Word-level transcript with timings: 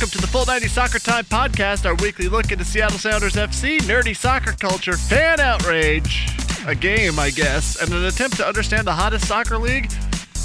Welcome 0.00 0.18
to 0.18 0.26
the 0.26 0.32
Full 0.32 0.46
90 0.46 0.66
Soccer 0.68 0.98
Time 0.98 1.26
podcast, 1.26 1.84
our 1.84 1.94
weekly 1.96 2.26
look 2.26 2.50
into 2.50 2.64
Seattle 2.64 2.96
Sounders 2.96 3.34
FC, 3.34 3.80
nerdy 3.80 4.16
soccer 4.16 4.52
culture, 4.52 4.96
fan 4.96 5.40
outrage, 5.40 6.26
a 6.66 6.74
game, 6.74 7.18
I 7.18 7.28
guess, 7.28 7.78
and 7.82 7.92
an 7.92 8.06
attempt 8.06 8.38
to 8.38 8.46
understand 8.48 8.86
the 8.86 8.94
hottest 8.94 9.28
soccer 9.28 9.58
league, 9.58 9.92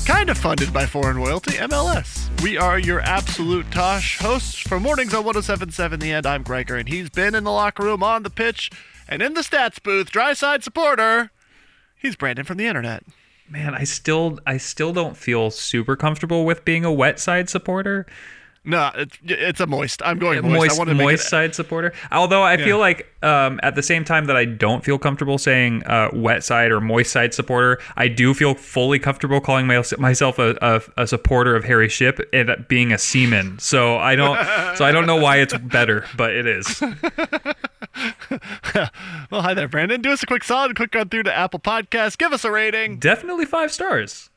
kind 0.06 0.30
of 0.30 0.38
funded 0.38 0.74
by 0.74 0.86
foreign 0.86 1.16
royalty, 1.16 1.54
MLS. 1.54 2.30
We 2.42 2.58
are 2.58 2.78
your 2.78 3.00
absolute 3.00 3.72
Tosh 3.72 4.18
hosts 4.20 4.60
for 4.60 4.78
Mornings 4.78 5.14
on 5.14 5.24
1077 5.24 6.02
The 6.02 6.12
End. 6.12 6.26
I'm 6.26 6.44
Gregor, 6.44 6.76
and 6.76 6.90
he's 6.90 7.10
been 7.10 7.34
in 7.34 7.46
the 7.46 7.52
locker 7.52 7.84
room, 7.84 8.04
on 8.04 8.24
the 8.24 8.30
pitch, 8.30 8.72
and 9.08 9.22
in 9.22 9.36
the 9.36 9.42
stats 9.42 9.82
booth, 9.82 10.12
dry 10.12 10.34
side 10.34 10.66
supporter. 10.66 11.32
He's 11.96 12.18
Brandon 12.18 12.44
from 12.44 12.58
the 12.58 12.68
internet. 12.68 13.06
Man, 13.50 13.74
I 13.74 13.86
still 13.86 14.38
I 14.46 14.58
still 14.58 14.92
don't 14.92 15.16
feel 15.16 15.50
super 15.50 15.96
comfortable 15.96 16.44
with 16.44 16.66
being 16.66 16.84
a 16.84 16.92
wet 16.92 17.22
side 17.22 17.48
supporter. 17.50 18.06
No, 18.66 18.90
it's, 18.96 19.18
it's 19.24 19.60
a 19.60 19.68
moist. 19.68 20.02
I'm 20.04 20.18
going 20.18 20.42
moist. 20.42 20.56
moist, 20.56 20.72
I 20.72 20.78
want 20.78 20.90
to 20.90 20.96
make 20.96 21.06
moist 21.06 21.26
it, 21.26 21.30
side 21.30 21.56
supporter. 21.56 21.94
Although 22.12 22.42
I 22.42 22.58
feel 22.58 22.80
like 22.80 23.08
um, 23.24 23.60
at 23.62 23.76
the 23.76 23.84
same 23.84 24.04
time 24.04 24.26
that 24.26 24.36
I 24.36 24.46
don't 24.46 24.84
feel 24.84 24.98
comfortable 24.98 25.38
saying 25.38 25.84
uh, 25.86 26.10
wet 26.14 26.44
side 26.44 26.72
or 26.72 26.82
moist 26.82 27.12
side 27.12 27.34
supporter, 27.34 27.80
I 27.96 28.08
do 28.08 28.34
feel 28.34 28.56
fully 28.56 28.98
comfortable 28.98 29.40
calling 29.40 29.68
my, 29.68 29.84
myself 30.00 30.40
a, 30.40 30.58
a, 30.62 31.04
a 31.04 31.08
supporter 31.08 31.56
of 31.56 31.64
Harry 31.64 31.90
Ship 31.90 32.20
and 32.34 32.66
being 32.68 32.92
a 32.92 32.98
seaman. 32.98 33.60
So 33.60 33.98
I 33.98 34.16
don't 34.16 34.36
so 34.78 34.84
I 34.84 34.92
don't 34.92 35.06
know 35.06 35.18
why 35.18 35.38
it's 35.38 35.56
better, 35.58 36.06
but 36.18 36.34
it 36.34 36.48
is. 36.48 36.82
well, 39.32 39.42
hi 39.42 39.54
there, 39.54 39.68
Brandon. 39.68 40.02
Do 40.02 40.12
us 40.12 40.24
a 40.24 40.26
quick 40.26 40.44
solid, 40.44 40.76
quick 40.76 40.94
run 40.94 41.10
through 41.10 41.24
to 41.24 41.34
Apple 41.34 41.60
Podcast. 41.60 42.18
Give 42.18 42.34
us 42.34 42.44
a 42.44 42.52
rating, 42.52 42.98
Definitely 42.98 43.46
five 43.46 43.72
stars. 43.72 44.30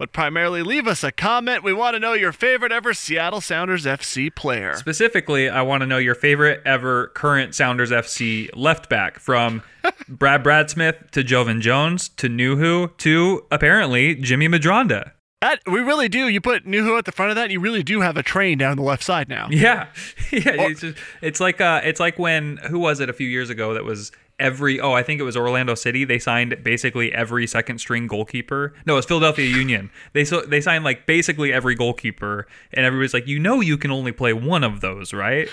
But 0.00 0.14
primarily 0.14 0.62
leave 0.62 0.86
us 0.86 1.04
a 1.04 1.12
comment. 1.12 1.62
We 1.62 1.74
want 1.74 1.94
to 1.94 2.00
know 2.00 2.14
your 2.14 2.32
favorite 2.32 2.72
ever 2.72 2.94
Seattle 2.94 3.42
Sounders 3.42 3.84
FC 3.84 4.34
player. 4.34 4.74
Specifically, 4.74 5.50
I 5.50 5.60
want 5.60 5.82
to 5.82 5.86
know 5.86 5.98
your 5.98 6.14
favorite 6.14 6.62
ever 6.64 7.08
current 7.08 7.54
Sounders 7.54 7.90
FC 7.90 8.48
left 8.56 8.88
back 8.88 9.18
from 9.18 9.62
Brad 10.08 10.42
Bradsmith 10.42 11.10
to 11.10 11.22
Joevin 11.22 11.60
Jones 11.60 12.08
to 12.16 12.30
Nouhou 12.30 12.96
to 12.96 13.44
apparently 13.50 14.14
Jimmy 14.14 14.48
Medranda. 14.48 15.10
That, 15.42 15.60
we 15.66 15.80
really 15.80 16.08
do. 16.08 16.28
You 16.28 16.40
put 16.40 16.64
Nouhou 16.64 16.96
at 16.96 17.04
the 17.04 17.12
front 17.12 17.30
of 17.30 17.36
that, 17.36 17.44
and 17.44 17.52
you 17.52 17.60
really 17.60 17.82
do 17.82 18.00
have 18.00 18.16
a 18.16 18.22
train 18.22 18.56
down 18.56 18.78
the 18.78 18.82
left 18.82 19.02
side 19.02 19.28
now. 19.28 19.48
Yeah, 19.50 19.88
yeah. 20.32 20.40
It's, 20.44 20.80
just, 20.80 20.98
it's 21.20 21.40
like 21.40 21.60
uh, 21.60 21.82
it's 21.84 22.00
like 22.00 22.18
when 22.18 22.56
who 22.56 22.78
was 22.78 23.00
it 23.00 23.10
a 23.10 23.12
few 23.12 23.28
years 23.28 23.50
ago 23.50 23.74
that 23.74 23.84
was 23.84 24.12
every 24.40 24.80
oh 24.80 24.92
I 24.92 25.02
think 25.02 25.20
it 25.20 25.24
was 25.24 25.36
Orlando 25.36 25.74
City. 25.74 26.04
They 26.04 26.18
signed 26.18 26.64
basically 26.64 27.12
every 27.12 27.46
second 27.46 27.78
string 27.78 28.06
goalkeeper. 28.06 28.72
No, 28.86 28.94
it 28.94 28.96
was 28.96 29.06
Philadelphia 29.06 29.46
Union. 29.56 29.90
They 30.12 30.24
so 30.24 30.40
they 30.40 30.60
signed 30.60 30.84
like 30.84 31.06
basically 31.06 31.52
every 31.52 31.74
goalkeeper, 31.76 32.46
and 32.72 32.84
everybody's 32.84 33.14
like, 33.14 33.26
you 33.26 33.38
know, 33.38 33.60
you 33.60 33.78
can 33.78 33.90
only 33.90 34.12
play 34.12 34.32
one 34.32 34.64
of 34.64 34.80
those, 34.80 35.12
right? 35.12 35.48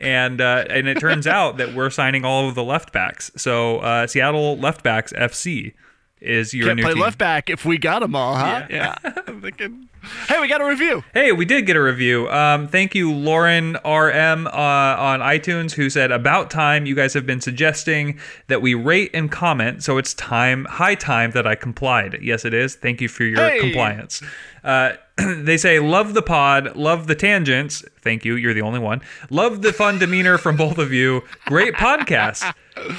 And 0.00 0.40
uh, 0.40 0.64
and 0.68 0.88
it 0.88 0.98
turns 0.98 1.26
out 1.28 1.58
that 1.58 1.74
we're 1.74 1.90
signing 1.90 2.24
all 2.24 2.48
of 2.48 2.54
the 2.54 2.64
left 2.64 2.92
backs. 2.92 3.30
So 3.36 3.78
uh, 3.78 4.06
Seattle 4.06 4.56
left 4.56 4.82
backs 4.82 5.12
FC 5.12 5.74
is 6.20 6.52
your 6.54 6.66
Can't 6.66 6.76
new 6.76 6.82
play 6.82 6.92
team. 6.94 7.02
left 7.02 7.18
back 7.18 7.48
if 7.50 7.64
we 7.64 7.78
got 7.78 8.00
them 8.00 8.14
all, 8.14 8.34
huh? 8.36 8.66
Yeah. 8.70 8.94
I'm 9.26 9.40
thinking, 9.40 9.88
hey, 10.28 10.40
we 10.40 10.48
got 10.48 10.60
a 10.60 10.64
review. 10.66 11.02
Hey, 11.14 11.32
we 11.32 11.44
did 11.44 11.66
get 11.66 11.76
a 11.76 11.82
review. 11.82 12.28
Um, 12.30 12.68
thank 12.68 12.94
you, 12.94 13.12
Lauren 13.12 13.74
RM 13.84 14.46
uh, 14.46 14.50
on 14.50 15.20
iTunes, 15.20 15.72
who 15.72 15.88
said, 15.90 16.10
"About 16.12 16.50
time 16.50 16.86
you 16.86 16.94
guys 16.94 17.14
have 17.14 17.26
been 17.26 17.40
suggesting 17.40 18.18
that 18.48 18.60
we 18.62 18.74
rate 18.74 19.10
and 19.14 19.30
comment, 19.30 19.82
so 19.82 19.98
it's 19.98 20.12
time, 20.14 20.64
high 20.66 20.94
time 20.94 21.30
that 21.32 21.46
I 21.46 21.54
complied." 21.54 22.18
Yes, 22.22 22.44
it 22.44 22.54
is. 22.54 22.74
Thank 22.74 23.00
you 23.00 23.08
for 23.08 23.24
your 23.24 23.38
Hey. 23.40 23.60
compliance. 23.60 24.22
Uh, 24.62 24.92
they 25.16 25.56
say, 25.56 25.78
"Love 25.78 26.14
the 26.14 26.22
pod, 26.22 26.76
love 26.76 27.06
the 27.06 27.14
tangents." 27.14 27.84
Thank 28.02 28.24
you. 28.24 28.34
You're 28.36 28.54
the 28.54 28.62
only 28.62 28.78
one. 28.78 29.02
Love 29.30 29.62
the 29.62 29.72
fun 29.72 29.98
demeanor 29.98 30.38
from 30.38 30.56
both 30.56 30.78
of 30.78 30.92
you. 30.92 31.22
Great 31.46 31.74
podcast. 31.74 32.54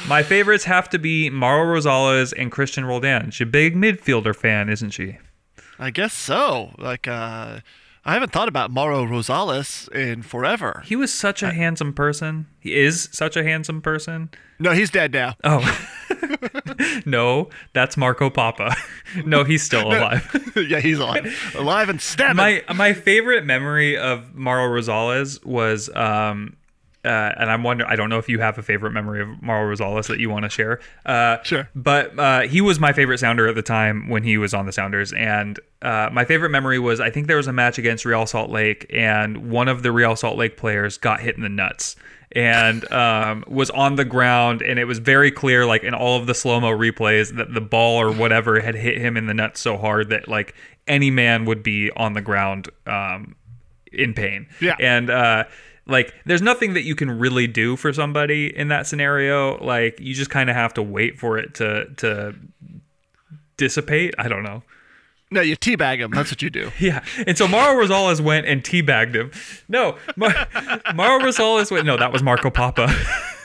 My 0.07 0.23
favorites 0.23 0.65
have 0.65 0.89
to 0.89 0.99
be 0.99 1.29
Mauro 1.29 1.77
Rosales 1.77 2.33
and 2.37 2.51
Cristian 2.51 2.85
Roldan. 2.85 3.31
She's 3.31 3.47
a 3.47 3.49
big 3.49 3.75
midfielder 3.75 4.35
fan, 4.35 4.69
isn't 4.69 4.91
she? 4.91 5.17
I 5.79 5.89
guess 5.89 6.13
so. 6.13 6.75
Like, 6.77 7.07
uh, 7.07 7.59
I 8.03 8.13
haven't 8.13 8.31
thought 8.31 8.47
about 8.47 8.71
Mauro 8.71 9.05
Rosales 9.05 9.87
in 9.93 10.23
forever. 10.23 10.81
He 10.85 10.95
was 10.95 11.13
such 11.13 11.43
a 11.43 11.53
handsome 11.53 11.93
person. 11.93 12.47
He 12.59 12.75
is 12.75 13.09
such 13.11 13.37
a 13.37 13.43
handsome 13.43 13.81
person. 13.81 14.31
No, 14.57 14.71
he's 14.71 14.89
dead 14.89 15.13
now. 15.13 15.35
Oh. 15.43 15.61
no, 17.05 17.49
that's 17.73 17.97
Marco 17.97 18.31
Pappa. 18.31 18.75
no, 19.25 19.43
he's 19.43 19.61
still 19.61 19.87
alive. 19.87 20.51
yeah, 20.67 20.79
he's 20.79 20.97
alive, 20.97 21.53
alive 21.55 21.89
and 21.89 22.01
stabbing. 22.01 22.37
my 22.37 22.63
my 22.73 22.93
favorite 22.93 23.45
memory 23.45 23.97
of 23.97 24.33
Mauro 24.33 24.67
Rosales 24.67 25.43
was 25.45 25.89
um 25.95 26.55
uh, 27.03 27.33
and 27.37 27.49
I'm 27.49 27.63
wondering, 27.63 27.89
I 27.89 27.95
don't 27.95 28.09
know 28.09 28.19
if 28.19 28.29
you 28.29 28.39
have 28.39 28.57
a 28.57 28.61
favorite 28.61 28.91
memory 28.91 29.21
of 29.21 29.41
Mauro 29.41 29.73
Rosales 29.73 30.07
that 30.07 30.19
you 30.19 30.29
want 30.29 30.43
to 30.43 30.49
share. 30.49 30.79
Uh, 31.05 31.41
Sure. 31.43 31.67
But 31.75 32.17
uh, 32.19 32.41
he 32.41 32.61
was 32.61 32.79
my 32.79 32.93
favorite 32.93 33.17
Sounder 33.19 33.47
at 33.47 33.55
the 33.55 33.61
time 33.61 34.07
when 34.09 34.23
he 34.23 34.37
was 34.37 34.53
on 34.53 34.65
the 34.65 34.71
Sounders. 34.71 35.11
And 35.13 35.59
uh, 35.81 36.09
my 36.11 36.25
favorite 36.25 36.49
memory 36.49 36.77
was 36.77 36.99
I 36.99 37.09
think 37.09 37.27
there 37.27 37.37
was 37.37 37.47
a 37.47 37.53
match 37.53 37.77
against 37.77 38.05
Real 38.05 38.25
Salt 38.25 38.51
Lake, 38.51 38.85
and 38.91 39.49
one 39.49 39.67
of 39.67 39.81
the 39.81 39.91
Real 39.91 40.15
Salt 40.15 40.37
Lake 40.37 40.57
players 40.57 40.97
got 40.97 41.21
hit 41.21 41.35
in 41.35 41.41
the 41.41 41.49
nuts 41.49 41.95
and 42.33 42.89
um, 42.91 43.43
was 43.47 43.69
on 43.71 43.95
the 43.95 44.05
ground. 44.05 44.61
And 44.61 44.77
it 44.77 44.85
was 44.85 44.99
very 44.99 45.31
clear, 45.31 45.65
like 45.65 45.83
in 45.83 45.93
all 45.93 46.19
of 46.19 46.27
the 46.27 46.35
slow 46.35 46.59
mo 46.59 46.69
replays, 46.69 47.35
that 47.35 47.53
the 47.53 47.61
ball 47.61 47.99
or 47.99 48.11
whatever 48.11 48.59
had 48.59 48.75
hit 48.75 48.97
him 48.97 49.17
in 49.17 49.25
the 49.25 49.33
nuts 49.33 49.59
so 49.59 49.77
hard 49.77 50.09
that 50.09 50.27
like 50.27 50.53
any 50.87 51.11
man 51.11 51.45
would 51.45 51.63
be 51.63 51.91
on 51.91 52.13
the 52.13 52.21
ground 52.21 52.69
um, 52.85 53.35
in 53.91 54.13
pain. 54.13 54.47
Yeah. 54.61 54.75
And 54.79 55.09
uh, 55.09 55.45
like, 55.91 56.13
there's 56.25 56.41
nothing 56.41 56.73
that 56.73 56.83
you 56.83 56.95
can 56.95 57.19
really 57.19 57.47
do 57.47 57.75
for 57.75 57.93
somebody 57.93 58.55
in 58.55 58.69
that 58.69 58.87
scenario. 58.87 59.63
Like, 59.63 59.99
you 59.99 60.13
just 60.13 60.31
kind 60.31 60.49
of 60.49 60.55
have 60.55 60.73
to 60.75 60.81
wait 60.83 61.19
for 61.19 61.37
it 61.37 61.53
to 61.55 61.85
to 61.97 62.35
dissipate. 63.57 64.15
I 64.17 64.27
don't 64.27 64.43
know. 64.43 64.63
No, 65.33 65.39
you 65.39 65.55
teabag 65.55 65.99
him. 65.99 66.11
That's 66.11 66.29
what 66.29 66.41
you 66.41 66.49
do. 66.49 66.71
Yeah, 66.79 67.03
and 67.25 67.37
so 67.37 67.47
Mauro 67.47 67.85
Rosales 67.85 68.19
went 68.19 68.45
and 68.47 68.63
teabagged 68.63 69.15
him. 69.15 69.31
No, 69.69 69.97
Mar- 70.17 70.47
Mauro 70.95 71.23
Rosales 71.23 71.71
went. 71.71 71.85
No, 71.85 71.95
that 71.97 72.11
was 72.11 72.21
Marco 72.21 72.49
Pappa. 72.49 72.93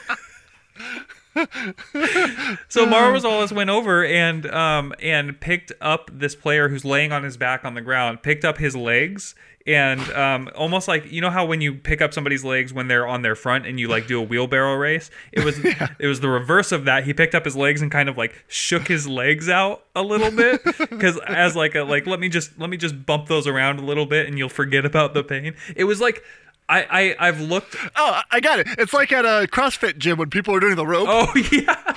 so 2.67 2.85
Rosales 2.85 3.51
went 3.51 3.69
over 3.69 4.05
and 4.05 4.45
um 4.47 4.93
and 5.01 5.39
picked 5.39 5.71
up 5.81 6.09
this 6.13 6.35
player 6.35 6.69
who's 6.69 6.83
laying 6.83 7.11
on 7.11 7.23
his 7.23 7.37
back 7.37 7.63
on 7.63 7.73
the 7.73 7.81
ground, 7.81 8.23
picked 8.23 8.45
up 8.45 8.57
his 8.57 8.75
legs 8.75 9.35
and 9.67 9.99
um 10.13 10.49
almost 10.55 10.87
like 10.87 11.11
you 11.11 11.19
know 11.19 11.29
how 11.29 11.45
when 11.45 11.59
you 11.59 11.73
pick 11.75 12.01
up 12.01 12.13
somebody's 12.13 12.43
legs 12.43 12.71
when 12.71 12.87
they're 12.87 13.05
on 13.05 13.21
their 13.21 13.35
front 13.35 13.67
and 13.67 13.79
you 13.79 13.87
like 13.89 14.07
do 14.07 14.19
a 14.19 14.23
wheelbarrow 14.23 14.75
race, 14.75 15.11
it 15.31 15.43
was 15.43 15.59
yeah. 15.63 15.89
it 15.99 16.07
was 16.07 16.21
the 16.21 16.29
reverse 16.29 16.71
of 16.71 16.85
that. 16.85 17.03
He 17.03 17.13
picked 17.13 17.35
up 17.35 17.45
his 17.45 17.55
legs 17.55 17.81
and 17.81 17.91
kind 17.91 18.09
of 18.09 18.17
like 18.17 18.33
shook 18.47 18.87
his 18.87 19.07
legs 19.07 19.49
out 19.49 19.83
a 19.95 20.01
little 20.01 20.31
bit 20.31 20.63
cuz 20.99 21.19
as 21.27 21.55
like 21.55 21.75
a 21.75 21.83
like 21.83 22.07
let 22.07 22.19
me 22.19 22.29
just 22.29 22.57
let 22.57 22.69
me 22.69 22.77
just 22.77 23.05
bump 23.05 23.27
those 23.27 23.45
around 23.45 23.79
a 23.79 23.83
little 23.83 24.05
bit 24.05 24.27
and 24.27 24.37
you'll 24.37 24.49
forget 24.49 24.85
about 24.85 25.13
the 25.13 25.23
pain. 25.23 25.53
It 25.75 25.83
was 25.83 25.99
like 25.99 26.23
I, 26.69 27.15
I 27.19 27.27
I've 27.27 27.39
looked. 27.41 27.75
Oh, 27.95 28.21
I 28.29 28.39
got 28.39 28.59
it. 28.59 28.67
It's 28.77 28.93
like 28.93 29.11
at 29.11 29.25
a 29.25 29.47
CrossFit 29.47 29.97
gym 29.97 30.17
when 30.17 30.29
people 30.29 30.53
are 30.55 30.59
doing 30.59 30.75
the 30.75 30.85
rope. 30.85 31.07
Oh 31.09 31.31
yeah. 31.51 31.93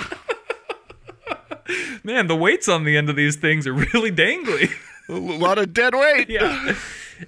Man, 2.02 2.26
the 2.26 2.36
weights 2.36 2.68
on 2.68 2.84
the 2.84 2.96
end 2.96 3.10
of 3.10 3.16
these 3.16 3.36
things 3.36 3.66
are 3.66 3.72
really 3.72 4.10
dangly. 4.10 4.70
a 5.08 5.12
lot 5.12 5.58
of 5.58 5.72
dead 5.72 5.94
weight. 5.94 6.28
Yeah. 6.40 6.74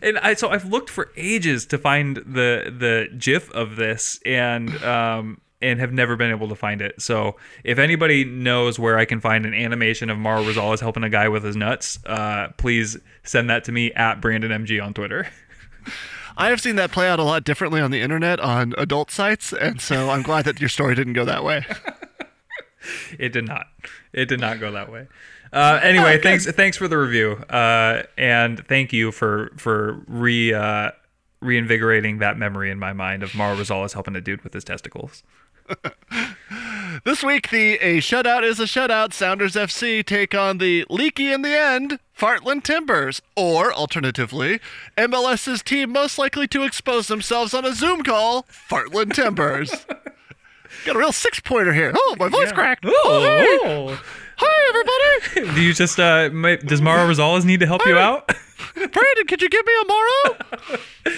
And 0.01 0.19
I 0.21 0.33
so 0.35 0.49
I've 0.49 0.65
looked 0.65 0.89
for 0.89 1.11
ages 1.17 1.67
to 1.67 1.77
find 1.79 2.17
the 2.17 2.73
the 2.77 3.15
GIF 3.19 3.51
of 3.53 3.77
this 3.77 4.21
and 4.25 4.75
um 4.83 5.41
and 5.61 5.79
have 5.81 5.93
never 5.93 6.17
been 6.17 6.31
able 6.31 6.49
to 6.49 6.55
find 6.55 6.81
it. 6.81 7.01
So 7.03 7.37
if 7.63 7.79
anybody 7.79 8.25
knows 8.25 8.79
where 8.79 8.99
I 8.99 9.05
can 9.05 9.21
find 9.21 9.45
an 9.45 9.53
animation 9.55 10.09
of 10.11 10.19
Mauro 10.19 10.43
Rosales 10.43 10.81
helping 10.81 11.05
a 11.05 11.11
guy 11.11 11.29
with 11.29 11.45
his 11.45 11.57
nuts, 11.57 11.99
uh, 12.07 12.49
please 12.57 12.97
send 13.23 13.51
that 13.51 13.65
to 13.65 13.73
me 13.73 13.93
at 13.93 14.21
BrandonMG 14.21 14.83
on 14.83 14.95
Twitter. 14.95 15.29
I 16.37 16.49
have 16.49 16.61
seen 16.61 16.77
that 16.77 16.91
play 16.91 17.09
out 17.09 17.19
a 17.19 17.25
lot 17.25 17.45
differently 17.45 17.81
on 17.81 17.91
the 17.91 18.01
internet 18.01 18.41
on 18.41 18.75
adult 18.79 19.11
sites, 19.11 19.53
and 19.53 19.81
so 19.81 20.11
I'm 20.11 20.23
glad 20.31 20.45
that 20.45 20.61
your 20.61 20.69
story 20.69 20.95
didn't 20.95 21.13
go 21.15 21.25
that 21.25 21.45
way. 21.45 21.65
it 23.19 23.33
did 23.33 23.47
not. 23.47 23.67
It 24.13 24.27
did 24.27 24.41
not 24.41 24.61
go 24.61 24.73
that 24.73 24.91
way. 24.91 25.09
Uh, 25.53 25.79
anyway, 25.83 26.15
okay. 26.15 26.23
thanks 26.23 26.47
thanks 26.47 26.77
for 26.77 26.89
the 26.89 26.97
review, 26.97 27.33
uh, 27.51 28.05
and 28.17 28.67
thank 28.67 28.93
you 28.93 29.13
for 29.13 29.53
for 29.59 30.03
re 30.07 30.55
uh, 30.55 30.93
reinvigorating 31.41 32.19
that 32.19 32.39
memory 32.39 32.71
in 32.71 32.79
my 32.79 32.93
mind 32.93 33.23
of 33.23 33.35
Mauro 33.35 33.57
Rosales 33.57 33.93
helping 33.93 34.17
a 34.17 34.21
dude 34.21 34.43
with 34.43 34.55
his 34.55 34.65
testicles. 34.65 35.23
this 37.05 37.23
week, 37.23 37.51
the 37.51 37.75
A 37.75 37.99
Shutout 37.99 38.43
is 38.43 38.61
a 38.61 38.65
Shutout 38.65 39.13
Sounders 39.13 39.55
FC 39.55 40.05
take 40.05 40.35
on 40.35 40.59
the 40.59 40.85
Leaky 40.89 41.33
in 41.33 41.43
the 41.43 41.57
End 41.57 41.99
Fartland 42.17 42.65
Timbers, 42.65 43.23
or 43.37 43.73
alternatively, 43.73 44.61
MLS's 44.97 45.63
team 45.63 45.91
most 45.91 46.19
likely 46.19 46.47
to 46.49 46.63
expose 46.63 47.09
themselves 47.09 47.55
on 47.55 47.65
a 47.65 47.73
Zoom 47.73 48.03
call, 48.03 48.45
Fartland 48.45 49.15
Timbers. 49.15 49.71
Got 50.85 50.97
a 50.97 50.99
real 50.99 51.13
six 51.13 51.41
pointer 51.41 51.73
here. 51.73 51.93
Oh, 51.95 52.17
my 52.19 52.29
voice 52.29 52.49
yeah. 52.49 52.55
cracked. 52.55 52.85
Oh, 52.87 53.61
oh, 53.65 53.89
hey. 53.89 53.99
Hi, 54.45 54.69
everybody. 54.69 55.55
Do 55.55 55.63
you 55.63 55.73
just, 55.73 56.01
uh, 56.01 56.29
does 56.59 56.83
Mauro 56.83 57.09
Rosales 57.09 57.45
need 57.45 57.61
to 57.61 57.67
help 57.67 57.87
you 57.87 57.97
out? 57.97 58.27
Brandon, 58.75 59.27
could 59.29 59.41
you 59.43 59.49
give 59.49 59.65
me 59.65 59.73
a 59.83 59.87
Mauro? 59.87 61.17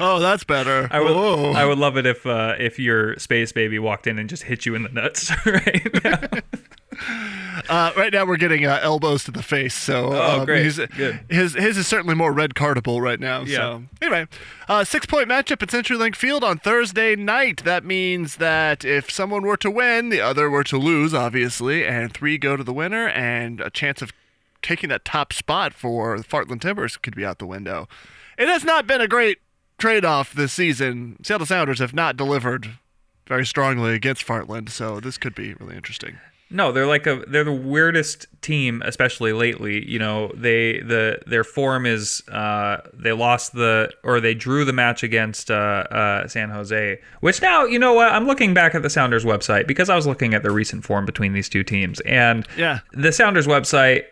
oh, 0.00 0.18
that's 0.20 0.44
better. 0.44 0.88
I 0.90 1.00
would, 1.00 1.14
Whoa. 1.14 1.52
I 1.52 1.64
would 1.64 1.78
love 1.78 1.96
it 1.96 2.06
if 2.06 2.26
uh, 2.26 2.54
if 2.58 2.78
your 2.78 3.16
space 3.18 3.52
baby 3.52 3.78
walked 3.78 4.06
in 4.06 4.18
and 4.18 4.28
just 4.28 4.44
hit 4.44 4.66
you 4.66 4.74
in 4.74 4.82
the 4.82 4.88
nuts 4.88 5.30
right 5.46 6.04
now. 6.04 6.20
Uh, 7.68 7.92
right 7.96 8.12
now 8.12 8.24
we're 8.24 8.36
getting 8.36 8.66
uh, 8.66 8.78
elbows 8.82 9.24
to 9.24 9.30
the 9.30 9.42
face, 9.42 9.74
so 9.74 10.12
oh, 10.12 10.40
um, 10.40 10.46
great. 10.46 10.74
Good. 10.96 11.20
his 11.28 11.54
his 11.54 11.78
is 11.78 11.86
certainly 11.86 12.14
more 12.14 12.32
red 12.32 12.54
cardable 12.54 13.00
right 13.00 13.18
now. 13.18 13.42
Yeah. 13.42 13.56
So 13.56 13.84
anyway, 14.02 14.26
uh, 14.68 14.84
six 14.84 15.06
point 15.06 15.28
matchup 15.28 15.62
at 15.62 15.68
CenturyLink 15.68 16.16
Field 16.16 16.44
on 16.44 16.58
Thursday 16.58 17.16
night. 17.16 17.64
That 17.64 17.84
means 17.84 18.36
that 18.36 18.84
if 18.84 19.10
someone 19.10 19.42
were 19.42 19.56
to 19.58 19.70
win, 19.70 20.08
the 20.08 20.20
other 20.20 20.50
were 20.50 20.64
to 20.64 20.78
lose, 20.78 21.14
obviously, 21.14 21.86
and 21.86 22.12
three 22.12 22.38
go 22.38 22.56
to 22.56 22.64
the 22.64 22.72
winner, 22.72 23.08
and 23.08 23.60
a 23.60 23.70
chance 23.70 24.02
of 24.02 24.12
taking 24.62 24.88
that 24.88 25.04
top 25.04 25.32
spot 25.32 25.74
for 25.74 26.18
the 26.18 26.24
Fartland 26.24 26.60
Timbers 26.60 26.96
could 26.96 27.14
be 27.14 27.24
out 27.24 27.38
the 27.38 27.46
window. 27.46 27.88
It 28.38 28.48
has 28.48 28.64
not 28.64 28.86
been 28.86 29.00
a 29.00 29.08
great 29.08 29.38
trade 29.78 30.04
off 30.04 30.32
this 30.32 30.52
season. 30.52 31.16
Seattle 31.22 31.46
Sounders 31.46 31.78
have 31.78 31.94
not 31.94 32.16
delivered 32.16 32.78
very 33.26 33.46
strongly 33.46 33.94
against 33.94 34.26
Fartland, 34.26 34.70
so 34.70 35.00
this 35.00 35.18
could 35.18 35.34
be 35.34 35.54
really 35.54 35.76
interesting. 35.76 36.18
No, 36.50 36.70
they're 36.70 36.86
like 36.86 37.06
a 37.06 37.24
they're 37.26 37.42
the 37.42 37.52
weirdest 37.52 38.26
team, 38.40 38.82
especially 38.84 39.32
lately. 39.32 39.84
You 39.90 39.98
know, 39.98 40.30
they 40.34 40.80
the 40.80 41.18
their 41.26 41.42
form 41.42 41.84
is 41.86 42.22
uh, 42.28 42.78
they 42.92 43.12
lost 43.12 43.54
the 43.54 43.90
or 44.04 44.20
they 44.20 44.34
drew 44.34 44.64
the 44.64 44.72
match 44.72 45.02
against 45.02 45.50
uh, 45.50 45.54
uh, 45.90 46.28
San 46.28 46.50
Jose, 46.50 47.00
which 47.20 47.42
now 47.42 47.64
you 47.64 47.78
know 47.78 47.94
what 47.94 48.12
I'm 48.12 48.26
looking 48.26 48.54
back 48.54 48.74
at 48.74 48.82
the 48.82 48.90
Sounders 48.90 49.24
website 49.24 49.66
because 49.66 49.88
I 49.88 49.96
was 49.96 50.06
looking 50.06 50.34
at 50.34 50.42
the 50.42 50.50
recent 50.52 50.84
form 50.84 51.06
between 51.06 51.32
these 51.32 51.48
two 51.48 51.64
teams, 51.64 52.00
and 52.00 52.46
yeah, 52.56 52.80
the 52.92 53.10
Sounders 53.10 53.46
website 53.46 54.04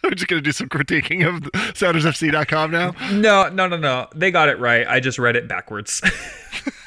I'm 0.04 0.14
just 0.14 0.28
gonna 0.28 0.42
do 0.42 0.52
some 0.52 0.68
critiquing 0.68 1.26
of 1.26 1.42
SoundersFC.com 1.74 2.70
now. 2.70 2.94
No, 3.12 3.48
no, 3.48 3.68
no, 3.68 3.76
no. 3.76 4.08
They 4.14 4.30
got 4.30 4.48
it 4.48 4.58
right. 4.58 4.86
I 4.86 5.00
just 5.00 5.18
read 5.18 5.36
it 5.36 5.46
backwards. 5.46 6.02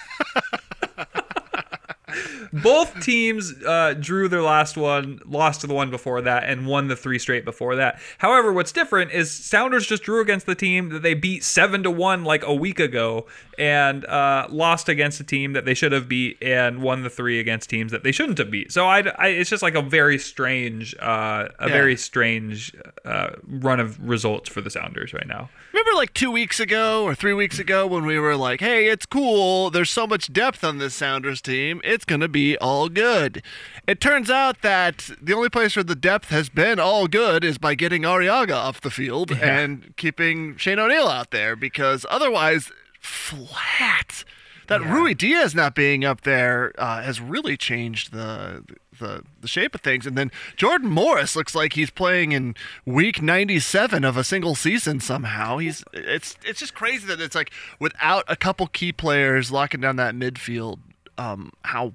Both 2.53 3.01
teams 3.01 3.51
uh, 3.65 3.95
drew 3.99 4.27
their 4.27 4.43
last 4.43 4.77
one, 4.77 5.19
lost 5.25 5.61
to 5.61 5.67
the 5.67 5.73
one 5.73 5.89
before 5.89 6.21
that, 6.21 6.43
and 6.43 6.67
won 6.67 6.87
the 6.87 6.95
three 6.95 7.17
straight 7.17 7.45
before 7.45 7.75
that. 7.77 7.99
However, 8.19 8.53
what's 8.53 8.71
different 8.71 9.11
is 9.11 9.31
Sounders 9.31 9.87
just 9.87 10.03
drew 10.03 10.21
against 10.21 10.45
the 10.45 10.53
team 10.53 10.89
that 10.89 11.01
they 11.01 11.15
beat 11.15 11.43
seven 11.43 11.81
to 11.81 11.89
one 11.89 12.23
like 12.23 12.43
a 12.43 12.53
week 12.53 12.79
ago, 12.79 13.25
and 13.57 14.05
uh, 14.05 14.45
lost 14.51 14.87
against 14.87 15.19
a 15.19 15.23
team 15.23 15.53
that 15.53 15.65
they 15.65 15.73
should 15.73 15.91
have 15.91 16.07
beat, 16.07 16.37
and 16.43 16.83
won 16.83 17.01
the 17.01 17.09
three 17.09 17.39
against 17.39 17.71
teams 17.71 17.91
that 17.91 18.03
they 18.03 18.11
shouldn't 18.11 18.37
have 18.37 18.51
beat. 18.51 18.71
So 18.71 18.85
I, 18.85 18.99
I 19.17 19.27
it's 19.29 19.49
just 19.49 19.63
like 19.63 19.75
a 19.75 19.81
very 19.81 20.19
strange, 20.19 20.95
uh, 21.01 21.47
a 21.57 21.67
yeah. 21.67 21.73
very 21.73 21.95
strange 21.97 22.71
uh, 23.03 23.31
run 23.47 23.79
of 23.79 23.99
results 24.07 24.47
for 24.47 24.61
the 24.61 24.69
Sounders 24.69 25.11
right 25.11 25.27
now. 25.27 25.49
Remember, 25.73 25.95
like 25.95 26.13
two 26.13 26.29
weeks 26.29 26.59
ago 26.59 27.03
or 27.03 27.15
three 27.15 27.33
weeks 27.33 27.57
ago, 27.57 27.87
when 27.87 28.05
we 28.05 28.19
were 28.19 28.35
like, 28.35 28.59
"Hey, 28.59 28.89
it's 28.89 29.07
cool. 29.07 29.71
There's 29.71 29.89
so 29.89 30.05
much 30.05 30.31
depth 30.31 30.63
on 30.63 30.77
this 30.77 30.93
Sounders 30.93 31.41
team. 31.41 31.81
It's 31.83 32.05
gonna 32.05 32.27
be." 32.27 32.42
All 32.59 32.89
good. 32.89 33.41
It 33.87 33.99
turns 33.99 34.29
out 34.29 34.61
that 34.61 35.09
the 35.21 35.33
only 35.33 35.49
place 35.49 35.75
where 35.75 35.83
the 35.83 35.95
depth 35.95 36.29
has 36.29 36.49
been 36.49 36.79
all 36.79 37.07
good 37.07 37.43
is 37.43 37.57
by 37.57 37.75
getting 37.75 38.03
Arreaga 38.03 38.55
off 38.55 38.81
the 38.81 38.91
field 38.91 39.31
yeah. 39.31 39.59
and 39.59 39.95
keeping 39.97 40.55
Shane 40.57 40.79
O'Neill 40.79 41.07
out 41.07 41.31
there 41.31 41.55
because 41.55 42.05
otherwise, 42.09 42.71
flat. 42.99 44.23
That 44.67 44.81
yeah. 44.81 44.95
Ruidíaz 44.95 45.53
not 45.53 45.75
being 45.75 46.05
up 46.05 46.21
there 46.21 46.73
uh, 46.77 47.01
has 47.01 47.19
really 47.19 47.57
changed 47.57 48.13
the, 48.13 48.63
the 48.99 49.23
the 49.41 49.47
shape 49.47 49.75
of 49.75 49.81
things. 49.81 50.05
And 50.05 50.17
then 50.17 50.31
Jordan 50.55 50.89
Morris 50.89 51.35
looks 51.35 51.53
like 51.53 51.73
he's 51.73 51.89
playing 51.89 52.31
in 52.31 52.55
week 52.85 53.21
97 53.21 54.05
of 54.05 54.15
a 54.15 54.23
single 54.23 54.55
season 54.55 54.99
somehow. 54.99 55.57
He's 55.57 55.83
it's 55.91 56.37
it's 56.45 56.59
just 56.59 56.73
crazy 56.73 57.05
that 57.07 57.19
it's 57.19 57.35
like 57.35 57.51
without 57.79 58.23
a 58.27 58.35
couple 58.35 58.67
key 58.67 58.93
players 58.93 59.51
locking 59.51 59.81
down 59.81 59.97
that 59.97 60.15
midfield, 60.15 60.79
um, 61.17 61.51
how 61.63 61.93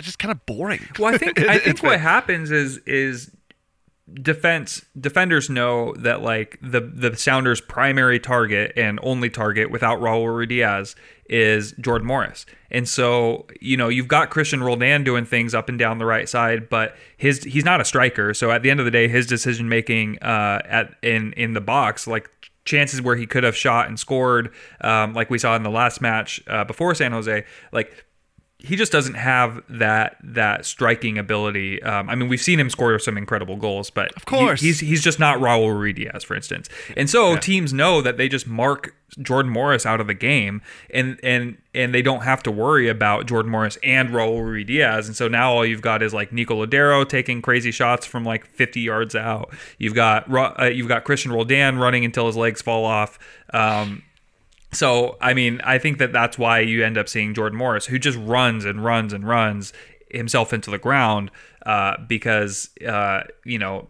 just 0.00 0.18
kind 0.18 0.32
of 0.32 0.44
boring. 0.46 0.86
Well, 0.98 1.14
I 1.14 1.18
think 1.18 1.40
I 1.48 1.58
think 1.58 1.82
what 1.82 2.00
happens 2.00 2.50
is 2.50 2.78
is 2.78 3.30
defense 4.12 4.84
defenders 4.98 5.50
know 5.50 5.92
that 5.94 6.22
like 6.22 6.58
the 6.62 6.80
the 6.80 7.16
Sounders' 7.16 7.60
primary 7.60 8.20
target 8.20 8.72
and 8.76 9.00
only 9.02 9.30
target 9.30 9.70
without 9.70 10.00
Raul 10.00 10.24
Ruidíaz 10.24 10.94
is 11.28 11.72
Jordan 11.80 12.06
Morris. 12.06 12.46
And 12.70 12.88
so, 12.88 13.46
you 13.60 13.76
know, 13.76 13.88
you've 13.88 14.08
got 14.08 14.30
Cristian 14.30 14.62
Roldan 14.62 15.02
doing 15.04 15.24
things 15.24 15.54
up 15.54 15.68
and 15.68 15.78
down 15.78 15.98
the 15.98 16.06
right 16.06 16.28
side, 16.28 16.68
but 16.68 16.96
his 17.16 17.42
he's 17.44 17.64
not 17.64 17.80
a 17.80 17.84
striker. 17.84 18.32
So 18.34 18.50
at 18.50 18.62
the 18.62 18.70
end 18.70 18.80
of 18.80 18.86
the 18.86 18.92
day, 18.92 19.08
his 19.08 19.26
decision 19.26 19.68
making 19.68 20.18
uh, 20.22 20.62
at 20.64 20.94
in 21.02 21.32
in 21.32 21.52
the 21.54 21.60
box, 21.60 22.06
like 22.06 22.30
chances 22.64 23.00
where 23.00 23.16
he 23.16 23.26
could 23.26 23.44
have 23.44 23.56
shot 23.56 23.88
and 23.88 23.98
scored, 23.98 24.52
um, 24.80 25.14
like 25.14 25.30
we 25.30 25.38
saw 25.38 25.56
in 25.56 25.62
the 25.62 25.70
last 25.70 26.00
match 26.00 26.42
uh, 26.48 26.64
before 26.64 26.94
San 26.94 27.12
Jose, 27.12 27.44
like 27.72 28.04
he 28.58 28.74
just 28.74 28.90
doesn't 28.90 29.14
have 29.14 29.62
that 29.68 30.16
that 30.22 30.64
striking 30.64 31.18
ability. 31.18 31.82
Um, 31.82 32.08
I 32.08 32.14
mean, 32.14 32.28
we've 32.28 32.40
seen 32.40 32.58
him 32.58 32.70
score 32.70 32.98
some 32.98 33.18
incredible 33.18 33.56
goals, 33.56 33.90
but 33.90 34.12
of 34.16 34.24
course, 34.24 34.60
he, 34.60 34.68
he's 34.68 34.80
he's 34.80 35.02
just 35.02 35.18
not 35.18 35.38
Raul 35.38 35.68
Ruidíaz, 35.68 36.24
for 36.24 36.34
instance. 36.34 36.68
And 36.96 37.10
so 37.10 37.32
yeah. 37.34 37.40
teams 37.40 37.72
know 37.74 38.00
that 38.00 38.16
they 38.16 38.28
just 38.28 38.46
mark 38.46 38.94
Jordan 39.20 39.52
Morris 39.52 39.84
out 39.84 40.00
of 40.00 40.06
the 40.06 40.14
game, 40.14 40.62
and 40.88 41.20
and 41.22 41.58
and 41.74 41.94
they 41.94 42.00
don't 42.00 42.22
have 42.22 42.42
to 42.44 42.50
worry 42.50 42.88
about 42.88 43.26
Jordan 43.26 43.52
Morris 43.52 43.76
and 43.82 44.08
Raul 44.08 44.40
Ruidíaz. 44.40 45.06
And 45.06 45.14
so 45.14 45.28
now 45.28 45.52
all 45.52 45.66
you've 45.66 45.82
got 45.82 46.02
is 46.02 46.14
like 46.14 46.32
Nico 46.32 46.64
Lodeiro 46.64 47.06
taking 47.06 47.42
crazy 47.42 47.70
shots 47.70 48.06
from 48.06 48.24
like 48.24 48.46
50 48.46 48.80
yards 48.80 49.14
out. 49.14 49.54
You've 49.76 49.94
got 49.94 50.32
uh, 50.34 50.64
you've 50.64 50.88
got 50.88 51.04
Cristian 51.04 51.30
Roldan 51.30 51.78
running 51.78 52.06
until 52.06 52.26
his 52.26 52.36
legs 52.36 52.62
fall 52.62 52.86
off. 52.86 53.18
Um, 53.52 54.02
so, 54.72 55.16
I 55.20 55.34
mean, 55.34 55.60
I 55.64 55.78
think 55.78 55.98
that 55.98 56.12
that's 56.12 56.38
why 56.38 56.60
you 56.60 56.84
end 56.84 56.98
up 56.98 57.08
seeing 57.08 57.34
Jordan 57.34 57.58
Morris, 57.58 57.86
who 57.86 57.98
just 57.98 58.18
runs 58.18 58.64
and 58.64 58.84
runs 58.84 59.12
and 59.12 59.26
runs 59.26 59.72
himself 60.10 60.52
into 60.52 60.70
the 60.70 60.78
ground 60.78 61.30
uh, 61.64 61.96
because, 62.06 62.70
uh, 62.86 63.22
you 63.44 63.58
know, 63.58 63.88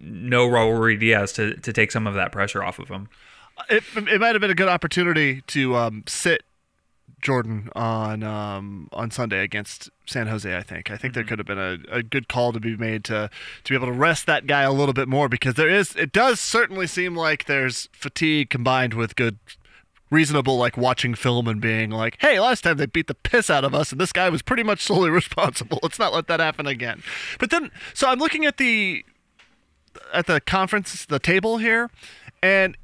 no 0.00 0.48
Raul 0.48 0.98
Diaz 0.98 1.32
to 1.34 1.54
to 1.56 1.72
take 1.72 1.92
some 1.92 2.06
of 2.06 2.14
that 2.14 2.32
pressure 2.32 2.62
off 2.62 2.78
of 2.78 2.88
him. 2.88 3.08
It, 3.68 3.84
it 3.96 4.20
might 4.20 4.34
have 4.34 4.40
been 4.40 4.50
a 4.50 4.54
good 4.54 4.68
opportunity 4.68 5.42
to 5.48 5.76
um, 5.76 6.04
sit 6.06 6.42
Jordan 7.20 7.68
on 7.74 8.22
um, 8.22 8.88
on 8.92 9.10
Sunday 9.10 9.42
against 9.42 9.90
San 10.06 10.26
Jose. 10.26 10.56
I 10.56 10.62
think. 10.62 10.90
I 10.90 10.96
think 10.96 11.12
mm-hmm. 11.12 11.18
there 11.18 11.24
could 11.24 11.38
have 11.38 11.46
been 11.46 11.58
a, 11.58 11.78
a 11.98 12.02
good 12.02 12.28
call 12.28 12.52
to 12.52 12.60
be 12.60 12.76
made 12.76 13.04
to 13.04 13.30
to 13.64 13.72
be 13.72 13.76
able 13.76 13.86
to 13.86 13.92
rest 13.92 14.26
that 14.26 14.46
guy 14.46 14.62
a 14.62 14.72
little 14.72 14.94
bit 14.94 15.08
more 15.08 15.28
because 15.28 15.54
there 15.54 15.68
is. 15.68 15.94
It 15.96 16.12
does 16.12 16.40
certainly 16.40 16.86
seem 16.86 17.14
like 17.14 17.44
there's 17.44 17.88
fatigue 17.92 18.50
combined 18.50 18.94
with 18.94 19.14
good 19.14 19.38
reasonable 20.12 20.58
like 20.58 20.76
watching 20.76 21.14
film 21.14 21.48
and 21.48 21.60
being 21.60 21.90
like, 21.90 22.18
hey, 22.20 22.38
last 22.38 22.62
time 22.62 22.76
they 22.76 22.86
beat 22.86 23.06
the 23.06 23.14
piss 23.14 23.48
out 23.48 23.64
of 23.64 23.74
us 23.74 23.90
and 23.90 24.00
this 24.00 24.12
guy 24.12 24.28
was 24.28 24.42
pretty 24.42 24.62
much 24.62 24.82
solely 24.82 25.10
responsible. 25.22 25.78
Let's 25.82 25.98
not 25.98 26.12
let 26.12 26.28
that 26.28 26.38
happen 26.38 26.66
again. 26.66 27.02
But 27.38 27.50
then 27.50 27.70
so 27.94 28.08
I'm 28.08 28.18
looking 28.18 28.44
at 28.44 28.58
the 28.58 29.04
at 30.12 30.26
the 30.26 30.40
conference 30.40 31.04
the 31.06 31.18
table 31.18 31.58
here 31.58 31.90
and 32.42 32.76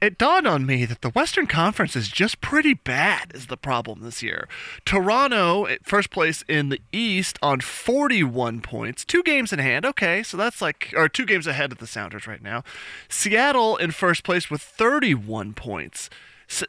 it 0.00 0.18
dawned 0.18 0.46
on 0.46 0.66
me 0.66 0.84
that 0.84 1.00
the 1.00 1.08
Western 1.10 1.46
Conference 1.46 1.96
is 1.96 2.08
just 2.08 2.42
pretty 2.42 2.74
bad 2.74 3.32
is 3.34 3.46
the 3.46 3.56
problem 3.56 4.02
this 4.02 4.22
year. 4.22 4.46
Toronto 4.84 5.64
eh, 5.64 5.78
first 5.82 6.10
place 6.10 6.44
in 6.46 6.68
the 6.68 6.80
East 6.92 7.38
on 7.40 7.60
41 7.60 8.60
points, 8.60 9.04
two 9.04 9.22
games 9.22 9.50
in 9.50 9.60
hand. 9.60 9.86
Okay, 9.86 10.22
so 10.22 10.36
that's 10.36 10.60
like 10.60 10.92
or 10.94 11.08
two 11.08 11.24
games 11.24 11.46
ahead 11.46 11.72
of 11.72 11.78
the 11.78 11.86
Sounders 11.86 12.26
right 12.26 12.42
now. 12.42 12.62
Seattle 13.08 13.78
in 13.78 13.92
first 13.92 14.24
place 14.24 14.50
with 14.50 14.60
31 14.60 15.54
points 15.54 16.10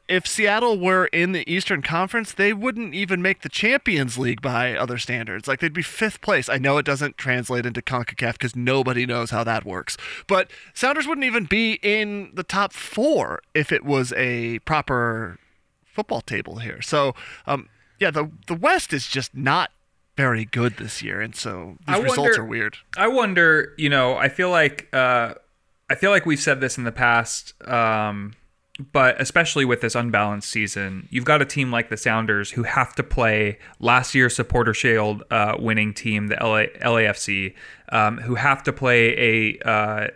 if 0.08 0.26
Seattle 0.26 0.80
were 0.80 1.06
in 1.08 1.32
the 1.34 1.50
Eastern 1.52 1.82
Conference, 1.82 2.34
they 2.34 2.54
wouldn't 2.54 2.94
even 2.94 3.22
make 3.22 3.42
the 3.42 3.50
Champions 3.50 4.18
League 4.18 4.42
by 4.42 4.76
other 4.76 4.98
standards. 4.98 5.48
Like 5.48 5.60
they'd 5.60 5.74
be 5.74 5.82
fifth 5.82 6.22
place. 6.22 6.50
I 6.50 6.58
know 6.58 6.78
it 6.78 6.86
doesn't 6.86 7.18
translate 7.18 7.66
into 7.66 7.82
CONCACAF 7.82 8.34
because 8.34 8.56
nobody 8.56 9.06
knows 9.06 9.32
how 9.32 9.44
that 9.44 9.66
works. 9.66 9.98
But 10.28 10.50
Sounders 10.74 11.08
wouldn't 11.08 11.26
even 11.26 11.46
be 11.46 11.80
in 11.84 12.32
the 12.34 12.44
top 12.44 12.74
four 12.74 13.42
if 13.54 13.72
it 13.72 13.84
was 13.84 14.14
a 14.14 14.60
proper 14.60 15.38
football 15.84 16.22
table 16.22 16.58
here. 16.60 16.82
So, 16.82 17.14
um, 17.46 17.70
yeah, 18.00 18.12
the 18.12 18.30
the 18.48 18.56
West 18.56 18.94
is 18.94 19.08
just 19.08 19.36
not 19.36 19.72
very 20.18 20.46
good 20.46 20.78
this 20.78 21.02
year, 21.02 21.22
and 21.22 21.36
so 21.36 21.78
these 21.88 21.96
I 21.96 22.00
results 22.00 22.20
wonder, 22.20 22.42
are 22.42 22.46
weird. 22.46 22.78
I 22.98 23.08
wonder, 23.08 23.74
you 23.78 23.90
know, 23.90 24.16
I 24.16 24.30
feel 24.30 24.50
like 24.50 24.88
uh, 24.94 25.36
I 25.90 25.96
feel 25.96 26.12
like 26.12 26.26
we've 26.26 26.40
said 26.40 26.62
this 26.62 26.78
in 26.78 26.84
the 26.84 26.92
past. 26.92 27.54
Um, 27.68 28.34
but 28.92 29.20
especially 29.22 29.64
with 29.64 29.82
this 29.82 29.96
unbalanced 29.96 30.50
season, 30.50 31.08
you've 31.10 31.26
got 31.26 31.42
a 31.42 31.46
team 31.46 31.72
like 31.72 31.90
the 31.90 31.98
Sounders 31.98 32.52
who 32.52 32.64
have 32.64 32.94
to 32.96 33.04
play 33.04 33.58
last 33.80 34.14
year's 34.14 34.36
Supporter 34.36 34.74
Shield 34.74 35.24
uh, 35.32 35.56
winning 35.58 35.94
team, 35.94 36.28
the 36.28 36.36
LA, 36.36 36.66
LAFC, 36.84 37.54
um, 37.90 38.18
who 38.18 38.36
have 38.36 38.64
to 38.64 38.74
play 38.74 39.58
a 39.64 39.70
uh, 39.70 40.08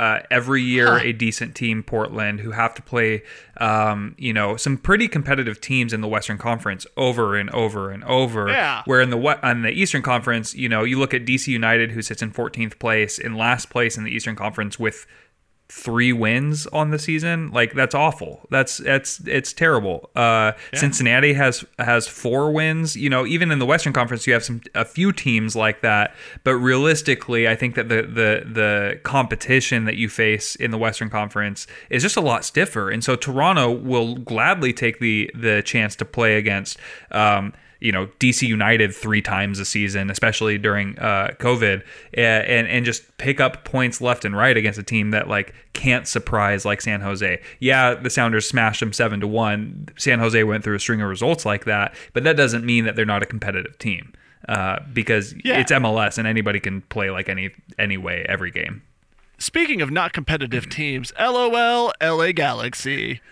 uh, 0.00 0.22
every 0.30 0.62
year 0.62 0.98
huh. 0.98 1.04
a 1.04 1.12
decent 1.12 1.54
team, 1.54 1.82
Portland, 1.82 2.40
who 2.40 2.52
have 2.52 2.74
to 2.74 2.80
play, 2.80 3.22
um, 3.58 4.14
you 4.16 4.32
know, 4.32 4.56
some 4.56 4.78
pretty 4.78 5.06
competitive 5.06 5.60
teams 5.60 5.92
in 5.92 6.00
the 6.00 6.08
Western 6.08 6.38
Conference 6.38 6.86
over 6.96 7.36
and 7.36 7.50
over 7.50 7.90
and 7.90 8.02
over. 8.04 8.48
Yeah. 8.48 8.82
Where 8.86 9.02
in 9.02 9.10
the 9.10 9.18
on 9.46 9.60
the 9.60 9.70
Eastern 9.70 10.00
Conference, 10.00 10.54
you 10.54 10.70
know, 10.70 10.84
you 10.84 10.98
look 10.98 11.12
at 11.12 11.26
DC 11.26 11.48
United, 11.48 11.90
who 11.90 12.00
sits 12.00 12.22
in 12.22 12.32
14th 12.32 12.78
place, 12.78 13.18
in 13.18 13.36
last 13.36 13.68
place 13.68 13.98
in 13.98 14.04
the 14.04 14.10
Eastern 14.10 14.36
Conference 14.36 14.78
with 14.78 15.06
three 15.70 16.12
wins 16.12 16.66
on 16.68 16.90
the 16.90 16.98
season 16.98 17.50
like 17.52 17.74
that's 17.74 17.94
awful. 17.94 18.46
That's 18.50 18.78
that's 18.78 19.20
it's 19.26 19.52
terrible. 19.52 20.10
Uh 20.16 20.52
yeah. 20.72 20.78
cincinnati 20.78 21.32
has 21.34 21.64
has 21.78 22.08
four 22.08 22.50
wins. 22.50 22.96
You 22.96 23.08
know 23.08 23.24
even 23.24 23.50
in 23.50 23.60
the 23.60 23.66
western 23.66 23.92
conference 23.92 24.26
you 24.26 24.32
have 24.32 24.44
some 24.44 24.60
a 24.74 24.84
few 24.84 25.12
teams 25.12 25.54
like 25.54 25.80
that. 25.82 26.14
But 26.44 26.56
realistically 26.56 27.48
i 27.48 27.54
think 27.54 27.76
that 27.76 27.88
the 27.88 28.02
the 28.02 28.42
the 28.52 29.00
competition 29.04 29.84
that 29.84 29.96
you 29.96 30.08
face 30.08 30.56
in 30.56 30.70
the 30.72 30.78
western 30.78 31.08
conference 31.08 31.66
is 31.88 32.02
just 32.02 32.16
a 32.16 32.20
lot 32.20 32.44
stiffer. 32.44 32.90
And 32.90 33.04
so 33.04 33.14
toronto 33.14 33.70
will 33.70 34.16
gladly 34.16 34.72
take 34.72 34.98
the 34.98 35.30
the 35.34 35.62
chance 35.64 35.94
to 35.96 36.04
play 36.04 36.36
against 36.36 36.78
um 37.12 37.52
you 37.80 37.92
know 37.92 38.06
DC 38.18 38.46
United 38.46 38.94
three 38.94 39.22
times 39.22 39.58
a 39.58 39.64
season, 39.64 40.10
especially 40.10 40.58
during 40.58 40.98
uh, 40.98 41.34
COVID, 41.38 41.82
and 42.14 42.68
and 42.68 42.84
just 42.84 43.16
pick 43.18 43.40
up 43.40 43.64
points 43.64 44.00
left 44.00 44.24
and 44.24 44.36
right 44.36 44.56
against 44.56 44.78
a 44.78 44.82
team 44.82 45.10
that 45.10 45.28
like 45.28 45.54
can't 45.72 46.06
surprise 46.06 46.64
like 46.64 46.80
San 46.80 47.00
Jose. 47.00 47.40
Yeah, 47.58 47.94
the 47.94 48.10
Sounders 48.10 48.48
smashed 48.48 48.80
them 48.80 48.92
seven 48.92 49.20
to 49.20 49.26
one. 49.26 49.88
San 49.96 50.18
Jose 50.18 50.42
went 50.44 50.62
through 50.62 50.76
a 50.76 50.80
string 50.80 51.00
of 51.00 51.08
results 51.08 51.44
like 51.44 51.64
that, 51.64 51.94
but 52.12 52.24
that 52.24 52.36
doesn't 52.36 52.64
mean 52.64 52.84
that 52.84 52.96
they're 52.96 53.06
not 53.06 53.22
a 53.22 53.26
competitive 53.26 53.78
team 53.78 54.12
uh, 54.48 54.80
because 54.92 55.34
yeah. 55.44 55.58
it's 55.58 55.72
MLS 55.72 56.18
and 56.18 56.26
anybody 56.26 56.60
can 56.60 56.82
play 56.82 57.10
like 57.10 57.28
any 57.28 57.50
any 57.78 57.96
way 57.96 58.24
every 58.28 58.50
game. 58.50 58.82
Speaking 59.38 59.80
of 59.80 59.90
not 59.90 60.12
competitive 60.12 60.68
teams, 60.68 61.14
LOL 61.18 61.92
LA 62.02 62.32
Galaxy, 62.32 63.22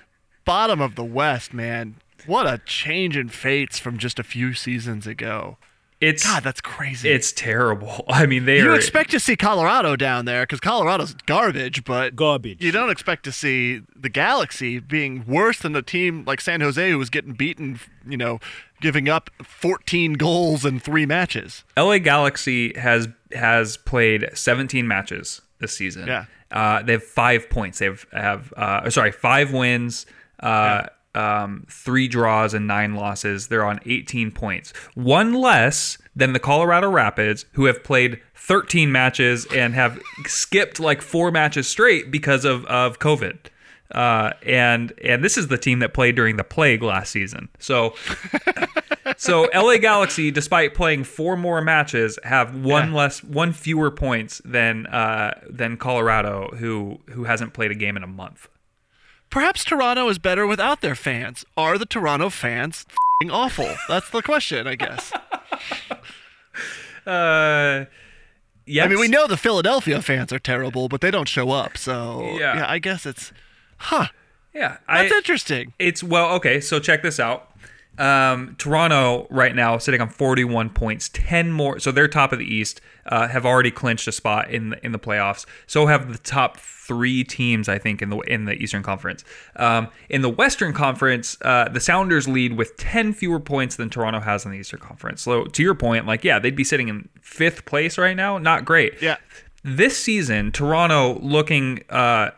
bottom 0.47 0.81
of 0.81 0.95
the 0.95 1.05
West, 1.05 1.53
man 1.53 1.97
what 2.27 2.47
a 2.47 2.59
change 2.65 3.17
in 3.17 3.29
fates 3.29 3.79
from 3.79 3.99
just 3.99 4.19
a 4.19 4.23
few 4.23 4.55
seasons 4.55 5.07
ago. 5.07 5.59
It's 6.01 6.25
God, 6.25 6.45
that's 6.45 6.61
crazy. 6.61 7.09
It's 7.09 7.33
terrible. 7.33 8.05
I 8.09 8.27
mean, 8.27 8.45
they 8.45 8.59
you 8.59 8.71
are, 8.71 8.77
expect 8.77 9.11
to 9.11 9.21
see 9.21 9.35
Colorado 9.35 9.97
down 9.97 10.27
there 10.27 10.45
because 10.45 10.61
Colorado's 10.61 11.15
garbage, 11.27 11.85
but 11.85 12.15
garbage. 12.15 12.63
You 12.63 12.71
don't 12.71 12.91
expect 12.91 13.25
to 13.25 13.33
see 13.33 13.83
the 13.97 14.09
Galaxy 14.09 14.79
being 14.79 15.25
worse 15.27 15.59
than 15.59 15.75
a 15.75 15.83
team 15.83 16.25
like 16.25 16.41
San 16.41 16.61
Jose 16.61 16.89
who 16.89 16.99
was 16.99 17.11
getting 17.11 17.33
beaten. 17.33 17.81
You 18.07 18.17
know, 18.17 18.39
giving 18.81 19.09
up 19.09 19.29
14 19.43 20.15
goals 20.15 20.65
in 20.65 20.79
three 20.79 21.05
matches. 21.05 21.65
LA 21.77 21.99
Galaxy 21.99 22.79
has 22.79 23.09
has 23.33 23.77
played 23.77 24.31
17 24.35 24.87
matches 24.87 25.43
this 25.59 25.77
season. 25.77 26.07
Yeah, 26.07 26.27
uh, 26.53 26.83
they 26.83 26.93
have 26.93 27.03
five 27.03 27.51
points. 27.51 27.81
They 27.81 27.87
have 27.87 28.07
have 28.13 28.53
uh, 28.57 28.89
sorry 28.91 29.11
five 29.11 29.53
wins. 29.53 30.07
Uh, 30.41 30.83
yeah 30.85 30.89
um, 31.19 31.65
three 31.69 32.07
draws 32.07 32.55
and 32.55 32.67
nine 32.67 32.95
losses. 32.95 33.49
They're 33.49 33.65
on 33.65 33.81
18 33.85 34.31
points, 34.31 34.73
one 34.95 35.35
less 35.35 35.99
than 36.15 36.33
the 36.33 36.39
Colorado 36.39 36.89
Rapids, 36.91 37.45
who 37.53 37.65
have 37.65 37.83
played 37.83 38.21
13 38.35 38.93
matches 38.93 39.47
and 39.55 39.75
have 39.75 40.01
skipped 40.27 40.79
like 40.79 41.03
four 41.03 41.31
matches 41.31 41.69
straight 41.69 42.11
because 42.11 42.45
of 42.45 42.65
of 42.67 42.99
COVID. 43.01 43.37
Uh, 43.91 44.33
and 44.43 44.93
and 45.03 45.25
this 45.25 45.37
is 45.37 45.49
the 45.49 45.59
team 45.59 45.81
that 45.81 45.93
played 45.93 46.15
during 46.15 46.37
the 46.37 46.45
plague 46.45 46.83
last 46.83 47.11
season. 47.11 47.49
So. 47.59 47.95
so 49.17 49.49
LA 49.55 49.79
Galaxy, 49.79 50.31
despite 50.31 50.75
playing 50.75 51.03
four 51.03 51.37
more 51.37 51.63
matches, 51.63 52.19
have 52.23 52.55
one 52.55 52.91
yeah. 52.91 52.97
less, 52.97 53.25
one 53.25 53.53
fewer 53.55 53.91
points 53.91 54.41
than 54.45 54.87
uh, 54.87 55.41
than 55.49 55.79
Colorado, 55.79 56.55
who 56.59 57.01
who 57.11 57.25
hasn't 57.25 57.55
played 57.55 57.71
a 57.71 57.75
game 57.75 57.97
in 57.97 58.03
a 58.03 58.07
month. 58.07 58.49
Perhaps 59.31 59.65
Toronto 59.65 60.09
is 60.09 60.19
better 60.19 60.47
without 60.47 60.81
their 60.81 60.95
fans. 60.95 61.45
Are 61.57 61.77
the 61.77 61.87
Toronto 61.87 62.31
fans 62.31 62.87
awful? 63.31 63.75
That's 63.89 64.11
the 64.11 64.23
question, 64.23 64.67
I 64.67 64.75
guess. 64.77 65.13
Uh, 67.07 67.87
yes. 68.67 68.85
I 68.85 68.89
mean, 68.89 68.99
we 68.99 69.09
know 69.09 69.27
the 69.27 69.39
Philadelphia 69.39 70.03
fans 70.03 70.31
are 70.31 70.39
terrible, 70.39 70.89
but 70.89 71.01
they 71.01 71.11
don't 71.11 71.27
show 71.27 71.51
up. 71.53 71.79
So 71.79 72.21
yeah, 72.23 72.57
yeah 72.57 72.67
I 72.69 72.79
guess 72.79 73.07
it's, 73.07 73.33
huh? 73.79 74.09
Yeah, 74.53 74.77
that's 74.87 75.11
I, 75.11 75.17
interesting. 75.17 75.73
It's 75.79 76.05
well, 76.05 76.35
okay. 76.35 76.61
So 76.61 76.79
check 76.79 77.03
this 77.03 77.19
out. 77.19 77.51
Um, 77.97 78.57
Toronto 78.59 79.27
right 79.31 79.55
now 79.55 79.79
sitting 79.79 80.03
on 80.03 80.11
41 80.11 80.71
points, 80.71 81.09
10 81.13 81.51
more. 81.51 81.79
So 81.79 81.91
they're 81.91 82.09
top 82.09 82.33
of 82.33 82.39
the 82.39 82.45
East, 82.45 82.83
uh, 83.07 83.29
have 83.29 83.47
already 83.47 83.71
clinched 83.71 84.07
a 84.07 84.13
spot 84.13 84.51
in 84.51 84.71
the, 84.71 84.85
in 84.85 84.93
the 84.93 84.99
playoffs. 84.99 85.47
So 85.67 85.87
have 85.87 86.13
the 86.13 86.19
top 86.19 86.59
three 86.89 87.23
teams, 87.23 87.69
I 87.69 87.79
think, 87.79 88.03
in 88.03 88.09
the 88.09 88.19
in 88.21 88.47
the 88.47 88.55
Eastern 88.55 88.83
Conference. 88.83 89.23
Um, 89.57 89.89
in 90.09 90.23
the 90.23 90.29
Western 90.31 90.73
Conference, 90.73 91.37
uh, 91.43 91.69
the 91.69 91.81
Sounders 91.81 92.27
lead 92.27 92.57
with 92.57 92.77
10 92.79 93.13
fewer 93.13 93.39
points 93.39 93.77
than 93.77 93.91
Toronto 93.91 94.21
has 94.21 94.45
in 94.45 94.51
the 94.51 94.59
Eastern 94.59 94.81
Conference. 94.81 95.23
So 95.23 95.45
to 95.45 95.63
your 95.63 95.75
point, 95.75 96.07
like 96.07 96.25
yeah, 96.25 96.39
they'd 96.39 96.57
be 96.57 96.65
sitting 96.65 96.89
in 96.89 97.09
fifth 97.21 97.67
place 97.67 97.99
right 97.99 98.17
now. 98.17 98.39
Not 98.39 98.65
great. 98.65 99.01
Yeah. 99.01 99.19
This 99.63 99.97
season, 99.99 100.51
Toronto 100.51 101.19
looking 101.21 101.83
uh, 101.91 102.31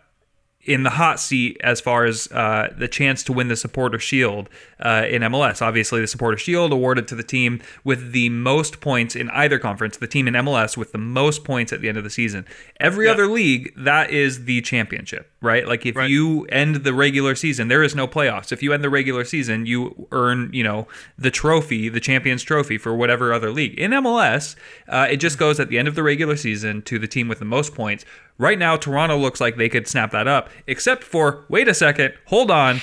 in 0.71 0.85
the 0.85 0.91
hot 0.91 1.19
seat 1.19 1.57
as 1.65 1.81
far 1.81 2.05
as 2.05 2.31
uh, 2.31 2.73
the 2.79 2.87
chance 2.87 3.25
to 3.25 3.33
win 3.33 3.49
the 3.49 3.57
Supporter 3.57 3.99
Shield 3.99 4.49
uh, 4.79 5.05
in 5.09 5.23
MLS. 5.23 5.61
Obviously, 5.61 6.01
the 6.01 6.07
Supporter 6.07 6.37
Shield 6.37 6.73
awarded 6.73 7.09
to 7.09 7.17
the 7.17 7.25
team 7.25 7.61
with 7.83 8.13
the 8.13 8.29
most 8.29 8.81
points 8.81 9.17
in 9.17 9.29
either 9.31 9.59
conference, 9.59 9.97
the 9.97 10.07
team 10.07 10.29
in 10.29 10.35
MLS 10.35 10.77
with 10.77 10.93
the 10.93 10.99
most 10.99 11.43
points 11.43 11.73
at 11.73 11.81
the 11.81 11.89
end 11.89 11.99
of 11.99 12.05
the 12.05 12.11
season. 12.11 12.47
Every 12.79 13.07
yep. 13.07 13.15
other 13.15 13.27
league, 13.27 13.73
that 13.77 14.11
is 14.11 14.45
the 14.45 14.61
championship, 14.61 15.30
right? 15.43 15.67
Like 15.67 15.87
if 15.87 15.97
right. 15.97 16.11
you 16.11 16.45
end 16.47 16.77
the 16.77 16.93
regular 16.93 17.35
season, 17.35 17.69
there 17.69 17.83
is 17.83 17.95
no 17.95 18.07
playoffs. 18.07 18.53
If 18.53 18.63
you 18.63 18.73
end 18.73 18.85
the 18.85 18.91
regular 18.91 19.25
season, 19.25 19.67
you 19.67 20.09
earn, 20.13 20.51
you 20.53 20.63
know, 20.63 20.87
the 21.17 21.31
trophy, 21.31 21.89
the 21.89 22.01
Champions 22.01 22.43
Trophy 22.43 22.79
for 22.79 22.95
whatever 22.95 23.33
other 23.33 23.51
league. 23.51 23.79
In 23.79 23.93
MLS, 23.93 24.57
uh, 24.89 25.07
it 25.11 25.17
just 25.17 25.39
goes 25.39 25.59
at 25.59 25.69
the 25.69 25.79
end 25.79 25.89
of 25.89 25.95
the 25.95 26.03
regular 26.03 26.37
season 26.37 26.83
to 26.83 26.99
the 26.99 27.09
team 27.09 27.29
with 27.29 27.39
the 27.39 27.45
most 27.45 27.75
points 27.75 28.05
Right 28.41 28.59
now, 28.59 28.75
Toronto 28.79 29.19
looks 29.19 29.39
like 29.39 29.57
they 29.57 29.69
could 29.69 29.87
snap 29.87 30.13
that 30.13 30.27
up, 30.27 30.49
except 30.67 31.05
for 31.05 31.45
wait 31.51 31.69
a 31.69 31.75
second, 31.75 32.15
hold 32.25 32.51
on. 32.51 32.81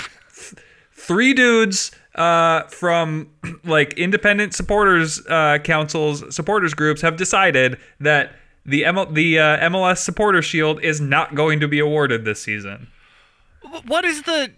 Three 0.91 1.33
dudes 1.33 1.89
uh, 2.13 2.61
from 2.65 3.31
like 3.63 3.93
independent 3.93 4.53
supporters 4.53 5.19
uh, 5.25 5.57
councils, 5.63 6.35
supporters 6.35 6.75
groups 6.75 7.01
have 7.01 7.17
decided 7.17 7.79
that 7.99 8.33
the 8.67 8.83
ML, 8.83 9.13
the 9.13 9.39
uh, 9.39 9.69
MLS 9.69 9.99
Supporter 9.99 10.41
Shield 10.41 10.83
is 10.83 10.99
not 10.99 11.35
going 11.35 11.59
to 11.61 11.67
be 11.67 11.79
awarded 11.79 12.25
this 12.25 12.43
season. 12.43 12.87
What 13.85 14.05
is 14.05 14.23
the 14.23 14.51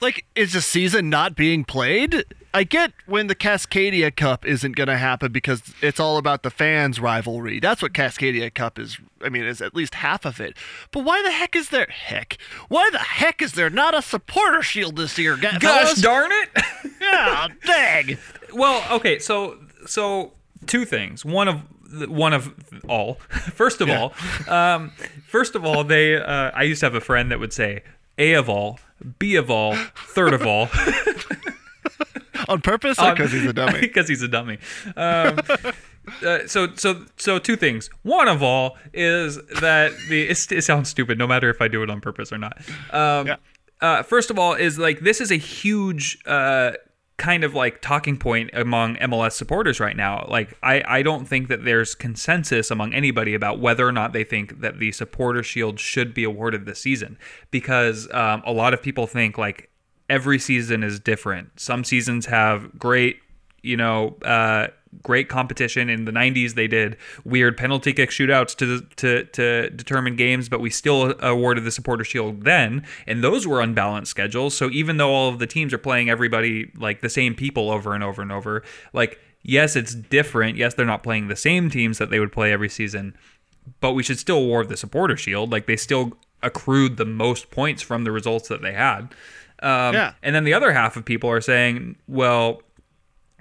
like? 0.00 0.24
Is 0.34 0.52
the 0.52 0.60
season 0.60 1.08
not 1.10 1.34
being 1.34 1.64
played? 1.64 2.24
I 2.54 2.64
get 2.64 2.92
when 3.06 3.26
the 3.26 3.34
Cascadia 3.34 4.14
Cup 4.14 4.46
isn't 4.46 4.72
going 4.72 4.88
to 4.88 4.96
happen 4.96 5.32
because 5.32 5.62
it's 5.82 6.00
all 6.00 6.16
about 6.16 6.42
the 6.42 6.50
fans' 6.50 6.98
rivalry. 6.98 7.60
That's 7.60 7.82
what 7.82 7.92
Cascadia 7.92 8.52
Cup 8.52 8.78
is. 8.78 8.98
I 9.22 9.28
mean, 9.28 9.44
is 9.44 9.60
at 9.60 9.74
least 9.74 9.96
half 9.96 10.24
of 10.24 10.40
it. 10.40 10.56
But 10.90 11.04
why 11.04 11.22
the 11.22 11.30
heck 11.30 11.54
is 11.54 11.68
there? 11.68 11.88
Heck, 11.90 12.38
why 12.68 12.88
the 12.90 12.98
heck 12.98 13.42
is 13.42 13.52
there 13.52 13.70
not 13.70 13.94
a 13.94 14.02
supporter 14.02 14.62
shield 14.62 14.96
this 14.96 15.18
year? 15.18 15.36
Gosh 15.36 15.58
Gosh 15.58 15.94
darn 15.96 16.30
it! 16.32 16.64
yeah, 17.00 17.48
dang. 17.64 18.18
Well, 18.50 18.82
okay, 18.96 19.18
so 19.18 19.58
so 19.86 20.32
two 20.66 20.86
things. 20.86 21.22
One 21.22 21.48
of 21.48 21.60
one 22.08 22.32
of 22.32 22.54
all. 22.88 23.14
First 23.54 23.80
of 23.80 23.88
Yeah. 23.88 24.08
all, 24.48 24.52
um, 24.54 24.92
first 25.26 25.54
of 25.54 25.64
all, 25.64 25.84
they. 25.84 26.16
Uh, 26.16 26.50
I 26.54 26.62
used 26.64 26.80
to 26.80 26.86
have 26.86 26.94
a 26.94 27.00
friend 27.00 27.30
that 27.30 27.38
would 27.40 27.52
say 27.52 27.82
A 28.18 28.34
of 28.34 28.48
all, 28.48 28.78
B 29.18 29.36
of 29.36 29.50
all, 29.50 29.74
third 30.14 30.32
of 30.34 30.46
all. 30.46 30.68
On 32.48 32.60
purpose 32.62 32.96
because 32.98 33.32
he's 33.32 33.44
a 33.44 33.52
dummy? 33.52 33.80
because 33.80 34.08
he's 34.08 34.22
a 34.22 34.28
dummy. 34.28 34.58
Um, 34.96 35.38
uh, 36.24 36.38
so 36.46 36.68
so 36.76 37.04
so 37.16 37.38
two 37.38 37.56
things. 37.56 37.90
One 38.02 38.28
of 38.28 38.42
all 38.42 38.76
is 38.94 39.36
that 39.60 39.92
the 40.08 40.28
it, 40.28 40.52
it 40.52 40.62
sounds 40.62 40.88
stupid 40.88 41.18
no 41.18 41.26
matter 41.26 41.50
if 41.50 41.60
I 41.60 41.68
do 41.68 41.82
it 41.82 41.90
on 41.90 42.00
purpose 42.00 42.32
or 42.32 42.38
not. 42.38 42.56
Um, 42.90 43.26
Yeah. 43.26 43.36
uh, 43.82 44.02
first 44.02 44.30
of 44.30 44.38
all, 44.38 44.54
is 44.54 44.78
like 44.78 45.00
this 45.00 45.20
is 45.20 45.30
a 45.30 45.36
huge. 45.36 46.18
Uh, 46.26 46.72
kind 47.18 47.42
of 47.42 47.52
like 47.52 47.82
talking 47.82 48.16
point 48.16 48.48
among 48.52 48.94
MLS 48.96 49.32
supporters 49.32 49.80
right 49.80 49.96
now. 49.96 50.24
Like 50.28 50.56
I, 50.62 50.82
I 50.86 51.02
don't 51.02 51.26
think 51.26 51.48
that 51.48 51.64
there's 51.64 51.94
consensus 51.94 52.70
among 52.70 52.94
anybody 52.94 53.34
about 53.34 53.58
whether 53.58 53.86
or 53.86 53.92
not 53.92 54.12
they 54.12 54.24
think 54.24 54.60
that 54.60 54.78
the 54.78 54.92
supporter 54.92 55.42
shield 55.42 55.80
should 55.80 56.14
be 56.14 56.22
awarded 56.24 56.64
this 56.64 56.80
season 56.80 57.18
because 57.50 58.08
um, 58.14 58.42
a 58.46 58.52
lot 58.52 58.72
of 58.72 58.80
people 58.80 59.08
think 59.08 59.36
like 59.36 59.68
every 60.08 60.38
season 60.38 60.84
is 60.84 61.00
different. 61.00 61.58
Some 61.58 61.82
seasons 61.82 62.26
have 62.26 62.78
great, 62.78 63.18
you 63.62 63.76
know, 63.76 64.16
uh, 64.22 64.68
great 65.02 65.28
competition. 65.28 65.88
In 65.88 66.04
the 66.04 66.12
'90s, 66.12 66.54
they 66.54 66.66
did 66.66 66.96
weird 67.24 67.56
penalty 67.56 67.92
kick 67.92 68.10
shootouts 68.10 68.56
to 68.56 68.80
to 68.96 69.24
to 69.24 69.70
determine 69.70 70.16
games, 70.16 70.48
but 70.48 70.60
we 70.60 70.70
still 70.70 71.14
awarded 71.20 71.64
the 71.64 71.70
supporter 71.70 72.04
shield 72.04 72.44
then, 72.44 72.84
and 73.06 73.22
those 73.22 73.46
were 73.46 73.60
unbalanced 73.60 74.10
schedules. 74.10 74.56
So 74.56 74.70
even 74.70 74.96
though 74.96 75.10
all 75.10 75.28
of 75.28 75.38
the 75.38 75.46
teams 75.46 75.72
are 75.72 75.78
playing 75.78 76.10
everybody 76.10 76.70
like 76.76 77.00
the 77.00 77.08
same 77.10 77.34
people 77.34 77.70
over 77.70 77.94
and 77.94 78.02
over 78.04 78.22
and 78.22 78.32
over, 78.32 78.62
like 78.92 79.20
yes, 79.42 79.76
it's 79.76 79.94
different. 79.94 80.56
Yes, 80.56 80.74
they're 80.74 80.84
not 80.86 81.02
playing 81.02 81.28
the 81.28 81.36
same 81.36 81.70
teams 81.70 81.98
that 81.98 82.10
they 82.10 82.20
would 82.20 82.32
play 82.32 82.52
every 82.52 82.68
season, 82.68 83.16
but 83.80 83.92
we 83.92 84.02
should 84.02 84.18
still 84.18 84.38
award 84.38 84.68
the 84.68 84.76
supporter 84.76 85.16
shield. 85.16 85.52
Like 85.52 85.66
they 85.66 85.76
still 85.76 86.12
accrued 86.42 86.96
the 86.96 87.04
most 87.04 87.50
points 87.50 87.82
from 87.82 88.04
the 88.04 88.12
results 88.12 88.48
that 88.48 88.62
they 88.62 88.72
had. 88.72 89.14
Um, 89.60 89.94
Yeah. 89.94 90.12
And 90.22 90.34
then 90.34 90.44
the 90.44 90.54
other 90.54 90.72
half 90.72 90.96
of 90.96 91.04
people 91.04 91.30
are 91.30 91.40
saying, 91.40 91.96
well, 92.06 92.62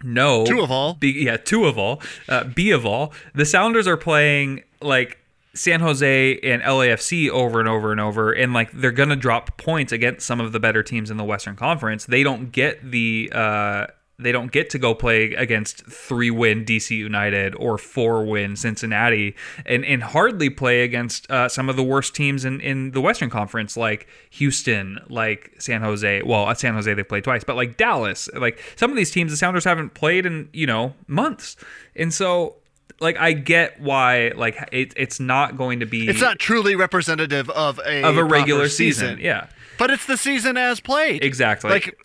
no. 0.03 0.45
Two 0.45 0.61
of 0.61 0.71
all. 0.71 0.93
B, 0.93 1.23
yeah, 1.25 1.37
two 1.37 1.65
of 1.65 1.77
all. 1.77 2.01
Uh, 2.27 2.43
B 2.43 2.71
of 2.71 2.85
all. 2.85 3.13
The 3.33 3.45
Sounders 3.45 3.87
are 3.87 3.97
playing 3.97 4.63
like 4.81 5.17
San 5.53 5.79
Jose 5.79 6.39
and 6.39 6.61
LAFC 6.61 7.29
over 7.29 7.59
and 7.59 7.67
over 7.67 7.91
and 7.91 7.99
over, 7.99 8.31
and 8.31 8.53
like 8.53 8.71
they're 8.71 8.91
gonna 8.91 9.15
drop 9.15 9.57
points 9.57 9.91
against 9.91 10.25
some 10.25 10.39
of 10.39 10.51
the 10.51 10.59
better 10.59 10.83
teams 10.83 11.09
in 11.09 11.17
the 11.17 11.23
Western 11.23 11.55
Conference. 11.55 12.05
They 12.05 12.23
don't 12.23 12.51
get 12.51 12.91
the 12.91 13.31
uh, 13.33 13.87
they 14.19 14.31
don't 14.31 14.51
get 14.51 14.69
to 14.71 14.79
go 14.79 14.95
play 14.95 15.33
against 15.33 15.85
three 15.85 16.31
win 16.31 16.65
DC 16.65 16.89
United 16.89 17.53
or 17.55 17.77
four 17.77 18.25
win 18.25 18.55
Cincinnati, 18.55 19.35
and 19.65 19.85
and 19.85 20.01
hardly 20.01 20.49
play 20.49 20.81
against 20.81 21.29
uh, 21.29 21.47
some 21.47 21.69
of 21.69 21.75
the 21.75 21.83
worst 21.83 22.15
teams 22.15 22.43
in 22.43 22.59
in 22.61 22.91
the 22.91 23.01
Western 23.01 23.29
Conference 23.29 23.77
like 23.77 24.07
Houston, 24.31 24.99
like 25.07 25.51
San 25.59 25.81
Jose. 25.81 26.23
Well, 26.23 26.49
at 26.49 26.59
San 26.59 26.73
Jose 26.73 26.91
they 26.91 27.03
played 27.03 27.23
twice, 27.23 27.43
but 27.43 27.55
like 27.55 27.77
Dallas, 27.77 28.27
like 28.33 28.59
some 28.75 28.89
of 28.89 28.97
these 28.97 29.11
teams 29.11 29.31
the 29.31 29.37
Sounders 29.37 29.65
haven't 29.65 29.93
played 29.93 30.25
in 30.25 30.49
you 30.51 30.65
know 30.65 30.95
months, 31.07 31.55
and 31.95 32.11
so 32.11 32.55
like 32.99 33.17
I 33.17 33.33
get 33.33 33.79
why 33.79 34.31
like 34.35 34.57
it, 34.71 34.93
it's 34.97 35.19
not 35.19 35.57
going 35.57 35.79
to 35.81 35.85
be 35.85 36.07
It's 36.07 36.21
not 36.21 36.39
truly 36.39 36.75
representative 36.75 37.49
of 37.51 37.79
a 37.85 38.03
of 38.03 38.17
a 38.17 38.23
regular 38.23 38.69
season. 38.69 39.19
Yeah, 39.21 39.47
But 39.77 39.91
it's 39.91 40.05
the 40.05 40.17
season 40.17 40.57
as 40.57 40.79
played. 40.79 41.23
Exactly. 41.23 41.69
Like, 41.69 41.97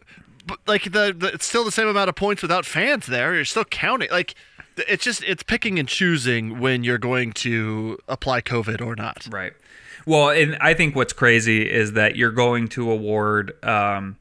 like 0.67 0.85
the, 0.85 1.15
the 1.17 1.31
it's 1.35 1.47
still 1.47 1.65
the 1.65 1.73
same 1.73 1.89
amount 1.89 2.09
of 2.09 2.15
points 2.15 2.43
without 2.43 2.65
fans 2.65 3.07
there. 3.07 3.35
You're 3.35 3.45
still 3.45 3.65
counting. 3.65 4.11
Like, 4.11 4.35
it's 4.77 5.05
just 5.05 5.23
it's 5.25 5.43
picking 5.43 5.79
and 5.79 5.89
choosing 5.89 6.59
when 6.61 6.85
you're 6.85 6.99
going 6.99 7.33
to 7.33 7.99
apply 8.09 8.41
COVID 8.41 8.85
or 8.85 8.97
not. 8.97 9.27
right. 9.31 9.53
Well, 10.05 10.31
and 10.31 10.57
I 10.61 10.75
think 10.75 10.97
what's 10.97 11.13
crazy 11.13 11.63
is 11.71 11.93
that 11.93 12.17
you're 12.17 12.33
going 12.33 12.67
to 12.69 12.91
award. 12.91 13.53
Um, 13.65 14.17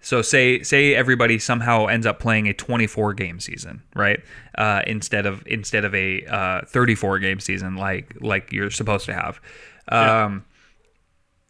so 0.00 0.22
say 0.22 0.62
say 0.62 0.94
everybody 0.94 1.38
somehow 1.38 1.86
ends 1.86 2.06
up 2.06 2.20
playing 2.20 2.48
a 2.48 2.54
24 2.54 3.12
game 3.12 3.40
season, 3.40 3.82
right? 3.94 4.20
Uh, 4.56 4.82
instead 4.86 5.26
of 5.26 5.42
instead 5.46 5.84
of 5.84 5.94
a 5.94 6.24
uh, 6.24 6.60
34 6.66 7.18
game 7.18 7.40
season 7.40 7.76
like 7.76 8.16
like 8.20 8.52
you're 8.52 8.70
supposed 8.70 9.04
to 9.06 9.12
have. 9.12 9.40
Um, 9.88 10.44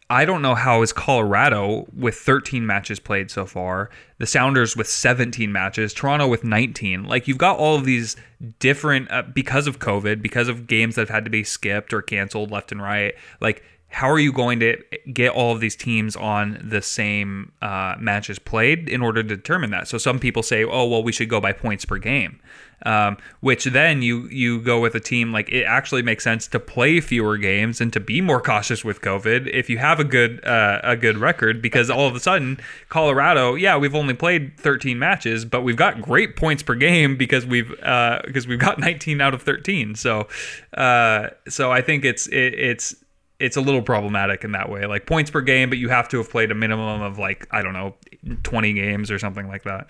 I 0.09 0.23
don't 0.23 0.41
know 0.41 0.55
how 0.55 0.83
is 0.83 0.93
Colorado 0.93 1.85
with 1.93 2.15
13 2.15 2.65
matches 2.65 2.97
played 2.97 3.29
so 3.29 3.45
far, 3.45 3.89
the 4.19 4.25
Sounders 4.25 4.77
with 4.77 4.87
17 4.87 5.51
matches, 5.51 5.93
Toronto 5.93 6.27
with 6.27 6.45
19. 6.45 7.03
Like 7.03 7.27
you've 7.27 7.37
got 7.37 7.57
all 7.57 7.75
of 7.75 7.83
these 7.83 8.15
different 8.59 9.11
uh, 9.11 9.23
because 9.23 9.67
of 9.67 9.79
COVID, 9.79 10.21
because 10.21 10.47
of 10.47 10.65
games 10.65 10.95
that 10.95 11.01
have 11.01 11.09
had 11.09 11.25
to 11.25 11.31
be 11.31 11.43
skipped 11.43 11.93
or 11.93 12.01
canceled 12.01 12.51
left 12.51 12.71
and 12.71 12.81
right. 12.81 13.15
Like 13.41 13.63
how 13.89 14.09
are 14.09 14.19
you 14.19 14.31
going 14.31 14.59
to 14.59 14.81
get 15.13 15.31
all 15.31 15.53
of 15.53 15.61
these 15.61 15.75
teams 15.75 16.15
on 16.15 16.59
the 16.61 16.81
same 16.81 17.51
uh, 17.61 17.95
matches 17.99 18.37
played 18.37 18.89
in 18.89 19.01
order 19.01 19.23
to 19.23 19.35
determine 19.35 19.71
that? 19.71 19.87
So 19.87 19.97
some 19.97 20.19
people 20.19 20.43
say, 20.43 20.63
oh 20.63 20.87
well, 20.87 21.03
we 21.03 21.11
should 21.11 21.29
go 21.29 21.39
by 21.39 21.53
points 21.53 21.85
per 21.85 21.97
game. 21.97 22.39
Um, 22.85 23.17
which 23.39 23.65
then 23.65 24.03
you 24.03 24.27
you 24.29 24.61
go 24.61 24.79
with 24.79 24.93
a 24.93 24.99
team 24.99 25.33
like 25.33 25.49
it 25.49 25.63
actually 25.63 26.03
makes 26.03 26.23
sense 26.23 26.47
to 26.49 26.59
play 26.59 27.01
fewer 27.01 27.35
games 27.35 27.81
and 27.81 27.91
to 27.91 27.99
be 27.99 28.21
more 28.21 28.39
cautious 28.39 28.85
with 28.85 29.01
COVID 29.01 29.49
if 29.51 29.67
you 29.67 29.79
have 29.79 29.99
a 29.99 30.03
good 30.03 30.45
uh, 30.45 30.79
a 30.83 30.95
good 30.95 31.17
record 31.17 31.59
because 31.59 31.89
all 31.89 32.05
of 32.05 32.15
a 32.15 32.19
sudden 32.19 32.59
Colorado 32.89 33.55
yeah 33.55 33.75
we've 33.77 33.95
only 33.95 34.13
played 34.13 34.59
13 34.59 34.99
matches 34.99 35.43
but 35.43 35.63
we've 35.63 35.75
got 35.75 36.03
great 36.03 36.35
points 36.35 36.61
per 36.61 36.75
game 36.75 37.17
because 37.17 37.47
we've 37.47 37.73
uh, 37.81 38.21
because 38.23 38.45
we've 38.45 38.59
got 38.59 38.77
19 38.79 39.21
out 39.21 39.33
of 39.33 39.41
13 39.41 39.95
so 39.95 40.27
uh, 40.75 41.29
so 41.49 41.71
I 41.71 41.81
think 41.81 42.05
it's 42.05 42.27
it, 42.27 42.53
it's 42.53 42.95
it's 43.39 43.55
a 43.57 43.61
little 43.61 43.81
problematic 43.81 44.43
in 44.43 44.51
that 44.53 44.69
way 44.69 44.85
like 44.85 45.05
points 45.05 45.29
per 45.29 45.41
game 45.41 45.69
but 45.69 45.77
you 45.77 45.89
have 45.89 46.09
to 46.09 46.17
have 46.17 46.29
played 46.29 46.49
a 46.51 46.55
minimum 46.55 47.01
of 47.01 47.19
like 47.19 47.47
I 47.51 47.61
don't 47.61 47.73
know 47.73 47.95
20 48.43 48.73
games 48.73 49.11
or 49.11 49.19
something 49.19 49.47
like 49.47 49.63
that. 49.63 49.89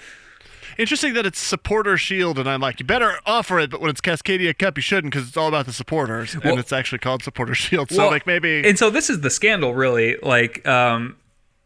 Interesting 0.77 1.13
that 1.15 1.25
it's 1.25 1.39
supporter 1.39 1.97
shield, 1.97 2.37
and 2.37 2.47
I'm 2.47 2.59
like, 2.61 2.79
you 2.79 2.85
better 2.85 3.15
offer 3.25 3.57
it, 3.57 3.71
but 3.71 3.81
when 3.81 3.89
it's 3.89 4.01
Cascadia 4.01 4.55
Cup, 4.55 4.77
you 4.77 4.81
shouldn't 4.83 5.11
because 5.11 5.27
it's 5.27 5.35
all 5.37 5.47
about 5.47 5.65
the 5.65 5.73
supporters, 5.73 6.35
Well- 6.37 6.51
and 6.51 6.59
it's 6.59 6.71
actually 6.71 6.99
called 6.99 7.23
supporter 7.23 7.55
shield. 7.55 7.89
So 7.89 7.97
Well, 7.97 8.11
like 8.11 8.27
maybe 8.27 8.61
And 8.67 8.77
so 8.77 8.91
this 8.91 9.09
is 9.09 9.21
the 9.21 9.31
scandal, 9.31 9.73
really. 9.73 10.17
Like, 10.21 10.67
um, 10.67 11.15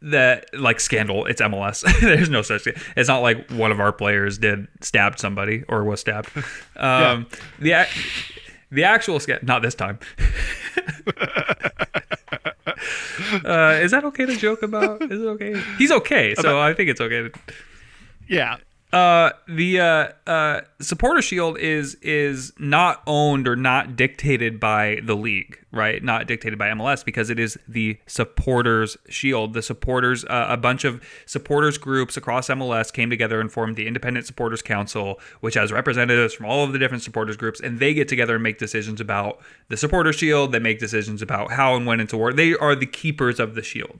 that 0.03 0.45
like 0.57 0.79
scandal. 0.79 1.25
It's 1.25 1.41
MLS. 1.41 1.83
There's 2.01 2.29
no 2.29 2.41
such 2.41 2.63
thing. 2.63 2.73
It's 2.95 3.09
not 3.09 3.19
like 3.19 3.49
one 3.51 3.71
of 3.71 3.79
our 3.81 3.91
players 3.91 4.37
did 4.37 4.67
stabbed 4.81 5.19
somebody 5.19 5.63
or 5.67 5.83
was 5.83 5.99
stabbed. 5.99 6.29
Um, 6.77 7.27
the 7.59 7.73
ac- 7.73 8.33
the 8.71 8.83
actual 8.83 9.19
scandal. 9.19 9.45
Not 9.45 9.61
this 9.61 9.75
time. 9.75 9.99
uh, 13.45 13.79
is 13.81 13.91
that 13.91 14.03
okay 14.05 14.25
to 14.25 14.35
joke 14.35 14.63
about? 14.63 15.01
Is 15.03 15.21
it 15.21 15.25
okay? 15.25 15.61
He's 15.77 15.91
okay, 15.91 16.35
so 16.35 16.59
I 16.59 16.73
think 16.73 16.89
it's 16.89 17.01
okay. 17.01 17.29
To, 17.29 17.31
yeah. 18.27 18.57
Uh, 18.93 19.31
the 19.47 19.79
uh, 19.79 20.09
uh, 20.27 20.61
supporter 20.81 21.21
shield 21.21 21.57
is 21.57 21.95
is 22.01 22.51
not 22.59 23.01
owned 23.07 23.47
or 23.47 23.55
not 23.55 23.95
dictated 23.95 24.59
by 24.59 24.99
the 25.03 25.15
league, 25.15 25.57
right? 25.71 26.03
Not 26.03 26.27
dictated 26.27 26.59
by 26.59 26.67
MLS 26.71 27.05
because 27.05 27.29
it 27.29 27.39
is 27.39 27.57
the 27.69 27.97
supporters 28.05 28.97
shield. 29.07 29.53
The 29.53 29.61
supporters, 29.61 30.25
uh, 30.25 30.47
a 30.49 30.57
bunch 30.57 30.83
of 30.83 31.01
supporters 31.25 31.77
groups 31.77 32.17
across 32.17 32.49
MLS 32.49 32.91
came 32.91 33.09
together 33.09 33.39
and 33.39 33.49
formed 33.49 33.77
the 33.77 33.87
Independent 33.87 34.25
Supporters 34.25 34.61
Council, 34.61 35.21
which 35.39 35.53
has 35.53 35.71
representatives 35.71 36.33
from 36.33 36.47
all 36.47 36.65
of 36.65 36.73
the 36.73 36.79
different 36.79 37.03
supporters 37.03 37.37
groups, 37.37 37.61
and 37.61 37.79
they 37.79 37.93
get 37.93 38.09
together 38.09 38.35
and 38.35 38.43
make 38.43 38.57
decisions 38.57 38.99
about 38.99 39.39
the 39.69 39.77
supporter 39.77 40.11
shield. 40.11 40.51
They 40.51 40.59
make 40.59 40.79
decisions 40.79 41.21
about 41.21 41.51
how 41.53 41.77
and 41.77 41.85
when 41.85 42.01
it's 42.01 42.11
awarded. 42.11 42.37
They 42.37 42.55
are 42.55 42.75
the 42.75 42.87
keepers 42.87 43.39
of 43.39 43.55
the 43.55 43.63
shield. 43.63 43.99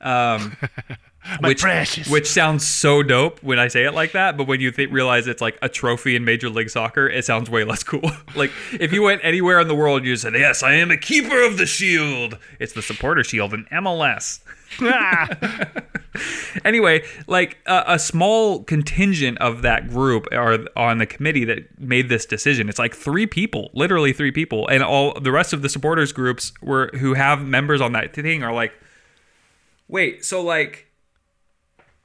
Um, 0.00 0.56
My 1.40 1.48
which 1.48 1.60
precious. 1.60 2.08
which 2.08 2.26
sounds 2.26 2.66
so 2.66 3.02
dope 3.02 3.42
when 3.42 3.58
I 3.58 3.68
say 3.68 3.84
it 3.84 3.92
like 3.92 4.12
that, 4.12 4.38
but 4.38 4.46
when 4.46 4.60
you 4.60 4.70
th- 4.70 4.90
realize 4.90 5.26
it's 5.26 5.42
like 5.42 5.58
a 5.60 5.68
trophy 5.68 6.16
in 6.16 6.24
Major 6.24 6.48
League 6.48 6.70
Soccer, 6.70 7.06
it 7.08 7.24
sounds 7.26 7.50
way 7.50 7.62
less 7.62 7.82
cool. 7.82 8.10
like 8.34 8.50
if 8.72 8.92
you 8.92 9.02
went 9.02 9.20
anywhere 9.22 9.60
in 9.60 9.68
the 9.68 9.74
world, 9.74 10.04
you 10.04 10.16
said, 10.16 10.32
"Yes, 10.34 10.62
I 10.62 10.72
am 10.72 10.90
a 10.90 10.96
keeper 10.96 11.42
of 11.42 11.58
the 11.58 11.66
shield." 11.66 12.38
It's 12.58 12.72
the 12.72 12.82
supporter 12.82 13.22
shield 13.22 13.52
in 13.52 13.66
MLS. 13.66 14.40
anyway, 16.64 17.04
like 17.26 17.58
a, 17.66 17.84
a 17.88 17.98
small 17.98 18.62
contingent 18.62 19.36
of 19.38 19.62
that 19.62 19.88
group 19.88 20.26
are 20.32 20.58
on 20.76 20.98
the 20.98 21.06
committee 21.06 21.44
that 21.44 21.78
made 21.78 22.08
this 22.08 22.24
decision. 22.24 22.68
It's 22.68 22.78
like 22.78 22.94
three 22.94 23.26
people, 23.26 23.70
literally 23.74 24.12
three 24.12 24.32
people, 24.32 24.68
and 24.68 24.82
all 24.82 25.18
the 25.20 25.32
rest 25.32 25.52
of 25.52 25.62
the 25.62 25.68
supporters 25.68 26.12
groups 26.12 26.52
were 26.62 26.90
who 26.98 27.14
have 27.14 27.44
members 27.44 27.80
on 27.80 27.92
that 27.92 28.14
thing 28.14 28.42
are 28.42 28.54
like, 28.54 28.72
wait, 29.88 30.24
so 30.24 30.40
like 30.40 30.89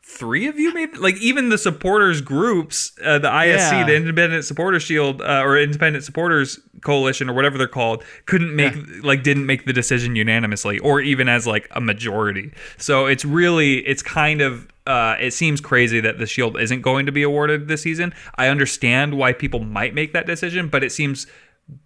three 0.07 0.45
of 0.45 0.59
you 0.59 0.71
made 0.73 0.95
like 0.97 1.17
even 1.17 1.49
the 1.49 1.57
supporters 1.57 2.21
groups 2.21 2.91
uh, 3.03 3.17
the 3.17 3.27
isc 3.27 3.71
Yeah. 3.71 3.85
the 3.87 3.95
independent 3.95 4.45
supporters 4.45 4.83
shield 4.83 5.19
uh, 5.21 5.41
or 5.43 5.57
independent 5.57 6.03
supporters 6.03 6.59
coalition 6.83 7.27
or 7.27 7.33
whatever 7.33 7.57
they're 7.57 7.67
called 7.67 8.03
couldn't 8.27 8.55
make 8.55 8.75
like 9.03 9.23
didn't 9.23 9.47
make 9.47 9.65
the 9.65 9.73
decision 9.73 10.15
unanimously 10.15 10.77
or 10.79 11.01
even 11.01 11.27
as 11.27 11.47
like 11.47 11.67
a 11.71 11.81
majority. 11.81 12.51
So 12.77 13.07
it's 13.07 13.25
really 13.25 13.77
it's 13.79 14.03
kind 14.03 14.41
of 14.41 14.67
uh, 14.85 15.15
it 15.19 15.33
seems 15.33 15.59
crazy 15.59 15.99
that 16.01 16.19
the 16.19 16.27
shield 16.27 16.61
isn't 16.61 16.81
going 16.81 17.07
to 17.07 17.11
be 17.11 17.23
awarded 17.23 17.67
this 17.67 17.81
season. 17.81 18.13
I 18.35 18.49
understand 18.49 19.17
why 19.17 19.33
people 19.33 19.59
might 19.61 19.95
make 19.95 20.13
that 20.13 20.27
decision 20.27 20.67
but 20.69 20.83
it 20.83 20.91
seems 20.91 21.25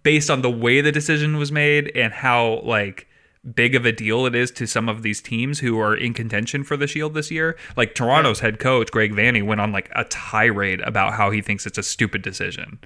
based 0.02 0.28
on 0.28 0.42
the 0.42 0.50
way 0.50 0.82
the 0.82 0.92
decision 0.92 1.38
was 1.38 1.50
made 1.50 1.90
and 1.96 2.12
how 2.12 2.60
like 2.64 3.06
big 3.54 3.74
of 3.74 3.86
a 3.86 3.92
deal 3.92 4.26
it 4.26 4.34
is 4.34 4.50
to 4.50 4.66
some 4.66 4.88
of 4.88 5.02
these 5.02 5.20
teams 5.20 5.60
who 5.60 5.80
are 5.80 5.94
in 5.94 6.12
contention 6.12 6.62
for 6.62 6.76
the 6.76 6.86
Shield 6.86 7.14
this 7.14 7.30
year. 7.30 7.56
Like 7.76 7.94
Toronto's 7.94 8.40
head 8.40 8.58
coach 8.58 8.90
Greg 8.90 9.12
Vanney 9.12 9.44
went 9.44 9.60
on 9.60 9.72
like 9.72 9.90
a 9.94 10.04
tirade 10.04 10.80
about 10.82 11.14
how 11.14 11.30
he 11.30 11.40
thinks 11.40 11.66
it's 11.66 11.78
a 11.78 11.82
stupid 11.82 12.22
decision. 12.22 12.78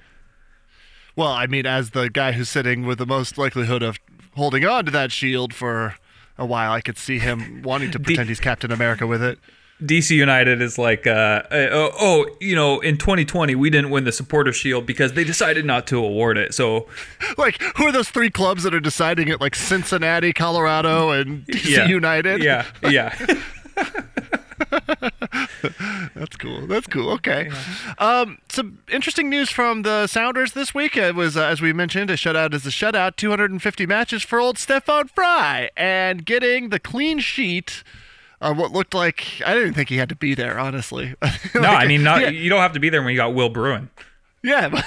Well, 1.15 1.31
I 1.31 1.47
mean, 1.47 1.65
as 1.65 1.91
the 1.91 2.09
guy 2.09 2.33
who's 2.33 2.49
sitting 2.49 2.85
with 2.85 2.97
the 2.97 3.05
most 3.05 3.37
likelihood 3.37 3.83
of 3.83 3.97
holding 4.35 4.65
on 4.65 4.85
to 4.85 4.91
that 4.91 5.11
shield 5.11 5.53
for 5.53 5.95
a 6.37 6.45
while, 6.45 6.71
I 6.71 6.81
could 6.81 6.97
see 6.97 7.19
him 7.19 7.61
wanting 7.63 7.91
to 7.91 7.99
pretend 7.99 8.27
he's 8.29 8.41
Captain 8.41 8.71
America 8.71 9.07
with 9.07 9.23
it. 9.23 9.39
DC 9.81 10.11
United 10.11 10.61
is 10.61 10.77
like, 10.77 11.05
uh, 11.05 11.43
uh, 11.51 11.67
oh, 11.71 11.91
oh, 11.99 12.25
you 12.39 12.55
know, 12.55 12.79
in 12.79 12.97
2020 12.97 13.55
we 13.55 13.69
didn't 13.69 13.89
win 13.89 14.05
the 14.05 14.11
Supporter 14.11 14.53
Shield 14.53 14.85
because 14.85 15.13
they 15.13 15.23
decided 15.25 15.65
not 15.65 15.85
to 15.87 15.97
award 15.97 16.37
it. 16.37 16.53
So 16.53 16.87
Like, 17.37 17.61
who 17.77 17.85
are 17.85 17.91
those 17.91 18.09
three 18.09 18.29
clubs 18.29 18.63
that 18.63 18.73
are 18.73 18.79
deciding 18.79 19.27
it? 19.27 19.41
Like 19.41 19.55
Cincinnati, 19.55 20.33
Colorado, 20.33 21.11
and 21.11 21.45
DC 21.47 21.69
yeah, 21.69 21.87
United. 21.87 22.43
yeah, 22.43 22.65
yeah. 22.89 23.13
That's 26.15 26.37
cool. 26.37 26.67
That's 26.67 26.87
cool. 26.87 27.09
Okay. 27.11 27.51
Um, 27.97 28.37
some 28.49 28.79
interesting 28.89 29.29
news 29.29 29.49
from 29.49 29.81
the 29.81 30.07
Sounders 30.07 30.53
this 30.53 30.73
week. 30.73 30.95
It 30.95 31.15
was, 31.15 31.35
uh, 31.35 31.43
as 31.43 31.61
we 31.61 31.73
mentioned, 31.73 32.09
a 32.09 32.15
shutout 32.15 32.53
is 32.53 32.65
a 32.65 32.69
shutout. 32.69 33.17
250 33.17 33.85
matches 33.85 34.23
for 34.23 34.39
old 34.39 34.57
Stefan 34.57 35.09
Frei, 35.09 35.69
and 35.75 36.25
getting 36.25 36.69
the 36.69 36.79
clean 36.79 37.19
sheet 37.19 37.83
on 38.41 38.57
what 38.57 38.71
looked 38.71 38.93
like 38.93 39.41
I 39.45 39.53
didn't 39.53 39.73
think 39.73 39.89
he 39.89 39.97
had 39.97 40.09
to 40.09 40.15
be 40.15 40.35
there. 40.35 40.57
Honestly. 40.59 41.15
no, 41.55 41.61
I 41.61 41.87
mean, 41.87 42.03
not 42.03 42.21
Yeah. 42.21 42.29
you 42.29 42.49
don't 42.49 42.61
have 42.61 42.73
to 42.73 42.79
be 42.79 42.89
there 42.89 43.01
when 43.01 43.11
you 43.11 43.17
got 43.17 43.33
Will 43.33 43.49
Bruin. 43.49 43.89
Yeah, 44.43 44.79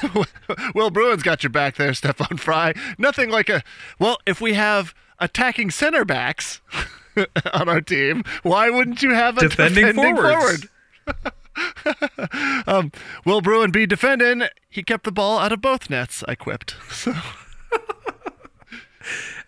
Will 0.74 0.90
Bruin's 0.90 1.22
got 1.24 1.42
your 1.42 1.50
back 1.50 1.76
there, 1.76 1.92
Stefan 1.94 2.36
Frei. 2.36 2.74
Nothing 2.96 3.30
like 3.30 3.48
a 3.48 3.62
well, 3.98 4.18
if 4.26 4.40
we 4.40 4.54
have 4.54 4.94
attacking 5.18 5.70
center 5.70 6.04
backs 6.04 6.60
on 7.52 7.68
our 7.68 7.80
team, 7.80 8.22
why 8.44 8.70
wouldn't 8.70 9.02
you 9.02 9.14
have 9.14 9.36
a 9.38 9.48
Defending 9.48 9.86
defending, 9.86 10.14
forwards. 10.16 10.66
forward? 11.04 11.32
um, 12.68 12.92
Will 13.24 13.40
Bruin 13.40 13.70
be 13.72 13.86
defending? 13.86 14.44
He 14.68 14.82
kept 14.84 15.04
the 15.04 15.10
ball 15.12 15.38
out 15.38 15.50
of 15.52 15.60
both 15.60 15.90
nets. 15.90 16.22
I 16.28 16.34
quipped. 16.36 16.76
So 16.90 17.14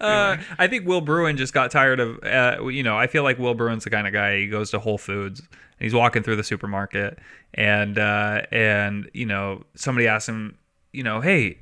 Uh, 0.01 0.39
I 0.59 0.67
think 0.67 0.87
Will 0.87 1.01
Bruin 1.01 1.37
just 1.37 1.53
got 1.53 1.71
tired 1.71 2.01
of, 2.01 2.23
uh, 2.25 2.67
you 2.69 2.83
know, 2.83 2.97
I 2.97 3.07
feel 3.07 3.23
like 3.23 3.39
Will 3.39 3.55
Bruin's 3.55 3.85
the 3.85 3.91
kind 3.91 4.07
of 4.07 4.13
guy. 4.13 4.39
He 4.39 4.47
goes 4.47 4.71
to 4.71 4.79
Whole 4.79 4.99
Foods 4.99 5.41
and 5.41 5.49
he's 5.79 5.95
walking 5.95 6.23
through 6.23 6.37
the 6.37 6.45
supermarket, 6.45 7.19
and 7.55 7.99
uh, 7.99 8.43
and 8.53 9.11
you 9.15 9.27
know 9.27 9.65
somebody 9.75 10.07
asks 10.07 10.29
him, 10.29 10.59
you 10.93 11.03
know, 11.03 11.21
hey, 11.21 11.59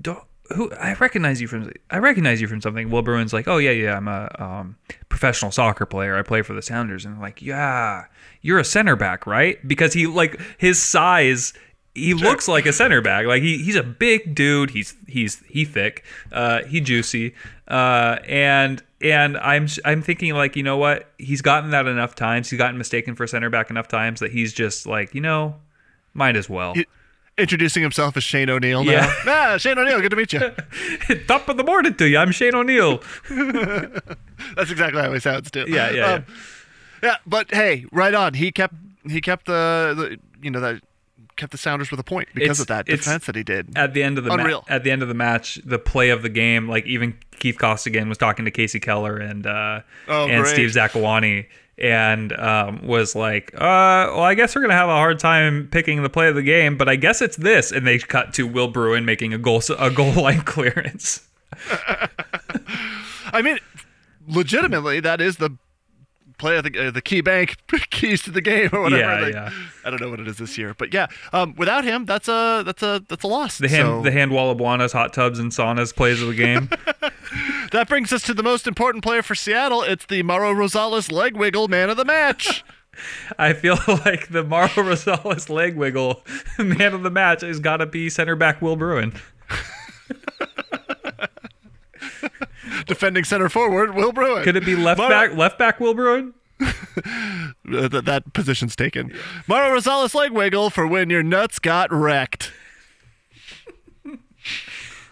don't, 0.00 0.22
who 0.54 0.72
I 0.74 0.94
recognize 0.94 1.40
you 1.40 1.48
from? 1.48 1.72
I 1.90 1.98
recognize 1.98 2.40
you 2.40 2.48
from 2.48 2.60
something. 2.60 2.90
Will 2.90 3.02
Bruin's 3.02 3.32
like, 3.32 3.48
oh 3.48 3.58
yeah, 3.58 3.70
yeah, 3.70 3.96
I'm 3.96 4.08
a 4.08 4.30
um, 4.38 4.76
professional 5.08 5.50
soccer 5.50 5.86
player. 5.86 6.16
I 6.16 6.22
play 6.22 6.42
for 6.42 6.52
the 6.52 6.62
Sounders, 6.62 7.04
and 7.04 7.14
I'm 7.14 7.20
like, 7.20 7.40
yeah, 7.40 8.04
you're 8.42 8.58
a 8.58 8.64
center 8.64 8.94
back, 8.94 9.26
right? 9.26 9.66
Because 9.66 9.94
he 9.94 10.06
like 10.06 10.40
his 10.58 10.80
size 10.80 11.52
he 11.96 12.12
looks 12.12 12.46
like 12.46 12.66
a 12.66 12.72
center 12.72 13.00
back. 13.00 13.24
Like 13.26 13.42
he, 13.42 13.58
he's 13.58 13.74
a 13.74 13.82
big 13.82 14.34
dude. 14.34 14.70
He's 14.70 14.94
he's 15.08 15.42
he 15.48 15.64
thick. 15.64 16.04
Uh, 16.30 16.62
he 16.64 16.80
juicy. 16.80 17.34
Uh, 17.68 18.18
and 18.26 18.82
and 19.02 19.36
I'm 19.38 19.66
I'm 19.84 20.02
thinking 20.02 20.34
like 20.34 20.56
you 20.56 20.62
know 20.62 20.76
what? 20.76 21.10
He's 21.18 21.42
gotten 21.42 21.70
that 21.70 21.86
enough 21.86 22.14
times. 22.14 22.48
He's 22.50 22.58
gotten 22.58 22.78
mistaken 22.78 23.14
for 23.16 23.26
center 23.26 23.50
back 23.50 23.70
enough 23.70 23.88
times 23.88 24.20
that 24.20 24.32
he's 24.32 24.52
just 24.52 24.86
like 24.86 25.14
you 25.14 25.20
know, 25.20 25.56
might 26.14 26.36
as 26.36 26.48
well. 26.48 26.74
introducing 27.38 27.82
himself 27.82 28.16
as 28.16 28.24
Shane 28.24 28.48
O'Neill 28.48 28.82
now. 28.84 28.90
Yeah. 28.92 29.12
Ah, 29.26 29.56
Shane 29.58 29.78
O'Neill, 29.78 30.00
good 30.00 30.10
to 30.10 30.16
meet 30.16 30.32
you. 30.32 30.40
Top 31.26 31.48
of 31.48 31.56
the 31.58 31.64
morning 31.64 31.94
to 31.96 32.08
you. 32.08 32.16
I'm 32.18 32.32
Shane 32.32 32.54
O'Neill. 32.54 33.02
That's 34.56 34.70
exactly 34.70 35.02
how 35.02 35.12
he 35.12 35.20
sounds 35.20 35.50
too. 35.50 35.66
Yeah, 35.68 35.90
yeah, 35.90 36.12
Um, 36.14 36.24
yeah. 37.02 37.16
But 37.26 37.52
hey, 37.52 37.84
right 37.92 38.14
on. 38.14 38.34
He 38.34 38.50
kept 38.52 38.74
he 39.08 39.20
kept 39.20 39.46
the, 39.46 39.94
the 39.96 40.18
you 40.42 40.50
know 40.50 40.60
that 40.60 40.80
kept 41.36 41.52
the 41.52 41.58
Sounders 41.58 41.90
with 41.90 42.00
a 42.00 42.04
point 42.04 42.28
because 42.34 42.58
It's- 42.58 42.60
of 42.60 42.66
that 42.68 42.86
defense 42.86 43.26
that 43.26 43.36
he 43.36 43.42
did. 43.42 43.76
at 43.76 43.94
the 43.94 44.02
end 44.02 44.18
of 44.18 44.24
the 44.24 44.36
ma- 44.36 44.60
at 44.68 44.84
the 44.84 44.90
end 44.90 45.02
of 45.02 45.08
the 45.08 45.14
match, 45.14 45.56
the 45.64 45.78
play 45.78 46.10
of 46.10 46.22
the 46.22 46.28
game, 46.28 46.68
like 46.68 46.86
even 46.86 47.14
Keith 47.38 47.58
Costigan 47.58 48.08
was 48.08 48.18
talking 48.18 48.44
to 48.46 48.50
Kasey 48.50 48.80
Keller 48.80 49.16
and 49.18 49.46
uh, 49.46 49.80
Oh, 50.08 50.26
and 50.28 50.42
great. 50.42 50.52
Steve 50.52 50.70
Zakuani 50.70 51.46
and 51.78 52.32
um, 52.32 52.80
was 52.86 53.14
like, 53.14 53.52
uh, 53.54 53.58
"Well, 53.60 54.22
I 54.22 54.34
guess 54.34 54.54
we're 54.56 54.62
gonna 54.62 54.72
have 54.74 54.88
a 54.88 54.92
hard 54.94 55.18
time 55.18 55.68
picking 55.70 56.02
the 56.02 56.08
play 56.08 56.28
of 56.28 56.34
the 56.34 56.42
game, 56.42 56.78
but 56.78 56.88
I 56.88 56.96
guess 56.96 57.20
it's 57.20 57.36
this." 57.36 57.70
And 57.70 57.86
they 57.86 57.98
cut 57.98 58.32
to 58.34 58.46
Will 58.46 58.68
Bruin 58.68 59.04
making 59.04 59.34
a 59.34 59.38
goal 59.38 59.62
a 59.78 59.90
goal 59.90 60.12
line 60.22 60.40
clearance. 60.40 61.28
I 63.32 63.42
mean, 63.42 63.58
legitimately, 64.26 65.00
that 65.00 65.20
is 65.20 65.36
the 65.36 65.50
play 66.38 66.60
the 66.60 66.88
uh, 66.88 66.90
the 66.90 67.02
key 67.02 67.20
bank 67.20 67.56
keys 67.90 68.22
to 68.22 68.30
the 68.30 68.40
game 68.40 68.70
or 68.72 68.82
whatever. 68.82 69.02
Yeah, 69.02 69.20
Like, 69.20 69.34
yeah. 69.34 69.50
I 69.84 69.90
don't 69.90 70.00
know 70.00 70.10
what 70.10 70.20
it 70.20 70.28
is 70.28 70.38
this 70.38 70.56
year, 70.58 70.74
but 70.74 70.92
yeah. 70.92 71.06
Um, 71.32 71.54
without 71.56 71.84
him, 71.84 72.04
that's 72.04 72.28
a 72.28 72.62
that's 72.64 72.82
a 72.82 73.02
that's 73.08 73.24
a 73.24 73.28
loss. 73.28 73.58
The 73.58 73.68
hand 73.68 73.86
So 73.86 74.02
the 74.02 74.12
hand 74.12 74.30
wall 74.30 74.50
of 74.50 74.58
Bwanas, 74.58 74.92
hot 74.92 75.12
tubs, 75.12 75.38
and 75.38 75.52
saunas 75.52 75.94
plays 75.94 76.20
of 76.22 76.28
the 76.28 76.34
game. 76.34 76.68
that 77.72 77.88
brings 77.88 78.12
us 78.12 78.22
to 78.22 78.34
the 78.34 78.42
most 78.42 78.66
important 78.66 79.04
player 79.04 79.22
for 79.22 79.34
Seattle. 79.34 79.82
It's 79.82 80.06
the 80.06 80.22
Mauro 80.22 80.52
Rosales 80.52 81.10
leg 81.10 81.36
wiggle 81.36 81.68
man 81.68 81.90
of 81.90 81.96
the 81.96 82.04
match. 82.04 82.64
I 83.38 83.52
feel 83.52 83.78
like 84.04 84.28
the 84.28 84.42
Mauro 84.42 84.68
Rosales 84.68 85.48
leg 85.48 85.76
wiggle 85.76 86.24
man 86.58 86.94
of 86.94 87.02
the 87.02 87.10
match 87.10 87.42
has 87.42 87.60
got 87.60 87.78
to 87.78 87.86
be 87.86 88.08
center 88.08 88.36
back 88.36 88.62
Will 88.62 88.76
Bruin. 88.76 89.12
Defending 92.86 93.24
center 93.24 93.48
forward, 93.48 93.94
Will 93.94 94.12
Bruin. 94.12 94.42
Could 94.44 94.56
it 94.56 94.64
be 94.64 94.76
left 94.76 94.98
Mauro- 94.98 95.10
back 95.10 95.34
left 95.36 95.58
back 95.58 95.80
Will 95.80 95.94
Bruin? 95.94 96.34
Uh, 96.60 96.72
th- 97.88 98.04
that 98.04 98.32
position's 98.32 98.74
taken. 98.76 99.12
Mario 99.46 99.74
Rosales 99.76 100.14
leg 100.14 100.32
wiggle 100.32 100.70
for 100.70 100.86
when 100.86 101.10
your 101.10 101.22
nuts 101.22 101.58
got 101.58 101.92
wrecked. 101.92 102.52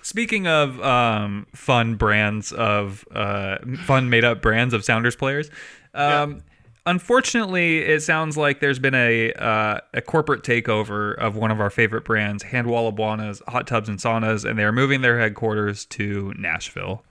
Speaking 0.02 0.46
of 0.46 0.80
um, 0.82 1.46
fun 1.54 1.96
brands 1.96 2.52
of 2.52 3.04
uh, 3.10 3.56
fun 3.84 4.10
made 4.10 4.24
up 4.24 4.42
brands 4.42 4.74
of 4.74 4.84
Sounders 4.84 5.16
players, 5.16 5.50
um, 5.94 6.42
unfortunately, 6.86 7.78
it 7.78 8.02
sounds 8.02 8.36
like 8.36 8.60
there's 8.60 8.78
been 8.78 8.94
a 8.94 9.32
uh, 9.32 9.78
a 9.92 10.02
corporate 10.02 10.42
takeover 10.42 11.16
of 11.16 11.36
one 11.36 11.50
of 11.50 11.60
our 11.60 11.70
favorite 11.70 12.04
brands, 12.04 12.44
Handwalla 12.44 12.94
Bwanas, 12.96 13.42
Hot 13.48 13.66
Tubs 13.66 13.88
and 13.88 13.98
Saunas, 13.98 14.48
and 14.48 14.58
they 14.58 14.64
are 14.64 14.72
moving 14.72 15.00
their 15.00 15.18
headquarters 15.18 15.84
to 15.86 16.32
Nashville. 16.38 17.02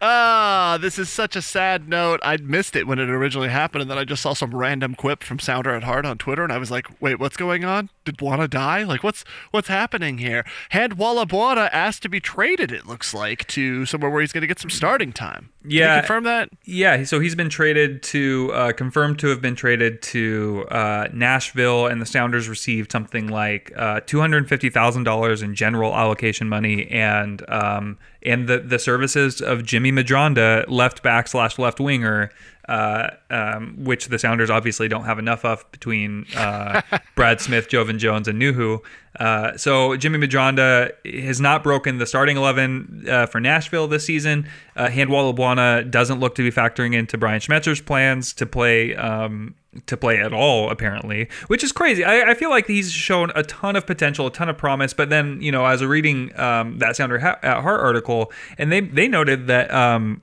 Ah, 0.00 0.78
this 0.80 0.98
is 0.98 1.08
such 1.08 1.34
a 1.34 1.42
sad 1.42 1.88
note. 1.88 2.20
I 2.22 2.36
missed 2.36 2.76
it 2.76 2.86
when 2.86 2.98
it 2.98 3.08
originally 3.10 3.48
happened, 3.48 3.82
and 3.82 3.90
then 3.90 3.98
I 3.98 4.04
just 4.04 4.22
saw 4.22 4.32
some 4.32 4.54
random 4.54 4.94
quip 4.94 5.24
from 5.24 5.38
Sounder 5.40 5.74
at 5.74 5.82
Heart 5.82 6.06
on 6.06 6.18
Twitter, 6.18 6.44
and 6.44 6.52
I 6.52 6.58
was 6.58 6.70
like, 6.70 6.86
"Wait, 7.00 7.18
what's 7.18 7.36
going 7.36 7.64
on? 7.64 7.90
Did 8.08 8.16
Bwana 8.16 8.48
die? 8.48 8.84
Like, 8.84 9.02
what's 9.04 9.22
what's 9.50 9.68
happening 9.68 10.16
here?" 10.16 10.44
Handwalla 10.72 11.26
Bwana 11.26 11.68
asked 11.72 12.02
to 12.04 12.08
be 12.08 12.20
traded. 12.20 12.72
It 12.72 12.86
looks 12.86 13.12
like 13.12 13.46
to 13.48 13.84
somewhere 13.84 14.10
where 14.10 14.22
he's 14.22 14.32
going 14.32 14.40
to 14.40 14.46
get 14.46 14.58
some 14.58 14.70
starting 14.70 15.12
time. 15.12 15.50
Can 15.62 15.70
you 15.72 15.80
Yeah. 15.80 15.98
confirm 16.00 16.24
that. 16.24 16.48
Yeah, 16.64 17.04
so 17.04 17.20
he's 17.20 17.34
been 17.34 17.50
traded 17.50 18.02
to, 18.04 18.50
uh, 18.54 18.72
confirmed 18.72 19.18
to 19.18 19.28
have 19.28 19.42
been 19.42 19.54
traded 19.56 20.00
to 20.02 20.64
uh, 20.70 21.08
Nashville, 21.12 21.86
and 21.86 22.00
the 22.00 22.06
Sounders 22.06 22.48
received 22.48 22.90
something 22.90 23.26
like 23.28 23.72
uh, 23.76 24.00
two 24.06 24.20
hundred 24.20 24.48
fifty 24.48 24.70
thousand 24.70 25.04
dollars 25.04 25.42
in 25.42 25.54
general 25.54 25.94
allocation 25.94 26.48
money, 26.48 26.88
and 26.90 27.44
um, 27.50 27.98
and 28.22 28.48
the 28.48 28.58
the 28.60 28.78
services 28.78 29.42
of 29.42 29.64
Jimmy 29.64 29.92
Medranda, 29.92 30.64
left 30.68 31.02
back 31.02 31.28
slash 31.28 31.58
left 31.58 31.78
winger, 31.80 32.30
uh, 32.68 33.10
um, 33.30 33.76
which 33.82 34.08
the 34.08 34.18
Sounders 34.18 34.50
obviously 34.50 34.88
don't 34.88 35.04
have 35.04 35.18
enough 35.18 35.44
of 35.44 35.70
between 35.72 36.26
uh, 36.36 36.82
Brad 37.14 37.40
Smith, 37.40 37.68
Joevin 37.68 37.98
Jones, 37.98 38.28
and 38.28 38.40
Nouhou. 38.40 38.80
Uh, 39.18 39.56
so 39.56 39.96
Jimmy 39.96 40.18
Medranda 40.18 40.92
has 41.24 41.40
not 41.40 41.62
broken 41.62 41.98
the 41.98 42.06
starting 42.06 42.36
11 42.36 43.06
uh, 43.08 43.26
for 43.26 43.40
Nashville 43.40 43.88
this 43.88 44.04
season. 44.04 44.48
Uh, 44.76 44.86
Handwalla 44.86 45.34
Bwana 45.34 45.90
doesn't 45.90 46.20
look 46.20 46.34
to 46.36 46.42
be 46.42 46.54
factoring 46.54 46.94
into 46.94 47.18
Brian 47.18 47.40
Schmetzer's 47.40 47.80
plans 47.80 48.32
to 48.34 48.46
play 48.46 48.94
um, 48.94 49.54
to 49.86 49.96
play 49.96 50.18
at 50.18 50.32
all, 50.32 50.70
apparently, 50.70 51.28
which 51.46 51.62
is 51.62 51.72
crazy. 51.72 52.04
I, 52.04 52.30
I, 52.30 52.34
feel 52.34 52.50
like 52.50 52.66
he's 52.66 52.90
shown 52.90 53.30
a 53.34 53.42
ton 53.42 53.76
of 53.76 53.86
potential, 53.86 54.26
a 54.26 54.30
ton 54.30 54.48
of 54.48 54.56
promise. 54.56 54.92
But 54.92 55.10
then, 55.10 55.40
you 55.40 55.52
know, 55.52 55.66
as 55.66 55.82
a 55.82 55.88
reading 55.88 56.38
um, 56.38 56.78
that 56.78 56.96
Sounder 56.96 57.18
at 57.18 57.42
Heart 57.42 57.80
article, 57.80 58.32
and 58.56 58.72
they 58.72 58.80
they 58.80 59.08
noted 59.08 59.46
that 59.48 59.72
um, 59.72 60.22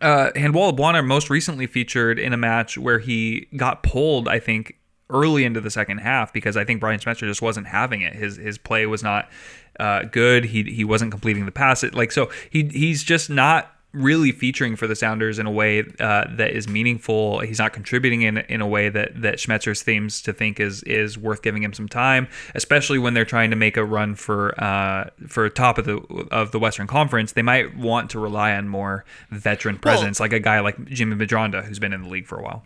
uh, 0.00 0.30
Handwalla 0.34 0.76
Bwana 0.76 1.04
most 1.04 1.30
recently 1.30 1.66
featured 1.66 2.18
in 2.18 2.32
a 2.32 2.36
match 2.36 2.78
where 2.78 2.98
he 2.98 3.48
got 3.56 3.82
pulled, 3.82 4.28
I 4.28 4.38
think, 4.38 4.78
early 5.10 5.44
into 5.44 5.60
the 5.60 5.70
second 5.70 5.98
half 5.98 6.32
because 6.32 6.56
I 6.56 6.64
think 6.64 6.80
Brian 6.80 6.98
Schmetzer 6.98 7.26
just 7.28 7.42
wasn't 7.42 7.66
having 7.66 8.00
it. 8.00 8.14
His 8.14 8.36
his 8.36 8.58
play 8.58 8.86
was 8.86 9.02
not 9.02 9.30
uh, 9.78 10.04
good. 10.04 10.46
He 10.46 10.64
he 10.64 10.84
wasn't 10.84 11.10
completing 11.10 11.44
the 11.44 11.52
pass. 11.52 11.84
It 11.84 11.94
like 11.94 12.12
so 12.12 12.30
he 12.50 12.64
he's 12.64 13.02
just 13.02 13.28
not 13.30 13.70
really 13.92 14.32
featuring 14.32 14.76
for 14.76 14.86
the 14.86 14.96
Sounders 14.96 15.38
in 15.38 15.46
a 15.46 15.50
way 15.50 15.84
uh, 16.00 16.24
that 16.36 16.52
is 16.52 16.68
meaningful. 16.68 17.40
He's 17.40 17.58
not 17.58 17.72
contributing 17.72 18.22
in 18.22 18.38
in 18.38 18.60
a 18.60 18.66
way 18.66 18.88
that 18.88 19.20
that 19.22 19.36
Schmetzer 19.36 19.76
seems 19.76 20.22
to 20.22 20.32
think 20.32 20.58
is 20.60 20.82
is 20.84 21.18
worth 21.18 21.42
giving 21.42 21.62
him 21.62 21.72
some 21.72 21.88
time, 21.88 22.28
especially 22.54 22.98
when 22.98 23.14
they're 23.14 23.24
trying 23.24 23.50
to 23.50 23.56
make 23.56 23.76
a 23.76 23.84
run 23.84 24.14
for 24.14 24.58
uh, 24.62 25.10
for 25.26 25.48
top 25.48 25.78
of 25.78 25.84
the 25.84 25.98
of 26.30 26.52
the 26.52 26.58
Western 26.58 26.86
Conference. 26.86 27.32
They 27.32 27.42
might 27.42 27.76
want 27.76 28.10
to 28.10 28.18
rely 28.18 28.54
on 28.54 28.68
more 28.68 29.04
veteran 29.30 29.78
presence, 29.78 30.18
well, 30.18 30.24
like 30.24 30.32
a 30.32 30.40
guy 30.40 30.60
like 30.60 30.84
Jimmy 30.86 31.16
Medranda, 31.16 31.64
who's 31.64 31.78
been 31.78 31.92
in 31.92 32.02
the 32.02 32.08
league 32.08 32.26
for 32.26 32.38
a 32.38 32.42
while. 32.42 32.64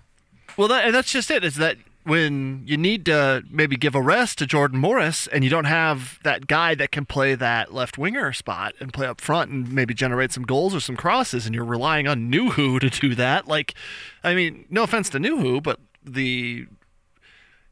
Well, 0.56 0.68
that, 0.68 0.86
and 0.86 0.94
that's 0.94 1.10
just 1.10 1.30
it. 1.30 1.44
Is 1.44 1.56
that 1.56 1.76
when 2.06 2.62
you 2.64 2.76
need 2.76 3.04
to 3.06 3.42
maybe 3.50 3.76
give 3.76 3.96
a 3.96 4.00
rest 4.00 4.38
to 4.38 4.46
Jordan 4.46 4.78
Morris 4.78 5.26
and 5.26 5.42
you 5.42 5.50
don't 5.50 5.64
have 5.64 6.20
that 6.22 6.46
guy 6.46 6.76
that 6.76 6.92
can 6.92 7.04
play 7.04 7.34
that 7.34 7.74
left 7.74 7.98
winger 7.98 8.32
spot 8.32 8.74
and 8.78 8.92
play 8.92 9.08
up 9.08 9.20
front 9.20 9.50
and 9.50 9.72
maybe 9.72 9.92
generate 9.92 10.30
some 10.30 10.44
goals 10.44 10.72
or 10.72 10.78
some 10.78 10.96
crosses 10.96 11.46
and 11.46 11.54
you're 11.54 11.64
relying 11.64 12.06
on 12.06 12.30
Nouhou 12.30 12.78
to 12.78 12.88
do 12.88 13.16
that. 13.16 13.48
Like, 13.48 13.74
I 14.22 14.36
mean, 14.36 14.66
no 14.70 14.84
offense 14.84 15.08
to 15.10 15.18
Nouhou, 15.18 15.60
but 15.60 15.80
the 16.04 16.68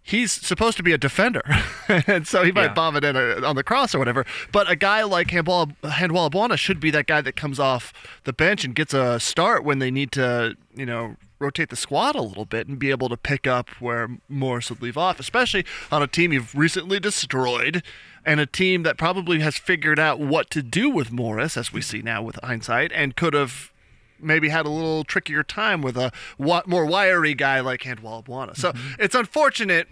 he's 0.03 0.33
supposed 0.33 0.77
to 0.77 0.83
be 0.83 0.93
a 0.93 0.99
defender, 0.99 1.43
and 1.89 2.27
so 2.27 2.43
he 2.43 2.53
might 2.53 2.67
yeah. 2.67 2.75
bomb 2.75 2.97
it 2.97 3.05
in 3.05 3.17
a, 3.17 3.41
on 3.43 3.57
the 3.57 3.65
cross 3.65 3.95
or 3.95 4.01
whatever. 4.01 4.27
But 4.53 4.71
a 4.71 4.77
guy 4.77 5.05
like 5.05 5.31
Handwall 5.31 5.69
Handwalla 5.83 6.59
should 6.59 6.81
be 6.81 6.91
that 6.91 7.07
guy 7.07 7.21
that 7.21 7.37
comes 7.37 7.61
off 7.61 7.93
the 8.25 8.33
bench 8.33 8.65
and 8.65 8.75
gets 8.75 8.95
a 8.95 9.19
start 9.21 9.65
when 9.65 9.79
they 9.79 9.93
need 9.93 10.13
to, 10.13 10.57
you 10.75 10.87
know, 10.87 11.17
rotate 11.45 11.69
the 11.69 11.77
squad 11.77 12.17
a 12.17 12.23
little 12.23 12.47
bit 12.47 12.67
and 12.67 12.79
be 12.79 12.91
able 12.91 13.09
to 13.09 13.17
pick 13.17 13.47
up 13.47 13.69
where 13.81 14.09
Morris 14.29 14.71
would 14.71 14.83
leave 14.83 14.97
off, 14.97 15.21
especially 15.21 15.65
on 15.93 16.03
a 16.03 16.07
team 16.07 16.33
you've 16.33 16.55
recently 16.55 16.99
destroyed 16.99 17.83
and 18.25 18.41
a 18.41 18.47
team 18.47 18.83
that 18.85 18.97
probably 18.97 19.41
has 19.41 19.57
figured 19.57 19.99
out 19.99 20.19
what 20.19 20.49
to 20.51 20.63
do 20.63 20.89
with 20.89 21.13
Morris, 21.13 21.57
as 21.57 21.73
we 21.73 21.83
see 21.83 22.01
now 22.01 22.23
with 22.23 22.39
hindsight, 22.43 22.91
and 22.93 23.17
could 23.17 23.35
have 23.35 23.71
maybe 24.19 24.49
had 24.49 24.65
a 24.65 24.71
little 24.71 25.05
trickier 25.05 25.43
time 25.43 25.83
with 25.83 25.97
a 25.97 26.11
more 26.39 26.87
wiry 26.87 27.35
guy 27.35 27.61
like 27.61 27.83
Handwalla 27.83 28.25
Bwana. 28.25 28.57
So 28.57 28.73
mm-hmm. 28.73 29.03
it's 29.03 29.15
unfortunate 29.15 29.89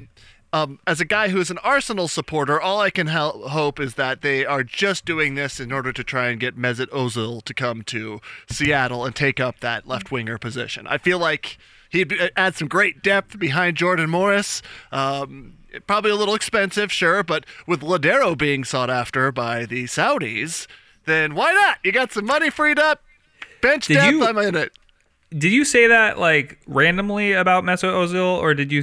um, 0.53 0.79
as 0.87 1.01
a 1.01 1.05
guy 1.05 1.29
who 1.29 1.41
is 1.41 1.51
an 1.51 1.59
Arsenal 1.59 2.09
supporter, 2.09 2.61
all 2.61 2.81
I 2.81 2.91
can 2.91 3.07
help, 3.07 3.43
hope 3.49 3.81
is 3.81 3.95
that 3.95 4.21
they 4.21 4.45
are 4.45 4.63
just 4.63 5.05
doing 5.05 5.35
this 5.35 5.59
in 5.59 5.73
order 5.73 5.93
to 5.93 6.05
try 6.05 6.29
and 6.29 6.39
get 6.39 6.59
Mesut 6.59 6.89
Ozil 6.89 7.43
to 7.45 7.55
come 7.55 7.83
to 7.85 8.21
Seattle 8.51 9.05
and 9.05 9.17
take 9.17 9.41
up 9.41 9.61
that 9.61 9.89
left 9.89 10.11
winger 10.11 10.37
position. 10.37 10.87
I 10.87 10.99
feel 10.99 11.19
like 11.19 11.57
he'd 11.89 12.13
add 12.37 12.55
some 12.55 12.69
great 12.69 13.03
depth 13.03 13.39
behind 13.39 13.79
Jordan 13.79 14.11
Morris. 14.11 14.61
Um, 14.91 15.55
probably 15.87 16.11
a 16.11 16.17
little 16.17 16.35
expensive, 16.35 16.93
sure, 16.93 17.23
but 17.23 17.47
with 17.67 17.81
Lodeiro 17.81 18.37
being 18.37 18.63
sought 18.65 18.91
after 18.91 19.33
by 19.33 19.65
the 19.65 19.85
Saudis, 19.85 20.67
then 21.07 21.35
why 21.35 21.53
not? 21.53 21.79
You 21.83 21.93
got 21.93 22.13
some 22.13 22.27
money 22.27 22.51
freed 22.51 22.79
up. 22.79 23.03
Bench 23.63 23.87
Did 23.87 23.95
depth, 23.95 24.13
you, 24.13 24.27
I'm 24.27 24.37
in 24.39 24.57
it 24.57 24.73
did 25.37 25.53
you 25.53 25.65
say 25.65 25.87
that 25.87 26.19
like 26.19 26.59
randomly 26.67 27.33
about 27.33 27.65
Mesut 27.65 27.93
Ozil, 27.93 28.39
or 28.39 28.55
did 28.55 28.71
you 28.71 28.83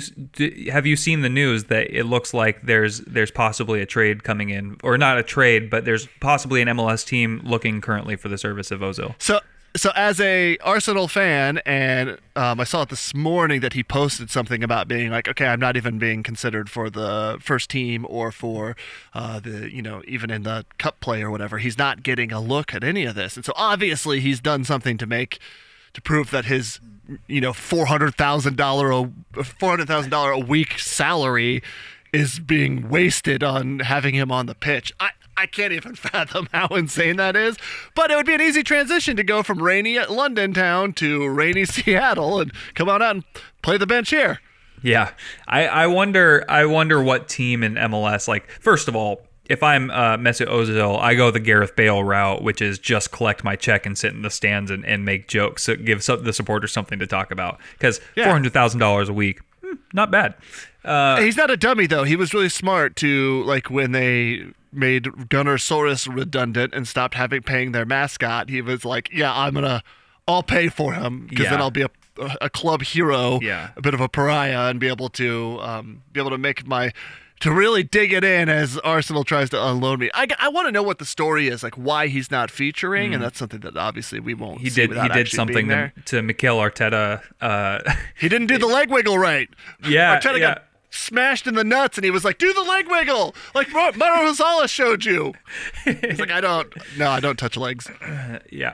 have 0.71 0.85
you 0.85 0.95
seen 0.95 1.21
the 1.21 1.29
news 1.29 1.65
that 1.65 1.95
it 1.95 2.05
looks 2.05 2.33
like 2.33 2.61
there's 2.63 2.99
there's 3.01 3.31
possibly 3.31 3.81
a 3.81 3.85
trade 3.85 4.23
coming 4.23 4.49
in, 4.49 4.77
or 4.83 4.97
not 4.97 5.17
a 5.17 5.23
trade, 5.23 5.69
but 5.69 5.85
there's 5.85 6.07
possibly 6.19 6.61
an 6.61 6.67
MLS 6.69 7.05
team 7.05 7.41
looking 7.43 7.81
currently 7.81 8.15
for 8.15 8.29
the 8.29 8.37
service 8.37 8.71
of 8.71 8.81
Ozil? 8.81 9.15
So. 9.19 9.39
So, 9.77 9.91
as 9.95 10.19
a 10.19 10.57
Arsenal 10.63 11.07
fan, 11.07 11.59
and 11.59 12.17
um, 12.35 12.59
I 12.59 12.63
saw 12.63 12.81
it 12.81 12.89
this 12.89 13.13
morning 13.13 13.61
that 13.61 13.73
he 13.73 13.83
posted 13.83 14.31
something 14.31 14.63
about 14.63 14.87
being 14.87 15.11
like, 15.11 15.27
okay, 15.27 15.45
I'm 15.45 15.59
not 15.59 15.77
even 15.77 15.99
being 15.99 16.23
considered 16.23 16.71
for 16.71 16.89
the 16.89 17.37
first 17.39 17.69
team 17.69 18.03
or 18.09 18.31
for 18.31 18.75
uh, 19.13 19.39
the, 19.39 19.71
you 19.71 19.83
know, 19.83 20.01
even 20.07 20.31
in 20.31 20.41
the 20.41 20.65
cup 20.79 20.99
play 21.01 21.21
or 21.21 21.29
whatever. 21.29 21.59
He's 21.59 21.77
not 21.77 22.01
getting 22.01 22.31
a 22.31 22.41
look 22.41 22.73
at 22.73 22.83
any 22.83 23.05
of 23.05 23.13
this, 23.13 23.35
and 23.35 23.45
so 23.45 23.53
obviously 23.55 24.21
he's 24.21 24.39
done 24.39 24.63
something 24.63 24.97
to 24.97 25.05
make 25.05 25.37
to 25.93 26.01
prove 26.01 26.31
that 26.31 26.45
his 26.45 26.79
you 27.27 27.41
know 27.41 27.53
four 27.53 27.87
hundred 27.87 28.15
thousand 28.15 28.57
dollar 28.57 29.09
four 29.43 29.69
hundred 29.69 29.87
thousand 29.87 30.11
dollar 30.11 30.31
a 30.31 30.39
week 30.39 30.77
salary 30.79 31.61
is 32.11 32.39
being 32.39 32.89
wasted 32.89 33.43
on 33.43 33.79
having 33.79 34.15
him 34.15 34.31
on 34.31 34.45
the 34.45 34.55
pitch. 34.55 34.93
I 34.99 35.11
I 35.39 35.45
can't 35.45 35.71
even 35.71 35.95
fathom 35.95 36.49
how 36.51 36.67
insane 36.67 37.15
that 37.15 37.35
is. 37.35 37.57
But 37.95 38.11
it 38.11 38.15
would 38.15 38.25
be 38.25 38.33
an 38.33 38.41
easy 38.41 38.63
transition 38.63 39.15
to 39.15 39.23
go 39.23 39.41
from 39.41 39.63
rainy 39.63 39.97
London 39.99 40.53
town 40.53 40.93
to 40.93 41.27
rainy 41.27 41.65
Seattle 41.65 42.41
and 42.41 42.51
come 42.75 42.89
on 42.89 43.01
out 43.01 43.15
and 43.15 43.23
play 43.61 43.77
the 43.77 43.87
bench 43.87 44.09
here. 44.09 44.39
Yeah, 44.81 45.11
I, 45.47 45.67
I 45.67 45.87
wonder. 45.87 46.45
I 46.47 46.65
wonder 46.65 47.01
what 47.01 47.27
team 47.27 47.63
in 47.63 47.75
MLS. 47.75 48.27
Like, 48.29 48.49
first 48.49 48.87
of 48.87 48.95
all, 48.95 49.21
if 49.49 49.63
I'm 49.63 49.89
uh, 49.89 50.15
Mesut 50.17 50.47
Ozil, 50.47 50.99
I 50.99 51.15
go 51.15 51.31
the 51.31 51.39
Gareth 51.39 51.75
Bale 51.75 52.03
route, 52.03 52.43
which 52.43 52.61
is 52.61 52.77
just 52.77 53.11
collect 53.11 53.43
my 53.43 53.55
check 53.55 53.87
and 53.87 53.97
sit 53.97 54.13
in 54.13 54.21
the 54.21 54.29
stands 54.29 54.69
and, 54.69 54.85
and 54.85 55.03
make 55.03 55.27
jokes, 55.27 55.63
so 55.63 55.75
give 55.75 56.05
the 56.05 56.31
supporters 56.31 56.71
something 56.71 56.99
to 56.99 57.07
talk 57.07 57.31
about. 57.31 57.59
Because 57.73 57.99
yeah. 58.15 58.25
four 58.25 58.33
hundred 58.33 58.53
thousand 58.53 58.79
dollars 58.79 59.09
a 59.09 59.13
week, 59.13 59.41
hmm, 59.61 59.73
not 59.91 60.11
bad. 60.11 60.35
Uh, 60.85 61.19
He's 61.19 61.35
not 61.35 61.49
a 61.49 61.57
dummy 61.57 61.87
though. 61.87 62.03
He 62.03 62.15
was 62.15 62.33
really 62.33 62.47
smart 62.47 62.95
to 62.97 63.43
like 63.43 63.71
when 63.71 63.91
they 63.91 64.45
made 64.71 65.05
Gunnersaurus 65.05 66.13
redundant 66.13 66.75
and 66.75 66.87
stopped 66.87 67.15
having 67.15 67.41
paying 67.41 67.71
their 67.71 67.85
mascot. 67.85 68.49
He 68.49 68.61
was 68.61 68.85
like, 68.85 69.09
"Yeah, 69.11 69.35
I'm 69.35 69.55
gonna, 69.55 69.83
I'll 70.27 70.43
pay 70.43 70.69
for 70.69 70.93
him 70.93 71.25
because 71.27 71.45
yeah. 71.45 71.49
then 71.51 71.61
I'll 71.61 71.71
be 71.71 71.81
a 71.81 71.89
a 72.39 72.49
club 72.49 72.83
hero, 72.83 73.39
yeah. 73.41 73.69
a 73.75 73.81
bit 73.81 73.93
of 73.93 74.01
a 74.01 74.09
pariah, 74.09 74.69
and 74.69 74.79
be 74.79 74.89
able 74.89 75.09
to 75.09 75.57
um, 75.61 76.03
be 76.11 76.19
able 76.19 76.31
to 76.31 76.37
make 76.37 76.67
my 76.67 76.93
to 77.41 77.53
really 77.53 77.83
dig 77.83 78.11
it 78.11 78.23
in 78.23 78.49
as 78.49 78.77
Arsenal 78.79 79.23
tries 79.23 79.49
to 79.51 79.65
unload 79.65 79.99
me. 79.99 80.09
I, 80.13 80.27
I 80.39 80.49
want 80.49 80.67
to 80.67 80.71
know 80.71 80.83
what 80.83 80.99
the 80.99 81.05
story 81.05 81.47
is, 81.47 81.63
like 81.63 81.75
why 81.75 82.07
he's 82.07 82.29
not 82.29 82.51
featuring, 82.51 83.11
mm. 83.11 83.15
and 83.15 83.23
that's 83.23 83.39
something 83.39 83.61
that 83.61 83.77
obviously 83.77 84.19
we 84.19 84.33
won't. 84.33 84.61
He 84.61 84.69
did. 84.69 84.95
He 84.95 85.09
did 85.09 85.27
something 85.29 85.69
to, 85.69 85.91
to 86.05 86.21
Mikel 86.21 86.57
Arteta. 86.57 87.21
Uh, 87.39 87.79
he 88.19 88.27
didn't 88.27 88.47
do 88.47 88.57
the 88.59 88.67
leg 88.67 88.89
wiggle 88.89 89.17
right. 89.17 89.49
Yeah, 89.87 90.19
Arteta 90.19 90.33
yeah. 90.33 90.39
got 90.39 90.63
smashed 90.89 91.47
in 91.47 91.55
the 91.55 91.63
nuts, 91.63 91.97
and 91.97 92.05
he 92.05 92.11
was 92.11 92.25
like, 92.25 92.37
"Do 92.37 92.53
the 92.53 92.61
leg 92.61 92.87
wiggle, 92.87 93.35
like 93.53 93.71
Mauro 93.71 93.91
Gonzalez 94.25 94.71
showed 94.71 95.05
you." 95.05 95.33
He's 95.85 96.19
like, 96.19 96.31
"I 96.31 96.41
don't. 96.41 96.73
No, 96.97 97.09
I 97.09 97.19
don't 97.19 97.37
touch 97.37 97.57
legs." 97.57 97.87
Uh, 97.89 98.39
yeah, 98.51 98.73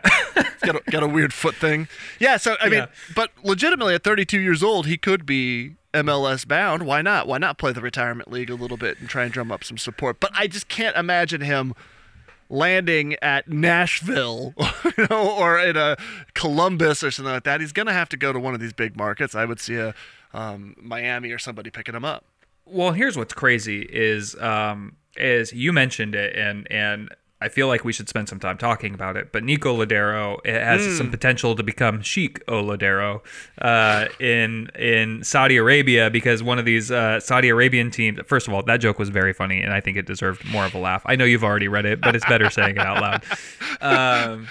got 0.62 0.76
a, 0.76 0.92
got 0.92 1.04
a 1.04 1.08
weird 1.08 1.34
foot 1.34 1.56
thing. 1.56 1.88
Yeah, 2.20 2.38
so 2.38 2.56
I 2.60 2.70
mean, 2.70 2.80
yeah. 2.80 2.88
but 3.16 3.32
legitimately, 3.44 3.96
at 3.96 4.04
32 4.04 4.40
years 4.40 4.64
old, 4.64 4.88
he 4.88 4.98
could 4.98 5.26
be 5.26 5.76
MLS 5.96 6.46
bound, 6.48 6.84
why 6.84 7.02
not? 7.02 7.28
Why 7.28 7.38
not 7.38 7.58
play 7.58 7.72
the 7.72 7.82
retirement 7.82 8.32
league 8.32 8.50
a 8.50 8.56
little 8.56 8.78
bit 8.78 9.00
and 9.00 9.08
try 9.08 9.24
and 9.24 9.32
drum 9.32 9.52
up 9.52 9.64
some 9.64 9.78
support? 9.78 10.20
But 10.20 10.32
I 10.34 10.48
just 10.48 10.68
can't 10.68 10.96
imagine 10.96 11.42
him 11.42 11.74
landing 12.50 13.16
at 13.22 13.48
Nashville 13.48 14.54
you 14.98 15.08
know, 15.10 15.32
or 15.32 15.58
in 15.58 15.78
a 15.78 15.98
Columbus 16.34 17.02
or 17.04 17.12
something 17.12 17.34
like 17.34 17.44
that. 17.44 17.62
He's 17.62 17.72
going 17.72 17.88
to 17.88 17.94
have 17.94 18.10
to 18.10 18.18
go 18.18 18.34
to 18.34 18.40
one 18.40 18.54
of 18.54 18.60
these 18.60 18.74
big 18.74 18.98
markets. 18.98 19.36
I 19.36 19.46
would 19.46 19.60
see 19.60 19.76
a 19.76 19.96
um, 20.36 20.76
Miami 20.82 21.32
or 21.32 21.40
somebody 21.40 21.72
picking 21.72 21.96
him 21.96 22.06
up. 22.06 22.26
Well, 22.66 22.92
here's 22.92 23.18
what's 23.18 23.34
crazy 23.34 23.82
is 23.82 24.36
um, 24.42 24.98
is 25.18 25.54
you 25.54 25.72
mentioned 25.72 26.16
it 26.16 26.36
and 26.36 26.68
and 26.72 27.10
I 27.42 27.50
feel 27.50 27.68
like 27.68 27.84
we 27.84 27.92
should 27.92 28.08
spend 28.10 28.30
some 28.30 28.40
time 28.40 28.58
talking 28.58 28.94
about 28.94 29.18
it. 29.18 29.32
But 29.32 29.44
Nico 29.44 29.78
Lodeiro 29.78 30.40
it 30.44 30.62
has 30.62 30.82
mm. 30.82 30.98
some 30.98 31.12
potential 31.12 31.56
to 31.56 31.64
become 31.64 32.02
Sheikh 32.02 32.42
O 32.48 32.64
Lodeiro 32.64 33.22
uh, 33.62 34.08
in 34.20 34.70
in 34.76 35.24
Saudi 35.24 35.58
Arabia 35.58 36.10
because 36.10 36.42
one 36.42 36.58
of 36.60 36.66
these 36.66 36.92
uh, 36.92 37.20
Saudi 37.20 37.50
Arabian 37.50 37.92
teams. 37.92 38.20
First 38.26 38.48
of 38.48 38.54
all, 38.54 38.64
that 38.64 38.78
joke 38.78 38.98
was 38.98 39.10
very 39.10 39.34
funny, 39.34 39.62
and 39.62 39.74
I 39.74 39.80
think 39.80 39.98
it 39.98 40.06
deserved 40.06 40.46
more 40.46 40.66
of 40.66 40.74
a 40.74 40.80
laugh. 40.80 41.04
I 41.06 41.16
know 41.16 41.26
you've 41.26 41.44
already 41.44 41.68
read 41.68 41.86
it, 41.86 42.02
but 42.02 42.16
it's 42.16 42.26
better 42.26 42.50
saying 42.50 42.78
it 42.78 42.82
out 42.82 43.02
loud. 43.02 43.24
Um, 43.82 44.48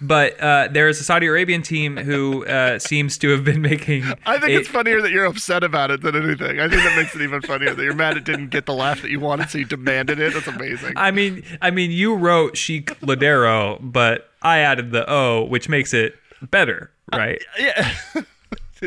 but 0.00 0.38
uh, 0.40 0.68
there 0.70 0.88
is 0.88 1.00
a 1.00 1.04
Saudi 1.04 1.26
Arabian 1.26 1.62
team 1.62 1.96
who 1.96 2.44
uh, 2.46 2.78
seems 2.78 3.18
to 3.18 3.30
have 3.30 3.44
been 3.44 3.60
making. 3.62 4.04
I 4.26 4.38
think 4.38 4.50
a, 4.52 4.56
it's 4.58 4.68
funnier 4.68 5.00
that 5.02 5.10
you're 5.10 5.24
upset 5.24 5.62
about 5.64 5.90
it 5.90 6.02
than 6.02 6.16
anything. 6.16 6.60
I 6.60 6.68
think 6.68 6.82
that 6.82 6.96
makes 6.96 7.14
it 7.14 7.22
even 7.22 7.42
funnier 7.42 7.74
that 7.74 7.82
you're 7.82 7.94
mad 7.94 8.16
it 8.16 8.24
didn't 8.24 8.48
get 8.48 8.66
the 8.66 8.74
laugh 8.74 9.02
that 9.02 9.10
you 9.10 9.20
wanted, 9.20 9.50
so 9.50 9.58
you 9.58 9.64
demanded 9.64 10.18
it. 10.18 10.34
That's 10.34 10.46
amazing. 10.46 10.94
I 10.96 11.10
mean, 11.10 11.42
I 11.60 11.70
mean, 11.70 11.90
you 11.90 12.14
wrote 12.14 12.56
Sheikh 12.56 12.98
Lodeiro, 13.00 13.78
but 13.80 14.30
I 14.42 14.58
added 14.58 14.92
the 14.92 15.08
O, 15.10 15.44
which 15.44 15.68
makes 15.68 15.92
it 15.94 16.14
better, 16.50 16.90
right? 17.14 17.42
Yeah. 17.58 17.92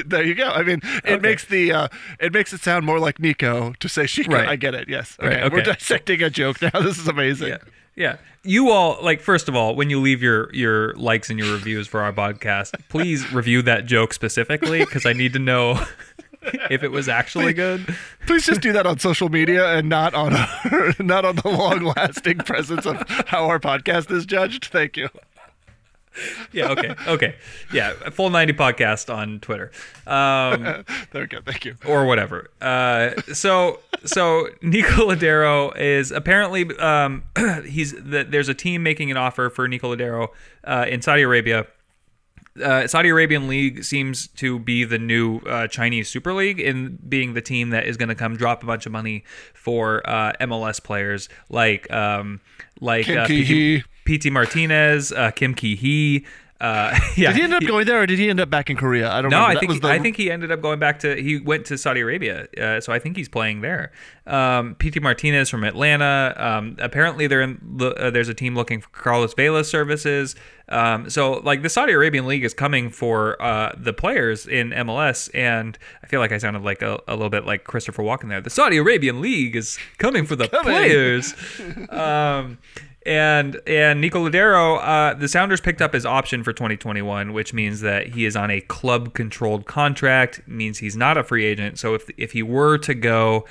there 0.05 0.23
you 0.23 0.35
go. 0.35 0.49
I 0.49 0.63
mean, 0.63 0.79
it 1.03 1.13
Okay. 1.13 1.17
makes 1.17 1.45
the 1.45 1.73
uh, 1.73 1.87
it 2.19 2.31
makes 2.33 2.53
it 2.53 2.61
sound 2.61 2.85
more 2.85 2.99
like 2.99 3.19
Nico 3.19 3.73
to 3.79 3.89
say 3.89 4.07
Chico. 4.07 4.33
Right. 4.33 4.47
I 4.47 4.55
get 4.55 4.73
it. 4.73 4.87
Yes. 4.87 5.17
Right, 5.21 5.43
Okay. 5.43 5.55
We're 5.55 5.63
dissecting 5.63 6.23
a 6.23 6.29
joke 6.29 6.61
now. 6.61 6.79
This 6.81 6.97
is 6.97 7.07
amazing. 7.07 7.49
Yeah. 7.49 7.57
Yeah. 8.01 8.17
You 8.43 8.71
all 8.71 8.97
like 9.03 9.21
first 9.21 9.47
of 9.47 9.55
all, 9.55 9.75
when 9.75 9.91
you 9.91 9.99
leave 10.01 10.23
your 10.23 10.51
your 10.55 10.95
likes 10.95 11.29
and 11.29 11.37
your 11.37 11.53
reviews 11.53 11.87
for 11.87 12.01
our 12.01 12.11
podcast, 12.11 12.73
please 12.89 13.31
review 13.31 13.61
that 13.61 13.85
joke 13.85 14.13
specifically 14.13 14.79
because 14.79 15.05
I 15.05 15.13
need 15.13 15.33
to 15.33 15.39
know 15.39 15.79
if 16.71 16.81
it 16.81 16.87
was 16.89 17.07
actually 17.07 17.53
good. 17.53 17.95
Please 18.25 18.47
just 18.47 18.61
do 18.61 18.73
that 18.73 18.87
on 18.87 18.97
social 18.97 19.29
media 19.29 19.77
and 19.77 19.87
not 19.87 20.15
on 20.15 20.33
our, 20.33 20.93
not 20.99 21.23
on 21.25 21.35
the 21.35 21.49
long 21.49 21.83
lasting 21.95 22.39
presence 22.39 22.87
of 22.87 23.07
how 23.27 23.45
our 23.45 23.59
podcast 23.59 24.09
is 24.09 24.25
judged. 24.25 24.65
Thank 24.65 24.97
you. 24.97 25.09
Yeah, 26.51 26.69
okay. 26.71 26.95
Okay. 27.07 27.35
Yeah, 27.71 27.93
full 28.09 28.31
90 28.31 28.53
podcast 28.53 29.13
on 29.13 29.39
Twitter. 29.39 29.71
Um 30.07 30.83
There 31.11 31.21
we 31.21 31.27
go. 31.27 31.41
Thank 31.45 31.63
you. 31.65 31.75
or 31.85 32.05
whatever. 32.05 32.49
Uh, 32.59 33.11
so 33.33 33.79
so 34.05 34.49
Nico 34.61 35.09
Lodeiro 35.09 35.75
is 35.77 36.11
apparently 36.11 36.75
um, 36.77 37.23
he's 37.65 37.91
the, 37.91 38.25
there's 38.27 38.49
a 38.49 38.53
team 38.53 38.83
making 38.83 39.11
an 39.11 39.17
offer 39.17 39.49
for 39.49 39.67
Nico 39.67 39.95
Lodeiro 39.95 40.29
uh, 40.63 40.85
in 40.87 41.01
Saudi 41.01 41.21
Arabia. 41.21 41.67
Uh, 42.61 42.85
Saudi 42.85 43.07
Arabian 43.07 43.47
League 43.47 43.83
seems 43.83 44.27
to 44.27 44.59
be 44.59 44.83
the 44.83 44.97
new 44.97 45.37
uh, 45.39 45.67
Chinese 45.67 46.09
Super 46.09 46.33
League 46.33 46.59
in 46.59 46.99
being 47.07 47.33
the 47.33 47.41
team 47.41 47.69
that 47.69 47.87
is 47.87 47.95
going 47.95 48.09
to 48.09 48.15
come 48.15 48.35
drop 48.35 48.61
a 48.61 48.65
bunch 48.65 48.85
of 48.85 48.91
money 48.91 49.23
for 49.53 50.01
uh, 50.07 50.33
MLS 50.41 50.83
players 50.83 51.29
like 51.49 51.89
um, 51.93 52.41
like 52.81 53.07
uh, 53.07 53.25
Pity 54.03 54.29
Martinez, 54.29 55.13
uh, 55.13 55.31
Kim 55.31 55.53
Ki 55.53 55.75
Hee. 55.75 56.25
Uh, 56.61 56.95
yeah, 57.17 57.29
Did 57.31 57.37
he 57.37 57.41
end 57.43 57.53
up 57.55 57.63
going 57.65 57.87
there, 57.87 58.03
or 58.03 58.05
did 58.05 58.19
he 58.19 58.29
end 58.29 58.39
up 58.39 58.51
back 58.51 58.69
in 58.69 58.77
Korea? 58.77 59.11
I 59.11 59.21
don't. 59.23 59.31
no, 59.31 59.37
remember. 59.37 59.57
I 59.57 59.59
think 59.59 59.69
was 59.69 59.77
he, 59.77 59.81
the- 59.81 59.87
I 59.87 59.97
think 59.99 60.15
he 60.15 60.29
ended 60.29 60.51
up 60.51 60.61
going 60.61 60.77
back 60.77 60.99
to 60.99 61.15
he 61.19 61.39
went 61.39 61.65
to 61.65 61.77
Saudi 61.77 62.01
Arabia, 62.01 62.47
uh, 62.61 62.79
so 62.79 62.93
I 62.93 62.99
think 62.99 63.17
he's 63.17 63.27
playing 63.29 63.61
there. 63.61 63.91
Um, 64.27 64.75
Pity 64.75 64.99
Martinez 64.99 65.49
from 65.49 65.63
Atlanta. 65.63 66.35
Um, 66.37 66.75
apparently, 66.79 67.25
they're 67.25 67.41
in, 67.41 67.79
uh, 67.81 68.11
there's 68.11 68.29
a 68.29 68.35
team 68.35 68.53
looking 68.55 68.79
for 68.79 68.89
Carlos 68.89 69.33
Vela's 69.33 69.69
services. 69.71 70.35
Um, 70.69 71.09
so 71.09 71.33
like 71.43 71.63
the 71.63 71.69
Saudi 71.69 71.91
Arabian 71.93 72.27
league 72.27 72.45
is 72.45 72.53
coming 72.53 72.91
for 72.91 73.41
uh, 73.41 73.73
the 73.75 73.91
players 73.91 74.47
in 74.47 74.69
MLS, 74.69 75.29
and 75.33 75.77
I 76.03 76.07
feel 76.07 76.19
like 76.19 76.31
I 76.31 76.37
sounded 76.37 76.61
like 76.63 76.81
a, 76.83 77.01
a 77.07 77.15
little 77.15 77.29
bit 77.31 77.45
like 77.45 77.63
Christopher 77.65 78.03
Walken 78.03 78.29
there. 78.29 78.39
The 78.39 78.51
Saudi 78.51 78.77
Arabian 78.77 79.19
league 79.19 79.55
is 79.55 79.79
coming 79.97 80.25
for 80.27 80.35
the 80.35 80.47
players. 80.47 81.33
and 83.05 83.59
and 83.67 83.99
Nico 84.01 84.27
Lodeiro, 84.29 84.79
uh, 84.81 85.13
the 85.15 85.27
Sounders 85.27 85.61
picked 85.61 85.81
up 85.81 85.93
his 85.93 86.05
option 86.05 86.43
for 86.43 86.53
2021, 86.53 87.33
which 87.33 87.53
means 87.53 87.81
that 87.81 88.07
he 88.09 88.25
is 88.25 88.35
on 88.35 88.51
a 88.51 88.61
club-controlled 88.61 89.65
contract. 89.65 90.41
Means 90.47 90.79
he's 90.79 90.95
not 90.95 91.17
a 91.17 91.23
free 91.23 91.45
agent. 91.45 91.79
So 91.79 91.93
if 91.95 92.09
if 92.17 92.31
he 92.33 92.43
were 92.43 92.77
to 92.79 92.93
go, 92.93 93.45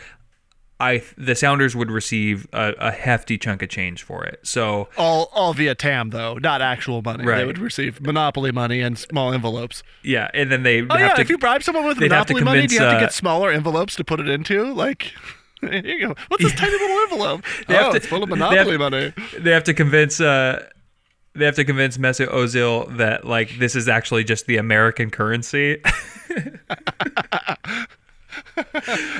I 0.79 1.03
the 1.19 1.35
Sounders 1.35 1.77
would 1.77 1.91
receive 1.91 2.47
a, 2.53 2.73
a 2.79 2.91
hefty 2.91 3.37
chunk 3.37 3.63
of 3.63 3.69
change 3.69 4.03
for 4.03 4.25
it. 4.25 4.41
So 4.45 4.89
all 4.97 5.31
all 5.35 5.53
via 5.53 5.75
TAM 5.75 6.11
though, 6.11 6.35
not 6.39 6.63
actual 6.63 7.03
money. 7.03 7.25
Right. 7.27 7.39
They 7.39 7.45
would 7.45 7.59
receive 7.59 8.01
monopoly 8.01 8.53
money 8.53 8.81
and 8.81 8.99
small 8.99 9.33
envelopes. 9.33 9.83
yeah, 10.03 10.31
and 10.33 10.51
then 10.51 10.63
they 10.63 10.81
Oh 10.83 10.87
have 10.91 11.01
yeah, 11.01 11.15
to 11.15 11.21
if 11.21 11.29
you 11.29 11.37
bribe 11.39 11.63
someone 11.63 11.85
with 11.87 11.99
monopoly 11.99 12.43
money, 12.45 12.67
do 12.67 12.75
you 12.77 12.81
have 12.81 12.93
to 12.93 12.97
uh, 12.97 13.01
get 13.01 13.13
smaller 13.13 13.51
envelopes 13.51 13.95
to 13.97 14.05
put 14.05 14.21
it 14.21 14.29
into? 14.29 14.73
Like, 14.73 15.13
here 15.61 15.85
you 15.85 16.09
go. 16.09 16.14
What's 16.29 16.42
this 16.44 16.55
tiny 16.55 16.73
little 16.73 16.96
envelope? 16.99 17.44
They 17.68 17.77
oh, 17.79 17.90
to- 17.90 17.96
it's 17.96 18.07
full 18.07 18.23
of 18.23 18.29
they 18.29 18.37
monopoly 18.37 18.73
have- 18.73 18.81
money. 18.81 19.12
they 19.38 19.51
have 19.51 19.64
to 19.64 19.75
convince 19.75 20.20
uh 20.20 20.66
they 21.35 21.44
have 21.44 21.55
to 21.57 21.64
convince 21.64 21.96
Mesut 21.96 22.29
Ozil 22.29 22.96
that 22.96 23.25
like 23.25 23.59
this 23.59 23.77
is 23.77 23.88
actually 23.88 24.25
just 24.25 24.46
the 24.46 24.57
American 24.57 25.11
currency. 25.11 25.81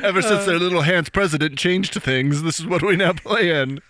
Ever 0.03 0.23
since 0.23 0.45
their 0.45 0.59
little 0.59 0.83
hands 0.83 1.09
president 1.09 1.59
changed 1.59 1.95
things, 2.03 2.43
this 2.43 2.59
is 2.61 2.67
what 2.67 2.83
we 2.83 2.97
now 2.97 3.13
play 3.13 3.51
in. 3.63 3.81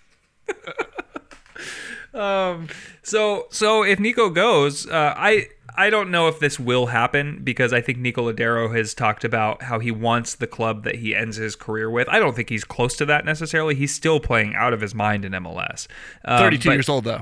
um. 2.13 2.67
So 3.03 3.47
so 3.49 3.83
if 3.83 3.99
Nico 3.99 4.29
goes, 4.29 4.87
uh, 4.87 5.13
I 5.17 5.47
I 5.75 5.89
don't 5.89 6.11
know 6.11 6.27
if 6.27 6.39
this 6.39 6.59
will 6.59 6.87
happen 6.87 7.41
because 7.43 7.73
I 7.73 7.81
think 7.81 7.97
Nico 7.97 8.31
Lodeiro 8.31 8.75
has 8.75 8.93
talked 8.93 9.23
about 9.23 9.63
how 9.63 9.79
he 9.79 9.91
wants 9.91 10.35
the 10.35 10.47
club 10.47 10.83
that 10.83 10.95
he 10.95 11.15
ends 11.15 11.37
his 11.37 11.55
career 11.55 11.89
with. 11.89 12.07
I 12.09 12.19
don't 12.19 12.35
think 12.35 12.49
he's 12.49 12.63
close 12.63 12.95
to 12.97 13.05
that 13.05 13.25
necessarily. 13.25 13.75
He's 13.75 13.93
still 13.93 14.19
playing 14.19 14.55
out 14.55 14.73
of 14.73 14.81
his 14.81 14.93
mind 14.95 15.25
in 15.25 15.31
MLS. 15.33 15.87
Um, 16.25 16.39
Thirty-two 16.39 16.69
but- 16.69 16.73
years 16.73 16.89
old 16.89 17.03
though. 17.05 17.21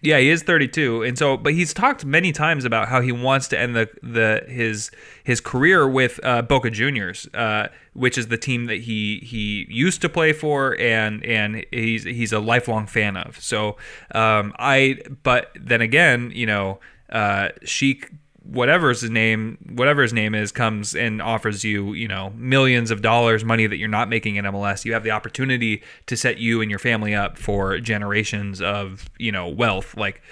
Yeah, 0.00 0.18
he 0.20 0.30
is 0.30 0.44
32, 0.44 1.02
and 1.02 1.18
so 1.18 1.36
but 1.36 1.54
he's 1.54 1.74
talked 1.74 2.04
many 2.04 2.30
times 2.30 2.64
about 2.64 2.86
how 2.86 3.00
he 3.00 3.10
wants 3.10 3.48
to 3.48 3.58
end 3.58 3.74
the 3.74 3.88
the 4.00 4.44
his 4.46 4.92
his 5.24 5.40
career 5.40 5.88
with 5.88 6.20
uh, 6.22 6.42
Boca 6.42 6.70
Juniors, 6.70 7.26
uh, 7.34 7.66
which 7.94 8.16
is 8.16 8.28
the 8.28 8.38
team 8.38 8.66
that 8.66 8.82
he 8.82 9.18
he 9.24 9.66
used 9.68 10.00
to 10.02 10.08
play 10.08 10.32
for, 10.32 10.78
and 10.78 11.24
and 11.24 11.66
he's 11.72 12.04
he's 12.04 12.32
a 12.32 12.38
lifelong 12.38 12.86
fan 12.86 13.16
of. 13.16 13.42
So 13.42 13.76
um, 14.14 14.52
I, 14.56 14.98
but 15.24 15.50
then 15.60 15.80
again, 15.80 16.30
you 16.32 16.46
know, 16.46 16.78
uh, 17.10 17.50
Sheik. 17.64 18.10
Whatever 18.42 18.88
his 18.88 19.02
name, 19.10 19.58
whatever 19.74 20.00
his 20.00 20.14
name 20.14 20.34
is, 20.34 20.52
comes 20.52 20.94
and 20.94 21.20
offers 21.20 21.64
you, 21.64 21.92
you 21.92 22.08
know, 22.08 22.32
millions 22.34 22.90
of 22.90 23.02
dollars, 23.02 23.44
money 23.44 23.66
that 23.66 23.76
you're 23.76 23.88
not 23.88 24.08
making 24.08 24.36
in 24.36 24.46
MLS. 24.46 24.86
You 24.86 24.94
have 24.94 25.02
the 25.02 25.10
opportunity 25.10 25.82
to 26.06 26.16
set 26.16 26.38
you 26.38 26.62
and 26.62 26.70
your 26.70 26.78
family 26.78 27.14
up 27.14 27.36
for 27.36 27.78
generations 27.78 28.62
of, 28.62 29.10
you 29.18 29.30
know, 29.30 29.48
wealth. 29.48 29.94
Like 29.98 30.22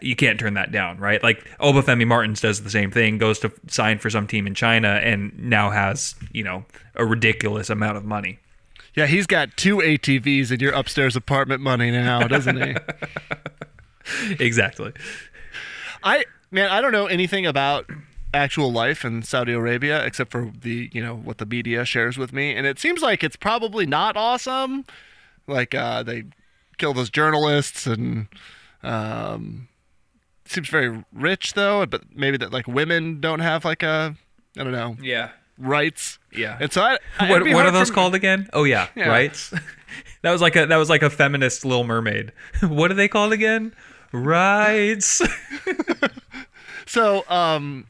you 0.00 0.16
can't 0.16 0.38
turn 0.38 0.54
that 0.54 0.72
down, 0.72 0.98
right? 0.98 1.22
Like 1.22 1.44
Obafemi 1.58 2.06
Martins 2.06 2.40
does 2.40 2.62
the 2.62 2.70
same 2.70 2.90
thing, 2.90 3.18
goes 3.18 3.38
to 3.40 3.52
sign 3.68 3.98
for 3.98 4.10
some 4.10 4.26
team 4.26 4.46
in 4.46 4.54
China, 4.54 5.00
and 5.02 5.36
now 5.38 5.70
has, 5.70 6.14
you 6.32 6.44
know, 6.44 6.64
a 6.94 7.04
ridiculous 7.04 7.70
amount 7.70 7.96
of 7.96 8.04
money. 8.04 8.38
Yeah, 8.94 9.06
he's 9.06 9.26
got 9.26 9.56
two 9.56 9.78
ATVs 9.78 10.50
in 10.50 10.60
your 10.60 10.72
upstairs 10.72 11.16
apartment 11.16 11.60
money 11.60 11.90
now, 11.90 12.26
doesn't 12.26 12.60
he? 12.60 12.76
exactly. 14.44 14.92
I 16.02 16.24
man, 16.50 16.70
I 16.70 16.80
don't 16.80 16.92
know 16.92 17.06
anything 17.06 17.46
about 17.46 17.86
actual 18.32 18.72
life 18.72 19.04
in 19.04 19.22
Saudi 19.22 19.52
Arabia 19.52 20.04
except 20.04 20.30
for 20.30 20.52
the 20.60 20.88
you 20.92 21.02
know 21.02 21.16
what 21.16 21.38
the 21.38 21.46
media 21.46 21.84
shares 21.84 22.16
with 22.18 22.32
me, 22.32 22.54
and 22.54 22.66
it 22.66 22.78
seems 22.78 23.02
like 23.02 23.22
it's 23.24 23.36
probably 23.36 23.86
not 23.86 24.16
awesome. 24.16 24.84
Like 25.46 25.74
uh, 25.74 26.02
they 26.02 26.24
kill 26.78 26.94
those 26.94 27.10
journalists, 27.10 27.86
and 27.86 28.28
um, 28.82 29.68
seems 30.44 30.68
very 30.68 31.04
rich 31.12 31.54
though. 31.54 31.84
But 31.86 32.02
maybe 32.14 32.36
that 32.38 32.52
like 32.52 32.66
women 32.66 33.20
don't 33.20 33.40
have 33.40 33.64
like 33.64 33.82
a 33.82 34.14
I 34.56 34.62
don't 34.64 34.72
know 34.72 34.96
Yeah. 35.00 35.30
rights. 35.58 36.18
Yeah. 36.32 36.56
and 36.60 36.72
so 36.72 36.82
I, 36.82 36.98
I- 37.18 37.28
What, 37.30 37.42
what 37.42 37.48
are 37.48 37.52
hard 37.54 37.66
for 37.66 37.72
those 37.72 37.90
me- 37.90 37.94
called 37.94 38.14
again? 38.14 38.48
Oh 38.52 38.64
yeah, 38.64 38.88
Yeah. 38.94 39.08
rights. 39.08 39.52
that 40.22 40.30
was 40.30 40.40
like 40.40 40.56
a 40.56 40.66
that 40.66 40.76
was 40.76 40.88
like 40.88 41.02
a 41.02 41.10
feminist 41.10 41.64
Little 41.64 41.84
Mermaid. 41.84 42.32
what 42.62 42.90
are 42.90 42.94
they 42.94 43.08
called 43.08 43.32
again? 43.32 43.74
Rights. 44.12 45.22
So, 46.90 47.22
um, 47.28 47.86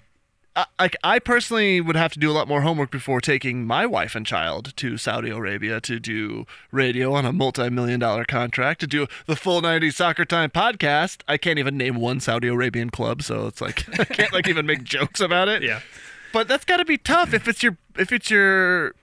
I, 0.54 0.66
like 0.78 0.94
I 1.02 1.20
personally 1.20 1.80
would 1.80 1.96
have 1.96 2.12
to 2.12 2.18
do 2.18 2.30
a 2.30 2.34
lot 2.34 2.48
more 2.48 2.60
homework 2.60 2.90
before 2.90 3.22
taking 3.22 3.64
my 3.66 3.86
wife 3.86 4.14
and 4.14 4.26
child 4.26 4.76
to 4.76 4.98
Saudi 4.98 5.30
Arabia 5.30 5.80
to 5.80 5.98
do 5.98 6.44
radio 6.70 7.14
on 7.14 7.24
a 7.24 7.32
multi-million 7.32 7.98
dollar 7.98 8.26
contract 8.26 8.78
to 8.80 8.86
do 8.86 9.06
the 9.24 9.36
full 9.36 9.62
90s 9.62 9.94
soccer 9.94 10.26
time 10.26 10.50
podcast. 10.50 11.22
I 11.26 11.38
can't 11.38 11.58
even 11.58 11.78
name 11.78 11.94
one 11.94 12.20
Saudi 12.20 12.48
Arabian 12.48 12.90
club, 12.90 13.22
so 13.22 13.46
it's 13.46 13.62
like 13.62 13.88
I 13.98 14.04
can't 14.04 14.34
like 14.34 14.48
even 14.48 14.66
make 14.66 14.84
jokes 14.84 15.20
about 15.20 15.48
it. 15.48 15.62
yeah. 15.62 15.80
But 16.30 16.46
that's 16.46 16.66
got 16.66 16.76
to 16.76 16.84
be 16.84 16.98
tough 16.98 17.32
if 17.32 17.48
it's 17.48 17.62
your 17.62 17.78
if 17.96 18.12
it's 18.12 18.30
your 18.30 18.94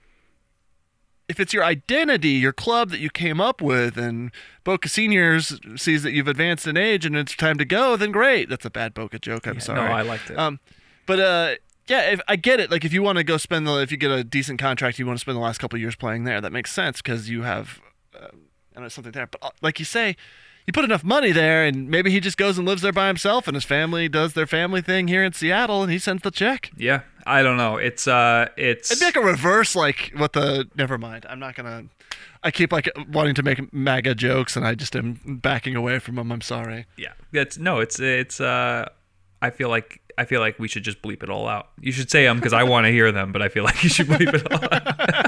if 1.28 1.38
it's 1.38 1.52
your 1.52 1.62
identity, 1.62 2.30
your 2.30 2.52
club 2.52 2.90
that 2.90 3.00
you 3.00 3.10
came 3.10 3.40
up 3.40 3.60
with, 3.60 3.98
and 3.98 4.30
Boca 4.64 4.88
Seniors 4.88 5.60
sees 5.76 6.02
that 6.02 6.12
you've 6.12 6.28
advanced 6.28 6.66
in 6.66 6.76
age 6.76 7.04
and 7.04 7.14
it's 7.16 7.36
time 7.36 7.58
to 7.58 7.64
go, 7.64 7.96
then 7.96 8.10
great. 8.10 8.48
That's 8.48 8.64
a 8.64 8.70
bad 8.70 8.94
Boca 8.94 9.18
joke. 9.18 9.46
I'm 9.46 9.54
no, 9.54 9.60
sorry. 9.60 9.80
I 9.80 10.02
liked 10.02 10.30
it. 10.30 10.38
Um, 10.38 10.58
but 11.06 11.20
uh, 11.20 11.54
yeah, 11.86 12.10
if, 12.10 12.20
I 12.28 12.36
get 12.36 12.60
it. 12.60 12.70
Like 12.70 12.84
if 12.84 12.92
you 12.92 13.02
want 13.02 13.18
to 13.18 13.24
go 13.24 13.36
spend 13.36 13.66
the, 13.66 13.76
if 13.80 13.92
you 13.92 13.98
get 13.98 14.10
a 14.10 14.24
decent 14.24 14.58
contract, 14.58 14.98
you 14.98 15.06
want 15.06 15.18
to 15.18 15.20
spend 15.20 15.36
the 15.36 15.40
last 15.42 15.58
couple 15.58 15.76
of 15.76 15.80
years 15.82 15.96
playing 15.96 16.24
there. 16.24 16.40
That 16.40 16.52
makes 16.52 16.72
sense 16.72 17.02
because 17.02 17.28
you 17.28 17.42
have, 17.42 17.80
uh, 18.18 18.28
I 18.74 18.80
know 18.80 18.88
something 18.88 19.12
there. 19.12 19.26
But 19.26 19.44
uh, 19.44 19.50
like 19.60 19.78
you 19.78 19.84
say, 19.84 20.16
you 20.68 20.72
put 20.72 20.84
enough 20.84 21.02
money 21.02 21.32
there, 21.32 21.64
and 21.64 21.88
maybe 21.88 22.10
he 22.10 22.20
just 22.20 22.36
goes 22.36 22.58
and 22.58 22.68
lives 22.68 22.82
there 22.82 22.92
by 22.92 23.06
himself, 23.06 23.48
and 23.48 23.54
his 23.54 23.64
family 23.64 24.06
does 24.06 24.34
their 24.34 24.46
family 24.46 24.82
thing 24.82 25.08
here 25.08 25.24
in 25.24 25.32
Seattle, 25.32 25.82
and 25.82 25.90
he 25.90 25.98
sends 25.98 26.22
the 26.22 26.30
check. 26.30 26.70
yeah. 26.76 27.00
I 27.26 27.42
don't 27.42 27.58
know. 27.58 27.76
It's 27.76 28.06
uh 28.08 28.48
it's 28.56 28.90
It'd 28.90 29.00
be 29.00 29.04
like 29.04 29.16
a 29.16 29.20
reverse, 29.20 29.76
like 29.76 30.12
what 30.16 30.32
the. 30.32 30.66
Never 30.76 30.96
mind. 30.96 31.26
I'm 31.28 31.38
not 31.38 31.54
gonna. 31.54 31.84
I 32.42 32.50
keep 32.50 32.72
like 32.72 32.88
wanting 33.12 33.34
to 33.34 33.42
make 33.42 33.70
MAGA 33.70 34.14
jokes, 34.14 34.56
and 34.56 34.66
I 34.66 34.74
just 34.74 34.96
am 34.96 35.20
backing 35.42 35.76
away 35.76 35.98
from 35.98 36.14
them. 36.14 36.32
I'm 36.32 36.40
sorry. 36.40 36.86
yeah. 36.96 37.12
It's 37.34 37.58
no, 37.58 37.80
it's 37.80 38.00
it's 38.00 38.40
uh 38.40 38.88
I 39.42 39.50
feel 39.50 39.68
like 39.68 40.00
I 40.16 40.24
feel 40.24 40.40
like 40.40 40.58
we 40.58 40.68
should 40.68 40.84
just 40.84 41.02
bleep 41.02 41.22
it 41.22 41.28
all 41.28 41.46
out. 41.48 41.68
You 41.80 41.92
should 41.92 42.10
say 42.10 42.24
them 42.24 42.38
because 42.38 42.54
I 42.54 42.62
want 42.64 42.86
to 42.86 42.90
hear 42.90 43.12
them, 43.12 43.30
but 43.30 43.42
I 43.42 43.48
feel 43.48 43.62
like 43.64 43.82
you 43.84 43.90
should 43.90 44.06
bleep 44.06 44.32
it 44.34 44.50
all 44.50 44.64
out. 44.72 45.27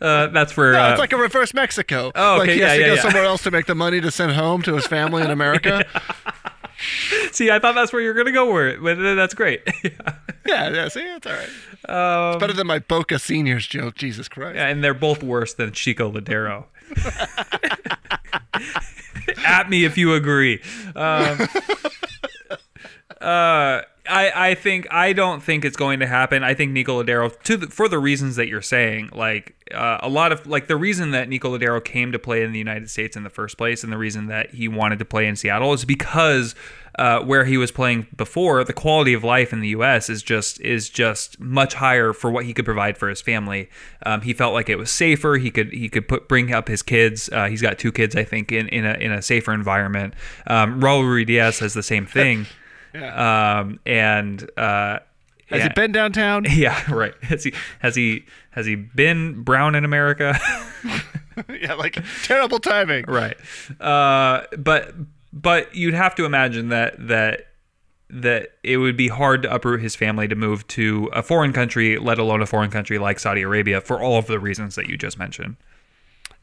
uh, 0.00 0.28
that's 0.28 0.52
for 0.52 0.72
No, 0.72 0.80
uh, 0.82 0.90
it's 0.90 0.98
like 1.00 1.12
a 1.12 1.16
reverse 1.16 1.54
Mexico. 1.54 2.10
Oh, 2.14 2.36
Like 2.38 2.48
okay, 2.48 2.54
he 2.54 2.60
yeah, 2.60 2.68
has 2.68 2.76
to 2.76 2.80
yeah, 2.80 2.86
go 2.88 2.94
yeah. 2.94 3.02
somewhere 3.02 3.24
else 3.24 3.42
to 3.44 3.50
make 3.50 3.66
the 3.66 3.74
money 3.74 4.00
to 4.00 4.10
send 4.10 4.32
home 4.32 4.62
to 4.62 4.74
his 4.74 4.86
family 4.86 5.22
in 5.22 5.30
America. 5.38 5.84
see, 7.32 7.50
I 7.50 7.58
thought 7.58 7.74
that's 7.74 7.92
where 7.92 8.02
you're 8.02 8.14
gonna 8.14 8.32
go 8.32 8.52
with 8.52 8.66
it, 8.74 8.82
but 8.82 8.96
that's 9.14 9.34
great. 9.34 9.62
Yeah, 10.46 10.70
yeah. 10.70 10.88
See, 10.88 11.00
it's 11.00 11.26
all 11.26 11.32
right. 11.34 11.48
it's 12.32 12.40
better 12.40 12.54
than 12.54 12.66
my 12.66 12.78
Boca 12.78 13.18
Seniors 13.18 13.66
joke. 13.66 13.96
Jesus 13.96 14.28
Christ. 14.30 14.56
Yeah, 14.56 14.68
and 14.68 14.82
they're 14.82 14.94
both 14.94 15.22
worse 15.22 15.52
than 15.52 15.72
Chico 15.72 16.10
Lodeiro. 16.10 16.64
At 19.46 19.68
me 19.68 19.84
if 19.84 19.98
you 19.98 20.14
agree. 20.14 20.62
Um, 20.96 21.46
uh, 23.20 23.82
I, 24.08 24.50
I 24.50 24.54
think 24.54 24.86
I 24.90 25.12
don't 25.12 25.42
think 25.42 25.64
it's 25.64 25.76
going 25.76 26.00
to 26.00 26.06
happen. 26.06 26.42
I 26.42 26.54
think 26.54 26.72
Nico 26.72 27.02
Lodeiro, 27.02 27.40
to 27.42 27.56
the, 27.56 27.66
for 27.66 27.88
the 27.88 27.98
reasons 27.98 28.36
that 28.36 28.48
you're 28.48 28.62
saying, 28.62 29.10
like 29.14 29.54
uh, 29.72 29.98
a 30.02 30.08
lot 30.08 30.32
of 30.32 30.46
like 30.46 30.66
the 30.66 30.76
reason 30.76 31.10
that 31.12 31.28
Nico 31.28 31.56
Lodeiro 31.56 31.84
came 31.84 32.12
to 32.12 32.18
play 32.18 32.42
in 32.42 32.52
the 32.52 32.58
United 32.58 32.90
States 32.90 33.16
in 33.16 33.24
the 33.24 33.30
first 33.30 33.58
place, 33.58 33.84
and 33.84 33.92
the 33.92 33.98
reason 33.98 34.26
that 34.26 34.50
he 34.50 34.68
wanted 34.68 34.98
to 34.98 35.04
play 35.04 35.26
in 35.26 35.36
Seattle 35.36 35.72
is 35.72 35.84
because 35.84 36.54
uh, 36.98 37.20
where 37.20 37.44
he 37.44 37.56
was 37.56 37.70
playing 37.70 38.06
before, 38.16 38.64
the 38.64 38.72
quality 38.72 39.14
of 39.14 39.22
life 39.22 39.52
in 39.52 39.60
the 39.60 39.68
U.S. 39.68 40.10
is 40.10 40.22
just 40.22 40.60
is 40.60 40.88
just 40.88 41.38
much 41.38 41.74
higher 41.74 42.12
for 42.12 42.30
what 42.30 42.44
he 42.44 42.52
could 42.52 42.64
provide 42.64 42.98
for 42.98 43.08
his 43.08 43.20
family. 43.20 43.68
Um, 44.04 44.22
he 44.22 44.32
felt 44.32 44.54
like 44.54 44.68
it 44.68 44.76
was 44.76 44.90
safer. 44.90 45.36
He 45.36 45.50
could 45.50 45.72
he 45.72 45.88
could 45.88 46.08
put 46.08 46.28
bring 46.28 46.52
up 46.52 46.68
his 46.68 46.82
kids. 46.82 47.30
Uh, 47.30 47.46
he's 47.46 47.62
got 47.62 47.78
two 47.78 47.92
kids, 47.92 48.16
I 48.16 48.24
think, 48.24 48.50
in 48.52 48.68
in 48.68 48.84
a 48.84 48.94
in 48.94 49.12
a 49.12 49.22
safer 49.22 49.52
environment. 49.52 50.14
Um, 50.46 50.80
Raul 50.80 51.04
Ruidiaz 51.04 51.60
has 51.60 51.74
the 51.74 51.82
same 51.82 52.06
thing. 52.06 52.46
Yeah. 53.00 53.58
Um, 53.60 53.80
and 53.86 54.42
uh, 54.56 54.98
Has 55.46 55.58
yeah, 55.60 55.62
he 55.64 55.68
been 55.74 55.92
downtown? 55.92 56.44
Yeah, 56.50 56.90
right. 56.92 57.14
Has 57.22 57.44
he 57.44 57.52
has 57.80 57.94
he 57.96 58.24
has 58.50 58.66
he 58.66 58.74
been 58.74 59.42
brown 59.42 59.74
in 59.74 59.84
America? 59.84 60.38
yeah, 61.60 61.74
like 61.74 62.02
terrible 62.24 62.58
timing. 62.58 63.04
right. 63.06 63.36
Uh, 63.80 64.42
but 64.58 64.94
but 65.32 65.74
you'd 65.74 65.94
have 65.94 66.14
to 66.16 66.24
imagine 66.24 66.68
that 66.70 66.94
that 67.08 67.46
that 68.10 68.52
it 68.62 68.78
would 68.78 68.96
be 68.96 69.08
hard 69.08 69.42
to 69.42 69.54
uproot 69.54 69.82
his 69.82 69.94
family 69.94 70.26
to 70.26 70.34
move 70.34 70.66
to 70.68 71.10
a 71.12 71.22
foreign 71.22 71.52
country, 71.52 71.98
let 71.98 72.18
alone 72.18 72.40
a 72.40 72.46
foreign 72.46 72.70
country 72.70 72.98
like 72.98 73.18
Saudi 73.18 73.42
Arabia, 73.42 73.80
for 73.82 74.00
all 74.00 74.18
of 74.18 74.26
the 74.26 74.38
reasons 74.38 74.74
that 74.76 74.88
you 74.88 74.96
just 74.96 75.18
mentioned. 75.18 75.56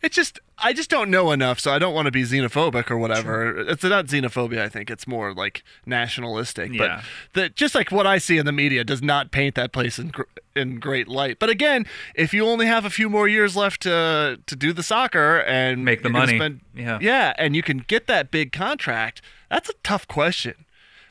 It's 0.02 0.16
just 0.16 0.40
I 0.60 0.72
just 0.74 0.90
don't 0.90 1.10
know 1.10 1.32
enough, 1.32 1.60
so 1.60 1.72
I 1.74 1.80
don't 1.80 1.94
want 1.94 2.06
to 2.06 2.12
be 2.12 2.24
xenophobic 2.24 2.92
or 2.92 2.98
whatever. 2.98 3.58
It's 3.70 3.84
not 3.84 4.06
xenophobia. 4.06 4.60
I 4.62 4.70
think 4.70 4.92
it's 4.92 5.08
more 5.08 5.34
like 5.34 5.64
nationalistic. 5.86 6.74
Yeah. 6.74 7.02
But 7.34 7.42
the, 7.42 7.50
just 7.50 7.74
like 7.76 7.92
what 7.92 8.06
I 8.06 8.20
see 8.20 8.38
in 8.38 8.46
the 8.46 8.52
media 8.52 8.84
does 8.84 9.02
not 9.02 9.32
paint 9.32 9.56
that 9.56 9.72
place 9.72 9.98
in 9.98 10.12
in 10.56 10.80
great 10.80 11.08
light. 11.08 11.40
But 11.40 11.50
again, 11.50 11.86
if 12.14 12.34
you 12.34 12.46
only 12.46 12.68
have 12.68 12.86
a 12.86 12.90
few 12.90 13.10
more 13.10 13.28
years 13.28 13.56
left 13.56 13.82
to 13.84 14.40
to 14.46 14.56
do 14.56 14.74
the 14.74 14.84
soccer 14.84 15.40
and 15.40 15.84
Make 15.84 16.04
the 16.04 16.10
money. 16.10 16.38
spend- 16.38 16.62
Yeah. 16.76 17.00
yeah, 17.02 17.34
and 17.38 17.56
you 17.56 17.64
can 17.64 17.80
get 17.80 18.06
that 18.08 18.30
big 18.32 18.52
contract. 18.52 19.22
That's 19.50 19.70
a 19.70 19.74
tough 19.84 20.08
question. 20.08 20.66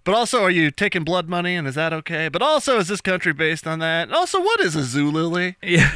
But 0.05 0.15
also, 0.15 0.43
are 0.43 0.51
you 0.51 0.71
taking 0.71 1.03
blood 1.03 1.29
money, 1.31 1.57
and 1.57 1.67
is 1.67 1.75
that 1.77 1.93
okay? 1.95 2.29
But 2.29 2.43
also, 2.43 2.79
is 2.79 2.89
this 2.89 3.01
country 3.01 3.33
based 3.33 3.67
on 3.67 3.79
that? 3.79 4.03
And 4.05 4.13
also, 4.13 4.39
what 4.41 4.61
is 4.61 4.77
a 4.77 4.83
zoo 4.85 5.11
lily? 5.11 5.57
Yeah. 5.63 5.91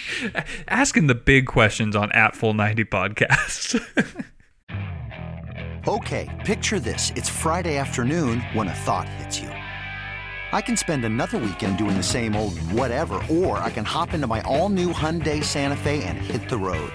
Asking 0.68 1.06
the 1.06 1.14
big 1.14 1.46
questions 1.46 1.96
on 1.96 2.12
at 2.12 2.34
Full 2.36 2.54
90 2.54 2.84
podcast. 2.84 3.80
Okay, 5.88 6.30
picture 6.46 6.78
this. 6.78 7.10
It's 7.16 7.28
Friday 7.28 7.76
afternoon 7.76 8.38
when 8.52 8.68
a 8.68 8.72
thought 8.72 9.08
hits 9.08 9.40
you. 9.40 9.48
I 9.48 10.60
can 10.60 10.76
spend 10.76 11.04
another 11.04 11.38
weekend 11.38 11.76
doing 11.76 11.96
the 11.96 12.04
same 12.04 12.36
old 12.36 12.56
whatever, 12.70 13.14
or 13.28 13.58
I 13.58 13.68
can 13.70 13.84
hop 13.84 14.14
into 14.14 14.28
my 14.28 14.42
all 14.42 14.68
new 14.68 14.92
Hyundai 14.92 15.42
Santa 15.42 15.74
Fe 15.74 16.04
and 16.04 16.18
hit 16.18 16.48
the 16.48 16.56
road. 16.56 16.92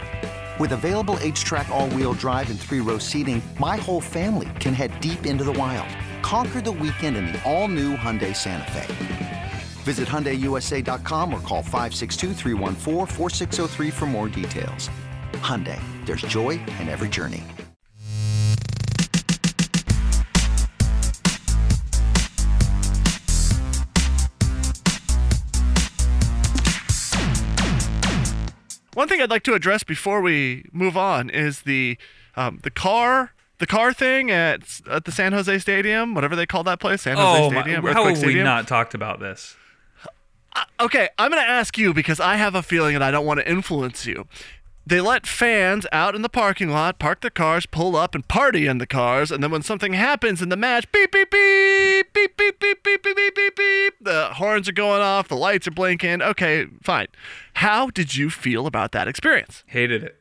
With 0.58 0.72
available 0.72 1.16
HTRAC, 1.18 1.68
all 1.68 1.90
wheel 1.90 2.14
drive, 2.14 2.50
and 2.50 2.58
three 2.58 2.80
row 2.80 2.98
seating, 2.98 3.42
my 3.60 3.76
whole 3.76 4.00
family 4.00 4.48
can 4.62 4.74
head 4.74 4.98
deep 5.02 5.26
into 5.26 5.44
the 5.44 5.52
wild. 5.52 5.90
Conquer 6.22 6.62
the 6.62 6.72
weekend 6.72 7.18
in 7.18 7.26
the 7.26 7.44
all 7.44 7.68
new 7.68 7.98
Hyundai 7.98 8.34
Santa 8.34 8.72
Fe. 8.72 9.37
Visit 9.88 10.08
HyundaiUSA.com 10.10 11.34
or 11.34 11.40
call 11.40 11.64
562-314-4603 11.64 13.94
for 13.94 14.06
more 14.06 14.28
details. 14.28 14.90
Hyundai, 15.36 15.80
there's 16.06 16.24
joy 16.24 16.60
in 16.82 16.90
every 16.90 17.08
journey. 17.08 17.42
One 28.94 29.08
thing 29.08 29.22
I'd 29.22 29.30
like 29.30 29.44
to 29.44 29.54
address 29.54 29.86
before 29.86 30.20
we 30.20 30.66
move 30.74 30.98
on 30.98 31.30
is 31.30 31.62
the 31.62 31.98
um, 32.36 32.60
the 32.64 32.72
car 32.72 33.32
the 33.60 33.68
car 33.68 33.94
thing 33.94 34.30
at 34.32 34.82
at 34.90 35.06
the 35.06 35.14
San 35.14 35.32
Jose 35.32 35.60
Stadium, 35.60 36.14
whatever 36.14 36.36
they 36.36 36.46
call 36.46 36.66
that 36.66 36.82
place, 36.82 37.04
San 37.04 37.16
Jose 37.16 37.42
oh, 37.42 37.52
my, 37.52 37.62
Stadium. 37.62 37.86
how 37.86 38.04
have 38.04 38.22
we 38.22 38.44
not 38.44 38.68
talked 38.68 38.94
about 38.94 39.22
this? 39.22 39.56
Okay, 40.80 41.10
I'm 41.18 41.32
going 41.32 41.44
to 41.44 41.50
ask 41.50 41.78
you 41.78 41.94
because 41.94 42.20
I 42.20 42.36
have 42.36 42.56
a 42.56 42.62
feeling 42.64 42.96
and 42.96 43.04
I 43.04 43.12
don't 43.12 43.26
want 43.26 43.40
to 43.40 43.50
influence 43.50 44.06
you. 44.06 44.28
They 44.86 45.02
let 45.02 45.28
fans 45.28 45.86
out 45.92 46.16
in 46.16 46.22
the 46.22 46.30
parking 46.30 46.70
lot, 46.70 46.98
park 46.98 47.20
their 47.20 47.30
cars, 47.30 47.66
pull 47.66 47.98
up 47.98 48.16
and 48.16 48.26
party 48.26 48.68
in 48.68 48.78
the 48.78 48.88
cars, 48.88 49.32
and 49.32 49.44
then 49.44 49.52
when 49.52 49.62
something 49.62 49.92
happens 49.92 50.42
in 50.42 50.48
the 50.48 50.56
match, 50.56 50.90
beep 50.94 51.12
beep 51.12 51.30
beep 51.30 52.14
beep 52.14 52.38
beep 52.38 52.58
beep 52.58 52.84
beep 52.84 53.04
beep 53.04 53.16
beep 53.16 53.36
beep 53.36 53.56
beep. 53.58 53.94
The 54.00 54.30
horns 54.36 54.70
are 54.70 54.74
going 54.74 55.02
off, 55.02 55.28
the 55.28 55.36
lights 55.36 55.68
are 55.68 55.72
blinking. 55.72 56.22
Okay, 56.22 56.68
fine. 56.82 57.08
How 57.56 57.90
did 57.90 58.16
you 58.16 58.30
feel 58.30 58.66
about 58.66 58.94
that 58.94 59.10
experience? 59.10 59.66
Hated 59.68 60.04
it. 60.04 60.16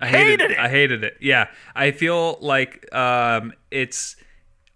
I 0.00 0.06
hated, 0.06 0.40
Hated 0.40 0.50
it? 0.52 0.58
I 0.58 0.68
hated 0.68 1.04
it. 1.04 1.16
Yeah, 1.20 1.48
I 1.74 1.90
feel 1.90 2.38
like 2.40 2.94
um, 2.94 3.52
it's. 3.72 4.14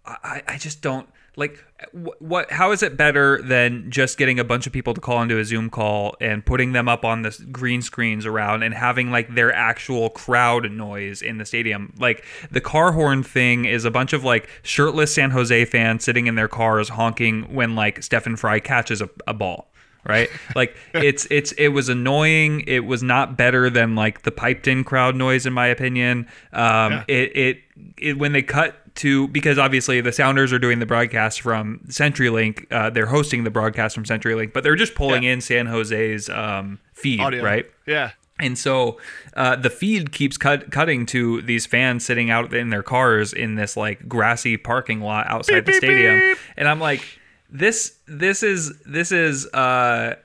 I, 0.05 0.43
I 0.45 0.57
just 0.57 0.81
don't 0.81 1.07
like 1.37 1.63
wh- 1.91 2.21
what. 2.21 2.51
How 2.51 2.71
is 2.71 2.83
it 2.83 2.97
better 2.97 3.41
than 3.41 3.91
just 3.91 4.17
getting 4.17 4.39
a 4.39 4.43
bunch 4.43 4.67
of 4.67 4.73
people 4.73 4.93
to 4.93 5.01
call 5.01 5.21
into 5.21 5.37
a 5.37 5.45
Zoom 5.45 5.69
call 5.69 6.15
and 6.21 6.45
putting 6.45 6.71
them 6.71 6.87
up 6.87 7.03
on 7.03 7.21
the 7.21 7.45
green 7.51 7.81
screens 7.81 8.25
around 8.25 8.63
and 8.63 8.73
having 8.73 9.11
like 9.11 9.33
their 9.35 9.53
actual 9.53 10.09
crowd 10.09 10.71
noise 10.71 11.21
in 11.21 11.37
the 11.37 11.45
stadium? 11.45 11.93
Like 11.99 12.23
the 12.51 12.61
car 12.61 12.91
horn 12.93 13.23
thing 13.23 13.65
is 13.65 13.85
a 13.85 13.91
bunch 13.91 14.13
of 14.13 14.23
like 14.23 14.49
shirtless 14.63 15.13
San 15.13 15.31
Jose 15.31 15.65
fans 15.65 16.03
sitting 16.03 16.27
in 16.27 16.35
their 16.35 16.47
cars 16.47 16.89
honking 16.89 17.53
when 17.53 17.75
like 17.75 18.03
Stefan 18.03 18.35
Frei 18.35 18.59
catches 18.59 19.01
a, 19.01 19.09
a 19.27 19.33
ball 19.33 19.69
right 20.07 20.29
like 20.55 20.75
it's 20.93 21.25
it's 21.31 21.51
it 21.53 21.69
was 21.69 21.89
annoying 21.89 22.63
it 22.67 22.81
was 22.81 23.01
not 23.01 23.35
better 23.35 23.69
than 23.69 23.95
like 23.95 24.21
the 24.21 24.31
piped 24.31 24.67
in 24.67 24.83
crowd 24.83 25.15
noise 25.15 25.45
in 25.45 25.53
my 25.53 25.67
opinion 25.67 26.27
um 26.53 27.03
it, 27.07 27.35
it 27.35 27.57
it 27.97 28.17
when 28.17 28.31
they 28.31 28.41
cut 28.41 28.75
to 28.95 29.27
because 29.29 29.57
obviously 29.57 29.99
the 30.01 30.11
sounders 30.11 30.53
are 30.53 30.59
doing 30.59 30.79
the 30.79 30.85
broadcast 30.85 31.41
from 31.41 31.79
CenturyLink 31.87 32.71
uh, 32.71 32.89
they're 32.89 33.05
hosting 33.07 33.43
the 33.43 33.49
broadcast 33.49 33.93
from 33.95 34.03
CenturyLink 34.05 34.53
but 34.53 34.63
they're 34.63 34.75
just 34.75 34.95
pulling 34.95 35.23
Yeah. 35.23 35.33
in 35.33 35.41
San 35.41 35.65
Jose's 35.65 36.29
um 36.29 36.79
feed 36.93 37.19
Audio. 37.19 37.43
right 37.43 37.65
Yeah. 37.85 38.11
and 38.39 38.57
so 38.57 38.97
uh, 39.35 39.55
the 39.57 39.69
feed 39.69 40.11
keeps 40.13 40.37
cut, 40.37 40.71
cutting 40.71 41.05
to 41.07 41.41
these 41.41 41.65
fans 41.65 42.05
sitting 42.05 42.29
out 42.29 42.53
in 42.53 42.69
their 42.69 42.83
cars 42.83 43.33
in 43.33 43.55
this 43.55 43.75
like 43.75 44.07
grassy 44.07 44.55
parking 44.57 45.01
lot 45.01 45.27
outside 45.27 45.65
Beep, 45.65 45.65
the 45.65 45.73
stadium. 45.73 46.19
beep. 46.19 46.37
And 46.57 46.67
I'm 46.69 46.79
like, 46.79 47.01
this 47.49 47.97
this 48.07 48.43
is 48.43 48.73
this 48.83 49.11
is 49.11 49.45
uh, 49.53 50.15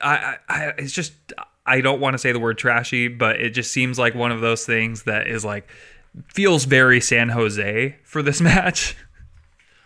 I, 0.00 0.36
I 0.48 0.64
it's 0.78 0.92
just 0.92 1.12
I 1.66 1.80
don't 1.80 2.00
want 2.00 2.14
to 2.14 2.18
say 2.18 2.32
the 2.32 2.40
word 2.40 2.56
trashy, 2.58 3.08
but 3.08 3.40
it 3.40 3.50
just 3.50 3.70
seems 3.72 3.98
like 3.98 4.14
one 4.14 4.32
of 4.32 4.40
those 4.40 4.64
things 4.64 5.04
that 5.04 5.26
is 5.26 5.44
like 5.44 5.68
feels 6.28 6.64
very 6.64 7.00
San 7.00 7.30
Jose 7.30 7.96
for 8.02 8.22
this 8.22 8.40
match. 8.40 8.96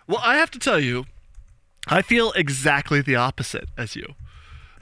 Well, 0.06 0.20
I 0.22 0.36
have 0.36 0.50
to 0.52 0.58
tell 0.58 0.78
you, 0.80 1.06
I 1.86 2.02
feel 2.02 2.32
exactly 2.32 3.00
the 3.00 3.16
opposite 3.16 3.68
as 3.76 3.96
you. 3.96 4.14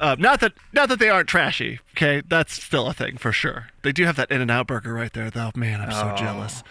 Um, 0.01 0.21
not 0.21 0.41
that 0.41 0.55
not 0.73 0.89
that 0.89 0.99
they 0.99 1.09
aren't 1.09 1.29
trashy. 1.29 1.79
Okay, 1.93 2.23
that's 2.27 2.61
still 2.61 2.89
a 2.89 2.93
thing 2.93 3.17
for 3.19 3.31
sure. 3.31 3.69
They 3.83 3.93
do 3.93 4.05
have 4.05 4.17
that 4.17 4.33
In 4.33 4.41
and 4.41 4.51
Out 4.51 4.67
burger 4.67 4.93
right 4.93 5.13
there, 5.13 5.31
though. 5.31 5.53
Man, 5.55 5.81
I'm 5.81 5.93
so 5.93 6.15
jealous. 6.17 6.65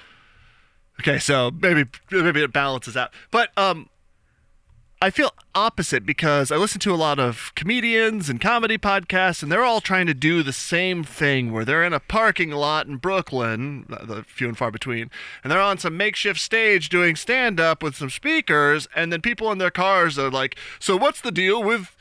Okay, 0.99 1.17
so 1.17 1.49
maybe 1.49 1.85
maybe 2.11 2.43
it 2.43 2.51
balances 2.51 2.97
out. 2.97 3.11
But 3.31 3.57
um, 3.57 3.89
I 5.03 5.09
feel 5.09 5.31
opposite 5.55 6.05
because 6.05 6.51
I 6.51 6.57
listen 6.57 6.79
to 6.81 6.93
a 6.93 6.95
lot 6.95 7.17
of 7.17 7.51
comedians 7.55 8.29
and 8.29 8.39
comedy 8.39 8.77
podcasts, 8.77 9.41
and 9.41 9.51
they're 9.51 9.63
all 9.63 9.81
trying 9.81 10.05
to 10.05 10.13
do 10.13 10.43
the 10.43 10.53
same 10.53 11.03
thing 11.03 11.51
where 11.51 11.65
they're 11.65 11.83
in 11.83 11.91
a 11.91 11.99
parking 11.99 12.51
lot 12.51 12.85
in 12.85 12.97
Brooklyn, 12.97 13.87
uh, 13.91 14.05
the 14.05 14.23
few 14.23 14.47
and 14.47 14.55
far 14.55 14.69
between, 14.69 15.09
and 15.43 15.51
they're 15.51 15.59
on 15.59 15.79
some 15.79 15.97
makeshift 15.97 16.39
stage 16.39 16.87
doing 16.89 17.15
stand 17.15 17.59
up 17.59 17.81
with 17.81 17.95
some 17.95 18.11
speakers, 18.11 18.87
and 18.95 19.11
then 19.11 19.21
people 19.21 19.51
in 19.51 19.57
their 19.57 19.71
cars 19.71 20.19
are 20.19 20.29
like, 20.29 20.55
So 20.79 20.97
what's 20.97 21.21
the 21.21 21.31
deal 21.31 21.63
with 21.63 21.95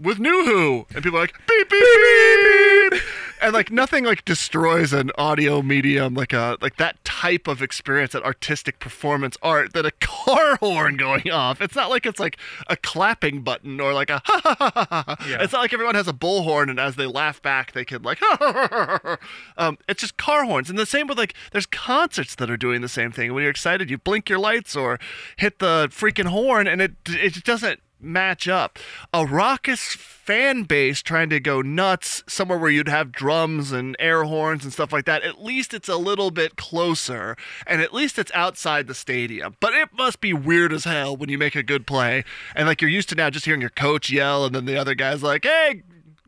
with 0.00 0.20
New 0.20 0.44
Who? 0.44 0.86
And 0.94 1.02
people 1.02 1.18
are 1.18 1.22
like, 1.22 1.34
beep, 1.48 1.68
beep, 1.68 1.80
beep, 1.82 2.90
beep. 2.92 3.02
And 3.42 3.52
like 3.52 3.70
nothing 3.70 4.04
like 4.04 4.24
destroys 4.24 4.92
an 4.92 5.10
audio 5.18 5.62
medium 5.62 6.14
like 6.14 6.32
a 6.32 6.56
like 6.60 6.76
that 6.76 7.02
type 7.04 7.46
of 7.46 7.62
experience, 7.62 8.12
that 8.12 8.22
artistic 8.22 8.78
performance 8.78 9.36
art, 9.42 9.72
that 9.72 9.84
a 9.84 9.90
car 10.00 10.56
horn 10.56 10.96
going 10.96 11.30
off. 11.30 11.60
It's 11.60 11.74
not 11.74 11.90
like 11.90 12.06
it's 12.06 12.20
like 12.20 12.36
a 12.68 12.76
clapping 12.76 13.42
button 13.42 13.80
or 13.80 13.92
like 13.92 14.10
a 14.10 14.22
ha 14.24 14.40
ha 14.42 14.54
ha 14.58 14.70
ha. 14.72 15.04
ha. 15.06 15.16
Yeah. 15.28 15.42
It's 15.42 15.52
not 15.52 15.60
like 15.60 15.72
everyone 15.72 15.94
has 15.94 16.08
a 16.08 16.12
bullhorn 16.12 16.70
and 16.70 16.78
as 16.78 16.96
they 16.96 17.06
laugh 17.06 17.42
back 17.42 17.72
they 17.72 17.84
can 17.84 18.02
like 18.02 18.18
ha 18.20 18.36
ha 18.38 18.52
ha 18.52 18.68
ha. 18.70 19.00
ha. 19.02 19.16
Um, 19.56 19.78
it's 19.88 20.00
just 20.00 20.16
car 20.16 20.44
horns, 20.44 20.70
and 20.70 20.78
the 20.78 20.86
same 20.86 21.06
with 21.06 21.18
like 21.18 21.34
there's 21.52 21.66
concerts 21.66 22.34
that 22.36 22.50
are 22.50 22.56
doing 22.56 22.80
the 22.80 22.88
same 22.88 23.12
thing. 23.12 23.34
When 23.34 23.42
you're 23.42 23.50
excited, 23.50 23.90
you 23.90 23.98
blink 23.98 24.28
your 24.28 24.38
lights 24.38 24.76
or 24.76 24.98
hit 25.36 25.58
the 25.58 25.88
freaking 25.90 26.26
horn, 26.26 26.66
and 26.66 26.80
it 26.80 26.92
it 27.08 27.44
doesn't 27.44 27.80
match 28.02 28.48
up. 28.48 28.78
A 29.12 29.24
raucous 29.24 29.94
fan 29.94 30.64
base 30.64 31.02
trying 31.02 31.30
to 31.30 31.40
go 31.40 31.62
nuts 31.62 32.22
somewhere 32.28 32.58
where 32.58 32.70
you'd 32.70 32.88
have 32.88 33.12
drums 33.12 33.72
and 33.72 33.96
air 33.98 34.24
horns 34.24 34.64
and 34.64 34.72
stuff 34.72 34.92
like 34.92 35.04
that. 35.06 35.22
At 35.22 35.42
least 35.42 35.74
it's 35.74 35.88
a 35.88 35.96
little 35.96 36.30
bit 36.30 36.56
closer, 36.56 37.36
and 37.66 37.80
at 37.80 37.94
least 37.94 38.18
it's 38.18 38.32
outside 38.34 38.86
the 38.86 38.94
stadium. 38.94 39.56
But 39.60 39.74
it 39.74 39.90
must 39.96 40.20
be 40.20 40.32
weird 40.32 40.72
as 40.72 40.84
hell 40.84 41.16
when 41.16 41.28
you 41.28 41.38
make 41.38 41.54
a 41.54 41.62
good 41.62 41.86
play, 41.86 42.24
and 42.54 42.66
like 42.66 42.80
you're 42.80 42.90
used 42.90 43.08
to 43.10 43.14
now 43.14 43.30
just 43.30 43.44
hearing 43.44 43.60
your 43.60 43.70
coach 43.70 44.10
yell, 44.10 44.44
and 44.44 44.54
then 44.54 44.64
the 44.64 44.76
other 44.76 44.94
guy's 44.94 45.22
like, 45.22 45.44
"Hey, 45.44 45.82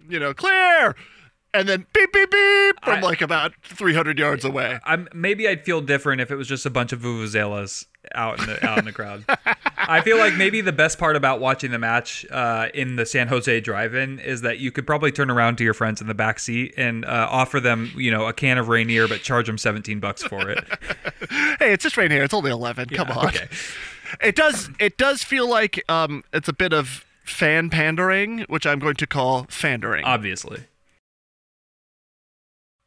you 0.08 0.18
know, 0.18 0.34
clear." 0.34 0.94
And 1.54 1.68
then 1.68 1.86
beep 1.94 2.12
beep 2.12 2.30
beep 2.30 2.84
from 2.84 2.98
I- 2.98 3.00
like 3.00 3.22
about 3.22 3.52
300 3.62 4.18
yards 4.18 4.44
away. 4.44 4.78
I'm 4.84 5.08
maybe 5.14 5.48
I'd 5.48 5.64
feel 5.64 5.80
different 5.80 6.20
if 6.20 6.30
it 6.30 6.36
was 6.36 6.48
just 6.48 6.66
a 6.66 6.70
bunch 6.70 6.92
of 6.92 7.00
vuvuzelas 7.00 7.86
out 8.14 8.40
in 8.40 8.46
the 8.46 8.66
out 8.66 8.78
in 8.78 8.84
the 8.84 8.92
crowd. 8.92 9.24
I 9.76 10.00
feel 10.00 10.18
like 10.18 10.34
maybe 10.34 10.60
the 10.60 10.72
best 10.72 10.98
part 10.98 11.14
about 11.16 11.40
watching 11.40 11.70
the 11.70 11.78
match 11.78 12.26
uh, 12.30 12.68
in 12.74 12.96
the 12.96 13.06
San 13.06 13.28
Jose 13.28 13.60
Drive-In 13.60 14.18
is 14.18 14.40
that 14.42 14.58
you 14.58 14.72
could 14.72 14.86
probably 14.86 15.12
turn 15.12 15.30
around 15.30 15.56
to 15.58 15.64
your 15.64 15.74
friends 15.74 16.00
in 16.00 16.06
the 16.06 16.14
back 16.14 16.38
seat 16.38 16.74
and 16.76 17.04
uh, 17.04 17.28
offer 17.30 17.60
them, 17.60 17.92
you 17.96 18.10
know, 18.10 18.26
a 18.26 18.32
can 18.32 18.58
of 18.58 18.68
Rainier, 18.68 19.06
but 19.08 19.20
charge 19.22 19.46
them 19.46 19.58
17 19.58 20.00
bucks 20.00 20.22
for 20.22 20.48
it. 20.50 20.64
hey, 21.58 21.72
it's 21.72 21.82
just 21.84 21.96
Rainier. 21.96 22.22
It's 22.24 22.34
only 22.34 22.50
11. 22.50 22.88
Come 22.90 23.10
on. 23.10 23.28
okay. 23.28 23.48
It 24.22 24.36
does 24.36 24.70
it 24.78 24.96
does 24.96 25.24
feel 25.24 25.48
like 25.48 25.82
um 25.90 26.22
it's 26.32 26.48
a 26.48 26.52
bit 26.52 26.72
of 26.72 27.04
fan 27.24 27.68
pandering, 27.68 28.40
which 28.48 28.64
I'm 28.64 28.78
going 28.78 28.94
to 28.96 29.06
call 29.08 29.46
fandering. 29.48 30.04
Obviously. 30.04 30.64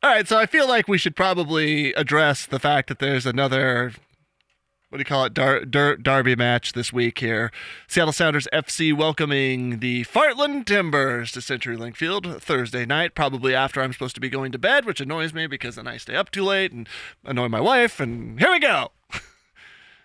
All 0.03 0.11
right, 0.11 0.27
so 0.27 0.37
I 0.37 0.45
feel 0.45 0.67
like 0.67 0.87
we 0.87 0.97
should 0.97 1.15
probably 1.15 1.91
address 1.93 2.45
the 2.45 2.59
fact 2.59 2.87
that 2.89 2.99
there's 2.99 3.25
another 3.25 3.93
what 4.89 4.99
do 4.99 5.01
you 5.01 5.05
call 5.05 5.25
it 5.25 5.33
Dar- 5.33 5.65
Dar- 5.65 5.97
derby 5.97 6.33
match 6.37 6.71
this 6.71 6.93
week 6.93 7.19
here. 7.19 7.51
Seattle 7.89 8.13
Sounders 8.13 8.47
FC 8.53 8.95
welcoming 8.95 9.79
the 9.79 10.05
Fartland 10.05 10.65
Timbers 10.65 11.33
to 11.33 11.39
CenturyLink 11.39 11.97
Field 11.97 12.41
Thursday 12.41 12.85
night, 12.85 13.13
probably 13.13 13.53
after 13.53 13.81
I'm 13.81 13.91
supposed 13.91 14.15
to 14.15 14.21
be 14.21 14.29
going 14.29 14.53
to 14.53 14.57
bed, 14.57 14.85
which 14.85 15.01
annoys 15.01 15.33
me 15.33 15.45
because 15.45 15.75
then 15.75 15.87
I 15.87 15.97
stay 15.97 16.15
up 16.15 16.31
too 16.31 16.43
late 16.43 16.71
and 16.71 16.87
annoy 17.25 17.49
my 17.49 17.59
wife. 17.59 17.99
And 17.99 18.39
here 18.39 18.49
we 18.49 18.59
go. 18.59 18.91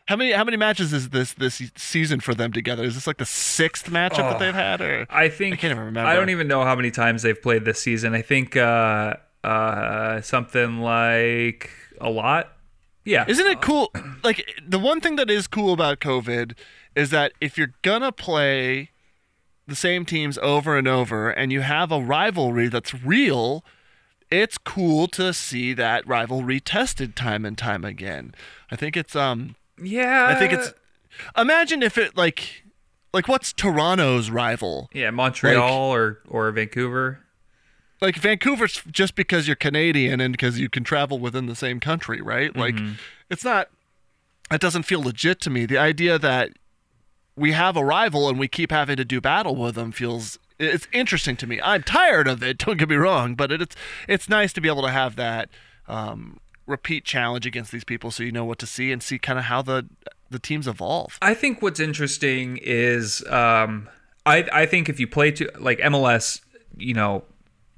How 0.09 0.17
many 0.17 0.33
how 0.33 0.43
many 0.43 0.57
matches 0.57 0.93
is 0.93 1.11
this 1.11 1.33
this 1.35 1.63
season 1.77 2.19
for 2.19 2.35
them 2.35 2.53
together? 2.53 2.83
Is 2.83 2.97
this 2.97 3.07
like 3.07 3.19
the 3.19 3.25
sixth 3.25 3.89
matchup 3.89 4.17
that 4.17 4.37
Oh. 4.37 4.39
they've 4.41 4.53
had? 4.53 4.81
Or 4.81 5.07
I 5.09 5.29
think 5.29 5.53
I 5.55 5.57
can't 5.59 5.71
even 5.71 5.85
remember. 5.85 6.11
I 6.11 6.15
don't 6.17 6.29
even 6.31 6.49
know 6.49 6.65
how 6.65 6.75
many 6.75 6.91
times 6.91 7.23
they've 7.23 7.41
played 7.41 7.65
this 7.65 7.81
season. 7.81 8.13
I 8.13 8.21
think 8.21 8.57
uh, 8.57 9.15
uh, 9.45 10.21
something 10.21 10.81
like 10.81 11.71
a 12.01 12.11
lot. 12.11 12.53
Yeah. 13.05 13.25
Isn't 13.27 13.47
it 13.47 13.61
cool? 13.61 13.93
Like 14.25 14.49
the 14.65 14.79
one 14.79 15.01
thing 15.01 15.17
that 15.17 15.29
is 15.29 15.49
cool 15.49 15.73
about 15.73 15.99
COVID 15.99 16.57
is 16.95 17.11
that 17.11 17.33
if 17.41 17.59
you're 17.59 17.75
gonna 17.83 18.13
play 18.13 18.91
the 19.67 19.75
same 19.75 20.05
teams 20.05 20.39
over 20.39 20.77
and 20.79 20.87
over 20.87 21.29
and 21.29 21.51
you 21.51 21.63
have 21.63 21.91
a 21.91 22.01
rivalry 22.01 22.69
that's 22.69 22.95
real, 22.95 23.65
it's 24.31 24.59
cool 24.59 25.09
to 25.09 25.33
see 25.33 25.73
that 25.75 26.07
rivalry 26.07 26.61
tested 26.61 27.17
time 27.17 27.45
and 27.45 27.59
time 27.59 27.85
again. 27.85 28.33
I 28.71 28.77
think 28.77 28.97
it's 28.97 29.17
um 29.17 29.57
yeah. 29.83 30.29
I 30.29 30.37
think 30.39 30.53
it's 30.53 30.73
imagine 31.37 31.83
if 31.83 31.99
it 31.99 32.17
like 32.17 32.63
like 33.13 33.27
what's 33.27 33.53
Toronto's 33.53 34.31
rival? 34.31 34.89
yeah 34.93 35.11
Montreal 35.11 35.93
or 35.93 36.21
or 36.29 36.49
Vancouver. 36.53 37.19
Like 38.03 38.17
Vancouver's 38.17 38.83
just 38.91 39.15
because 39.15 39.47
you're 39.47 39.57
Canadian 39.57 40.21
and 40.21 40.33
because 40.33 40.59
you 40.59 40.69
can 40.69 40.85
travel 40.85 41.19
within 41.19 41.47
the 41.47 41.55
same 41.55 41.81
country, 41.81 42.21
right? 42.21 42.55
Like 42.55 42.75
it's 43.31 43.45
not 43.45 43.69
it 44.51 44.61
doesn't 44.61 44.83
feel 44.83 45.01
legit 45.01 45.41
to 45.43 45.51
me. 45.51 45.65
The 45.65 45.79
idea 45.79 46.19
that 46.19 46.51
we 47.37 47.53
have 47.53 47.77
a 47.77 47.85
rival 47.85 48.29
and 48.29 48.39
we 48.39 48.49
keep 48.49 48.71
having 48.71 48.97
to 48.97 49.05
do 49.05 49.21
battle 49.21 49.57
with 49.57 49.77
them 49.77 49.93
feels 49.93 50.39
it's 50.59 50.87
interesting 50.93 51.37
to 51.37 51.47
me. 51.47 51.61
I'm 51.63 51.83
tired 51.83 52.29
of 52.29 52.43
it, 52.43 52.59
don't 52.67 52.77
get 52.77 52.89
me 52.89 52.97
wrong, 52.97 53.35
but 53.35 53.53
it's 53.53 53.77
it's 54.09 54.29
nice 54.29 54.53
to 54.55 54.61
be 54.61 54.69
able 54.69 54.83
to 54.83 54.91
have 54.91 55.17
that 55.17 55.49
um, 55.89 56.41
repeat 56.67 57.05
challenge 57.05 57.47
against 57.47 57.73
these 57.73 57.85
people 57.85 58.11
so 58.11 58.23
you 58.23 58.33
know 58.33 58.45
what 58.45 58.59
to 58.59 58.67
see 58.67 58.93
and 58.93 59.03
see 59.03 59.19
kind 59.19 59.39
of 59.39 59.47
how 59.47 59.63
the 59.63 59.87
the 60.29 60.41
teams 60.41 60.67
evolve. 60.67 61.19
I 61.23 61.35
think 61.35 61.63
what's 61.63 61.79
interesting 61.79 62.59
is 62.63 63.25
um, 63.29 63.89
I 64.27 64.49
I 64.53 64.67
think 64.67 64.89
if 64.89 64.99
you 64.99 65.07
play 65.07 65.31
to 65.33 65.51
like 65.59 65.79
MLS, 65.79 66.41
you 66.77 66.95
know, 66.95 67.25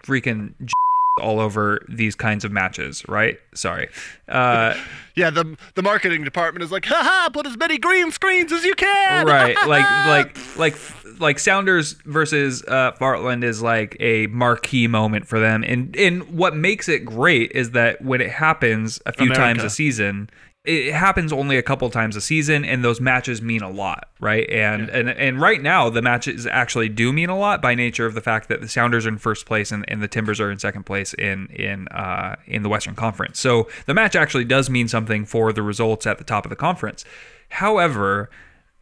freaking 0.05 0.55
all 1.21 1.39
over 1.39 1.85
these 1.89 2.15
kinds 2.17 2.45
of 2.45 2.51
matches, 2.51 3.05
right? 3.09 3.39
Sorry. 3.55 3.89
Uh, 4.29 4.75
Yeah, 5.17 5.31
the 5.31 5.57
the 5.77 5.83
marketing 5.83 6.25
department 6.25 6.65
is 6.65 6.73
like, 6.73 6.85
haha, 6.87 7.29
put 7.29 7.47
as 7.47 7.57
many 7.57 7.79
green 7.79 8.11
screens 8.11 8.51
as 8.51 8.65
you 8.65 8.75
can. 8.75 9.25
right 9.25 9.57
like 9.69 9.87
like 10.09 10.57
like 10.59 11.21
like 11.21 11.39
sounders 11.39 11.93
versus 12.05 12.65
uh 12.67 12.91
fartland 12.99 13.45
is 13.45 13.63
like 13.63 13.97
a 14.01 14.27
marquee 14.27 14.89
moment 14.89 15.29
for 15.29 15.39
them 15.39 15.63
and 15.63 15.95
and 15.95 16.37
what 16.37 16.57
makes 16.57 16.89
it 16.89 17.05
great 17.05 17.53
is 17.53 17.71
that 17.71 18.03
when 18.03 18.21
it 18.21 18.29
happens 18.31 19.01
a 19.07 19.13
few 19.13 19.33
times 19.33 19.63
a 19.63 19.71
season 19.71 20.29
it 20.65 20.95
happens 20.95 21.33
only 21.33 21.59
a 21.59 21.63
couple 21.63 21.89
times 21.91 22.17
a 22.17 22.21
season 22.21 22.65
and 22.65 22.83
those 22.83 23.01
matches 23.01 23.43
mean 23.43 23.63
a 23.63 23.71
lot 23.71 24.09
right? 24.25 24.49
And 24.49 24.89
and 24.89 25.11
and 25.11 25.39
right 25.39 25.63
now 25.63 25.91
the 25.91 26.01
matches 26.01 26.47
actually 26.47 26.89
do 26.89 27.13
mean 27.13 27.29
a 27.29 27.39
lot 27.39 27.61
by 27.61 27.75
nature 27.75 28.07
of 28.07 28.15
the 28.15 28.23
fact 28.23 28.49
that 28.49 28.63
the 28.63 28.69
sounders 28.69 29.05
are 29.05 29.11
in 29.11 29.19
first 29.19 29.45
place 29.45 29.71
and, 29.71 29.85
and 29.87 30.03
the 30.03 30.09
timbers 30.09 30.41
are 30.41 30.51
in 30.51 30.59
second 30.59 30.85
place 30.85 31.13
in 31.15 31.47
in 31.49 31.87
uh 31.89 32.37
in 32.47 32.63
the 32.63 32.71
western 32.71 32.95
conference. 32.95 33.39
So 33.39 33.69
the 33.85 33.93
match 33.93 34.17
actually 34.17 34.47
does 34.47 34.71
mean 34.71 34.89
something 34.89 35.27
for 35.27 35.53
the 35.53 35.63
results 35.63 36.07
at 36.07 36.17
the 36.17 36.25
top 36.25 36.47
of 36.47 36.51
the 36.51 36.57
conference. 36.57 37.05
However 37.51 38.31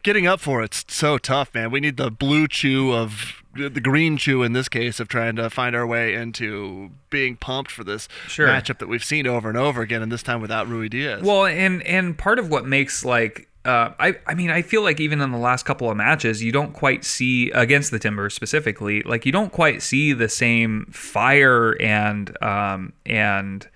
getting 0.01 0.25
up 0.25 0.39
for 0.39 0.63
it's 0.63 0.85
so 0.87 1.17
tough, 1.17 1.53
man. 1.53 1.69
We 1.69 1.81
need 1.81 1.97
the 1.97 2.09
blue 2.09 2.47
chew 2.47 2.93
of 2.93 3.42
the 3.55 3.81
green 3.81 4.17
chew 4.17 4.43
in 4.43 4.53
this 4.53 4.67
case 4.69 4.99
of 4.99 5.07
trying 5.07 5.35
to 5.35 5.49
find 5.49 5.75
our 5.75 5.85
way 5.85 6.13
into 6.15 6.89
being 7.09 7.35
pumped 7.35 7.71
for 7.71 7.83
this 7.83 8.07
Sure. 8.27 8.47
matchup 8.47 8.79
that 8.79 8.87
we've 8.87 9.03
seen 9.03 9.27
over 9.27 9.47
and 9.49 9.57
over 9.57 9.81
again, 9.81 10.01
and 10.01 10.11
this 10.11 10.23
time 10.23 10.41
without 10.41 10.67
Ruidiaz. 10.67 11.21
Well, 11.21 11.45
and 11.45 11.81
and 11.83 12.17
part 12.17 12.39
of 12.39 12.49
what 12.49 12.65
makes 12.65 13.05
like 13.05 13.47
uh, 13.65 13.91
I 13.97 14.15
I 14.27 14.33
mean 14.33 14.49
I 14.49 14.61
feel 14.61 14.81
like 14.83 14.99
even 14.99 15.21
in 15.21 15.31
the 15.31 15.37
last 15.37 15.63
couple 15.63 15.89
of 15.89 15.95
matches 15.95 16.43
you 16.43 16.51
don't 16.51 16.73
quite 16.73 17.05
see 17.05 17.49
against 17.51 17.91
the 17.91 17.99
Timbers 17.99 18.33
specifically 18.33 19.01
like 19.03 19.25
you 19.25 19.31
don't 19.31 19.51
quite 19.53 19.81
see 19.81 20.11
the 20.13 20.27
same 20.29 20.87
fire 20.91 21.79
and 21.81 22.35
um 22.43 22.93
and. 23.05 23.67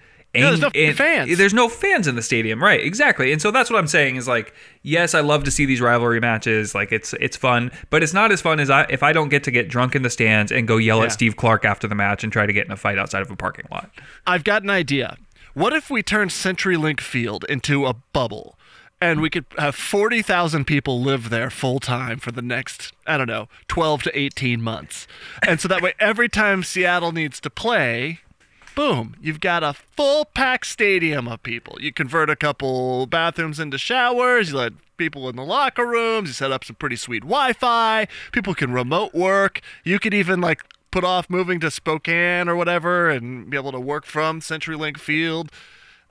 Yeah, 0.41 0.49
there's 0.49 0.59
no 0.61 0.71
ang- 0.75 0.87
and- 0.89 0.97
fans. 0.97 1.37
There's 1.37 1.53
no 1.53 1.69
fans 1.69 2.07
in 2.07 2.15
the 2.15 2.21
stadium, 2.21 2.61
right? 2.63 2.79
Exactly, 2.83 3.31
and 3.31 3.41
so 3.41 3.51
that's 3.51 3.69
what 3.69 3.77
I'm 3.79 3.87
saying 3.87 4.15
is 4.17 4.27
like, 4.27 4.53
yes, 4.83 5.13
I 5.13 5.19
love 5.21 5.43
to 5.45 5.51
see 5.51 5.65
these 5.65 5.81
rivalry 5.81 6.19
matches. 6.19 6.73
Like 6.75 6.91
it's 6.91 7.13
it's 7.19 7.35
fun, 7.37 7.71
but 7.89 8.03
it's 8.03 8.13
not 8.13 8.31
as 8.31 8.41
fun 8.41 8.59
as 8.59 8.69
I 8.69 8.83
if 8.89 9.03
I 9.03 9.13
don't 9.13 9.29
get 9.29 9.43
to 9.45 9.51
get 9.51 9.67
drunk 9.69 9.95
in 9.95 10.01
the 10.03 10.09
stands 10.09 10.51
and 10.51 10.67
go 10.67 10.77
yell 10.77 10.99
Yeah. 10.99 11.05
at 11.05 11.11
Steve 11.11 11.35
Clark 11.35 11.65
after 11.65 11.87
the 11.87 11.95
match 11.95 12.23
and 12.23 12.31
try 12.33 12.45
to 12.45 12.53
get 12.53 12.65
in 12.65 12.71
a 12.71 12.77
fight 12.77 12.97
outside 12.97 13.21
of 13.21 13.31
a 13.31 13.35
parking 13.35 13.65
lot. 13.71 13.89
I've 14.25 14.43
got 14.43 14.63
an 14.63 14.69
idea. 14.69 15.17
What 15.53 15.73
if 15.73 15.89
we 15.89 16.03
turn 16.03 16.27
CenturyLink 16.29 16.99
Field 17.01 17.45
into 17.49 17.85
a 17.85 17.93
bubble? 18.13 18.53
And 18.99 19.21
we 19.21 19.29
could 19.29 19.45
have 19.59 19.75
40,000 19.75 20.65
people 20.65 20.99
live 21.01 21.29
there 21.29 21.51
full 21.51 21.79
time 21.79 22.17
for 22.17 22.31
the 22.31 22.41
next, 22.41 22.93
I 23.05 23.15
don't 23.17 23.27
know, 23.27 23.47
12 23.67 24.01
to 24.03 24.19
18 24.19 24.59
months. 24.59 25.05
And 25.47 25.61
so 25.61 25.67
that 25.67 25.83
way, 25.83 25.93
every 25.99 26.27
time 26.29 26.63
Seattle 26.63 27.11
needs 27.11 27.39
to 27.41 27.51
play, 27.51 28.21
boom, 28.77 29.15
you've 29.19 29.39
got 29.39 29.63
a 29.63 29.73
full 29.73 30.23
packed 30.23 30.67
stadium 30.67 31.27
of 31.27 31.41
people. 31.41 31.77
You 31.81 31.91
convert 31.91 32.29
a 32.29 32.35
couple 32.35 33.07
bathrooms 33.07 33.59
into 33.59 33.79
showers, 33.79 34.51
you 34.51 34.57
let 34.57 34.73
people 34.97 35.27
in 35.29 35.35
the 35.35 35.43
locker 35.43 35.83
rooms, 35.85 36.29
you 36.29 36.33
set 36.33 36.51
up 36.51 36.63
some 36.63 36.75
pretty 36.75 36.95
sweet 36.95 37.21
Wi 37.23 37.53
Fi, 37.53 38.07
people 38.31 38.53
can 38.53 38.71
remote 38.71 39.15
work. 39.15 39.61
You 39.83 39.97
could 39.97 40.13
even 40.13 40.41
like 40.41 40.61
put 40.91 41.03
off 41.03 41.27
moving 41.27 41.59
to 41.61 41.71
Spokane 41.71 42.47
or 42.47 42.55
whatever 42.55 43.09
and 43.09 43.49
be 43.49 43.57
able 43.57 43.71
to 43.71 43.79
work 43.79 44.05
from 44.05 44.41
CenturyLink 44.41 44.99
Field. 44.99 45.51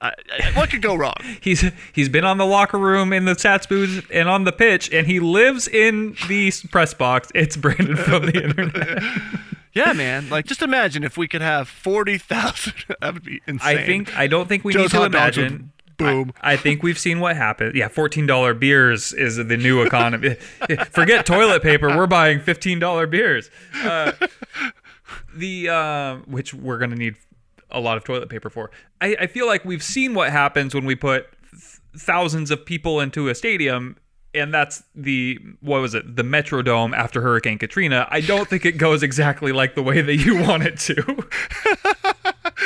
I- 0.00 0.12
what 0.54 0.68
could 0.68 0.82
go 0.82 0.96
wrong? 0.96 1.14
He's 1.40 1.64
he's 1.92 2.08
been 2.08 2.24
on 2.24 2.36
the 2.36 2.44
locker 2.46 2.78
room 2.78 3.12
in 3.12 3.26
the 3.26 3.32
Sats 3.34 3.68
booth 3.68 4.06
and 4.12 4.28
on 4.28 4.42
the 4.42 4.52
pitch, 4.52 4.92
and 4.92 5.06
he 5.06 5.20
lives 5.20 5.68
in 5.68 6.16
the 6.28 6.52
press 6.72 6.92
box. 6.94 7.30
It's 7.32 7.56
Brandon 7.56 7.96
from 7.96 8.26
the 8.26 8.42
internet. 8.44 9.02
Yeah, 9.76 9.92
man. 9.92 10.30
Like, 10.30 10.46
just 10.46 10.62
imagine 10.62 11.04
if 11.04 11.16
we 11.18 11.28
could 11.28 11.42
have 11.42 11.68
40,000. 11.68 12.72
that 13.00 13.14
would 13.14 13.22
be 13.22 13.42
insane. 13.46 13.78
I 13.78 13.84
think 13.84 14.16
I 14.16 14.26
don't 14.26 14.48
think 14.48 14.64
we 14.64 14.72
Joe's 14.72 14.84
need 14.84 14.90
to 14.92 14.96
hot 14.96 15.12
dogs 15.12 15.36
would 15.36 15.46
imagine. 15.46 15.72
boom. 15.98 16.32
I, 16.40 16.54
I 16.54 16.56
think 16.56 16.82
we've 16.82 16.98
seen 16.98 17.20
what 17.20 17.36
happened. 17.36 17.74
Yeah, 17.74 17.88
fourteen 17.88 18.26
dollar 18.26 18.54
beers 18.54 19.12
is 19.12 19.36
the 19.36 19.56
new 19.56 19.82
economy. 19.82 20.34
Forget 20.90 21.26
toilet 21.26 21.62
paper. 21.62 21.94
We're 21.94 22.06
buying 22.06 22.40
fifteen 22.40 22.78
dollar 22.78 23.06
beers. 23.06 23.50
Uh, 23.82 24.12
the 25.34 25.68
uh, 25.68 26.16
which 26.26 26.54
we're 26.54 26.78
gonna 26.78 26.96
need 26.96 27.16
a 27.70 27.80
lot 27.80 27.96
of 27.96 28.04
toilet 28.04 28.28
paper 28.28 28.48
for. 28.48 28.70
I, 29.00 29.16
I 29.20 29.26
feel 29.26 29.46
like 29.46 29.64
we've 29.64 29.82
seen 29.82 30.14
what 30.14 30.30
happens 30.30 30.74
when 30.74 30.84
we 30.86 30.94
put 30.94 31.26
th- 31.50 31.80
thousands 31.98 32.50
of 32.50 32.64
people 32.64 33.00
into 33.00 33.28
a 33.28 33.34
stadium. 33.34 33.96
And 34.36 34.52
that's 34.52 34.82
the 34.94 35.38
what 35.60 35.80
was 35.80 35.94
it? 35.94 36.14
The 36.16 36.22
Metrodome 36.22 36.94
after 36.94 37.22
Hurricane 37.22 37.58
Katrina. 37.58 38.06
I 38.10 38.20
don't 38.20 38.48
think 38.48 38.64
it 38.66 38.72
goes 38.78 39.02
exactly 39.02 39.50
like 39.52 39.74
the 39.74 39.82
way 39.82 40.02
that 40.02 40.16
you 40.16 40.40
want 40.42 40.62
it 40.64 40.78
to. 40.80 41.24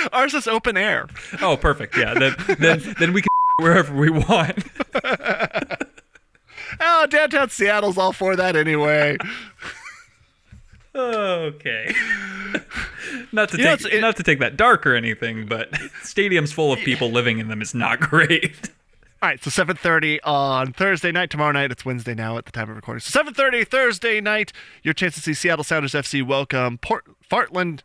Ours 0.12 0.34
is 0.34 0.48
open 0.48 0.76
air. 0.76 1.06
Oh, 1.40 1.56
perfect. 1.56 1.96
Yeah. 1.96 2.14
Then 2.14 2.34
then, 2.58 2.94
then 2.98 3.12
we 3.12 3.22
can 3.22 3.28
wherever 3.60 3.94
we 3.94 4.10
want. 4.10 4.64
Oh, 6.82 7.04
downtown 7.10 7.50
Seattle's 7.50 7.98
all 7.98 8.12
for 8.12 8.36
that 8.36 8.54
anyway. 8.56 9.18
Okay. 10.94 11.92
not 13.32 13.48
to 13.50 13.58
You 13.58 13.64
take 13.64 13.80
it's- 13.80 13.94
it- 13.94 14.00
not 14.00 14.16
to 14.16 14.22
take 14.22 14.38
that 14.38 14.56
dark 14.56 14.86
or 14.86 14.94
anything, 14.94 15.46
but 15.46 15.70
stadiums 16.02 16.52
full 16.52 16.72
of 16.72 16.78
people 16.80 17.10
living 17.10 17.38
in 17.38 17.48
them 17.48 17.60
is 17.60 17.74
not 17.74 18.00
great. 18.00 18.70
All 19.22 19.28
right, 19.28 19.44
so 19.44 19.50
7:30 19.50 20.18
on 20.24 20.72
Thursday 20.72 21.12
night. 21.12 21.28
Tomorrow 21.28 21.52
night, 21.52 21.70
it's 21.70 21.84
Wednesday 21.84 22.14
now 22.14 22.38
at 22.38 22.46
the 22.46 22.52
time 22.52 22.70
of 22.70 22.76
recording. 22.76 23.00
So 23.00 23.10
7:30 23.10 23.64
Thursday 23.64 24.18
night, 24.18 24.50
your 24.82 24.94
chance 24.94 25.14
to 25.16 25.20
see 25.20 25.34
Seattle 25.34 25.62
Sounders 25.62 25.92
FC 25.92 26.22
welcome 26.22 26.78
Port 26.78 27.04
Fartland 27.30 27.80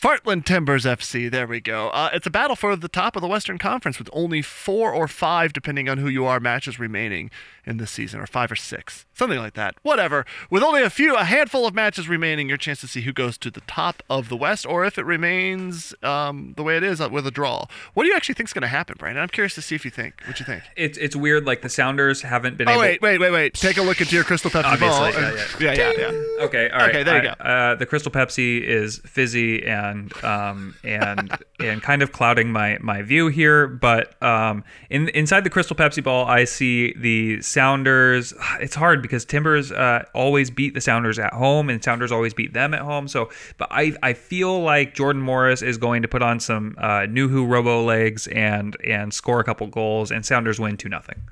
Fartland 0.00 0.44
Timbers 0.44 0.84
FC. 0.84 1.30
There 1.30 1.46
we 1.46 1.58
go. 1.60 1.88
Uh, 1.88 2.10
it's 2.12 2.26
a 2.26 2.30
battle 2.30 2.54
for 2.54 2.76
the 2.76 2.88
top 2.88 3.16
of 3.16 3.22
the 3.22 3.28
Western 3.28 3.56
Conference 3.56 3.98
with 3.98 4.10
only 4.12 4.42
four 4.42 4.92
or 4.92 5.08
five, 5.08 5.54
depending 5.54 5.88
on 5.88 5.96
who 5.98 6.08
you 6.08 6.26
are, 6.26 6.38
matches 6.38 6.78
remaining 6.78 7.30
in 7.64 7.78
this 7.78 7.90
season, 7.90 8.20
or 8.20 8.26
five 8.26 8.52
or 8.52 8.56
six, 8.56 9.06
something 9.14 9.38
like 9.38 9.54
that. 9.54 9.74
Whatever. 9.82 10.24
With 10.50 10.62
only 10.62 10.82
a 10.82 10.90
few, 10.90 11.16
a 11.16 11.24
handful 11.24 11.66
of 11.66 11.74
matches 11.74 12.08
remaining, 12.08 12.46
your 12.48 12.58
chance 12.58 12.80
to 12.82 12.86
see 12.86 13.00
who 13.00 13.12
goes 13.12 13.36
to 13.38 13.50
the 13.50 13.62
top 13.62 14.02
of 14.10 14.28
the 14.28 14.36
West, 14.36 14.66
or 14.66 14.84
if 14.84 14.98
it 14.98 15.04
remains 15.04 15.92
um, 16.02 16.52
the 16.56 16.62
way 16.62 16.76
it 16.76 16.84
is 16.84 17.00
uh, 17.00 17.08
with 17.08 17.26
a 17.26 17.30
draw. 17.32 17.64
What 17.94 18.04
do 18.04 18.08
you 18.10 18.14
actually 18.14 18.34
think 18.34 18.50
is 18.50 18.52
going 18.52 18.62
to 18.62 18.68
happen, 18.68 18.96
Brandon? 18.98 19.22
I'm 19.22 19.28
curious 19.30 19.54
to 19.56 19.62
see 19.62 19.74
if 19.74 19.84
you 19.84 19.90
think. 19.90 20.20
What 20.26 20.38
you 20.38 20.46
think? 20.46 20.62
It's 20.76 20.96
it's 20.98 21.16
weird. 21.16 21.46
Like 21.46 21.62
the 21.62 21.68
Sounders 21.70 22.22
haven't 22.22 22.56
been 22.58 22.68
Oh 22.68 22.72
able. 22.72 22.80
wait, 22.82 23.02
wait, 23.02 23.18
wait, 23.18 23.30
wait! 23.32 23.54
Take 23.54 23.78
a 23.78 23.82
look 23.82 24.00
into 24.00 24.14
your 24.14 24.24
crystal 24.24 24.50
Pepsi 24.50 24.78
ball. 24.78 25.04
And- 25.06 25.14
yeah, 25.58 25.72
yeah, 25.72 25.90
yeah, 25.90 25.92
yeah. 25.98 26.44
Okay, 26.44 26.68
all 26.70 26.78
right. 26.80 26.90
Okay, 26.90 27.02
there 27.02 27.24
you 27.24 27.30
I- 27.30 27.34
go. 27.34 27.42
Uh, 27.42 27.74
the 27.76 27.86
Crystal 27.86 28.12
Pepsi 28.12 28.62
is 28.62 28.98
fizzy 29.06 29.64
and 29.66 29.85
um 30.24 30.74
and 30.84 31.36
and 31.60 31.82
kind 31.82 32.02
of 32.02 32.12
clouding 32.12 32.50
my 32.50 32.78
my 32.80 33.02
view 33.02 33.28
here. 33.28 33.66
But 33.66 34.20
um 34.22 34.64
in 34.90 35.08
inside 35.10 35.44
the 35.44 35.50
Crystal 35.50 35.76
Pepsi 35.76 36.02
ball, 36.02 36.26
I 36.26 36.44
see 36.44 36.94
the 36.94 37.40
Sounders. 37.42 38.34
It's 38.66 38.74
hard 38.74 39.02
because 39.02 39.24
Timbers 39.24 39.70
uh, 39.70 40.04
always 40.14 40.50
beat 40.50 40.74
the 40.74 40.80
Sounders 40.80 41.18
at 41.18 41.32
home, 41.34 41.68
and 41.68 41.84
Sounders 41.84 42.10
always 42.10 42.32
beat 42.34 42.52
them 42.52 42.74
at 42.74 42.80
home. 42.80 43.06
So, 43.06 43.30
but 43.58 43.68
I 43.70 43.94
I 44.02 44.14
feel 44.14 44.62
like 44.62 44.94
Jordan 44.94 45.22
Morris 45.22 45.62
is 45.62 45.76
going 45.76 46.02
to 46.02 46.08
put 46.08 46.22
on 46.22 46.40
some 46.40 46.74
uh, 46.78 47.00
Nouhou 47.06 47.48
Robo 47.48 47.84
legs 47.84 48.26
and 48.28 48.76
and 48.84 49.12
score 49.12 49.40
a 49.40 49.44
couple 49.44 49.66
goals, 49.66 50.10
and 50.10 50.24
Sounders 50.24 50.58
win 50.58 50.76
two 50.76 50.88
nothing. 50.88 51.22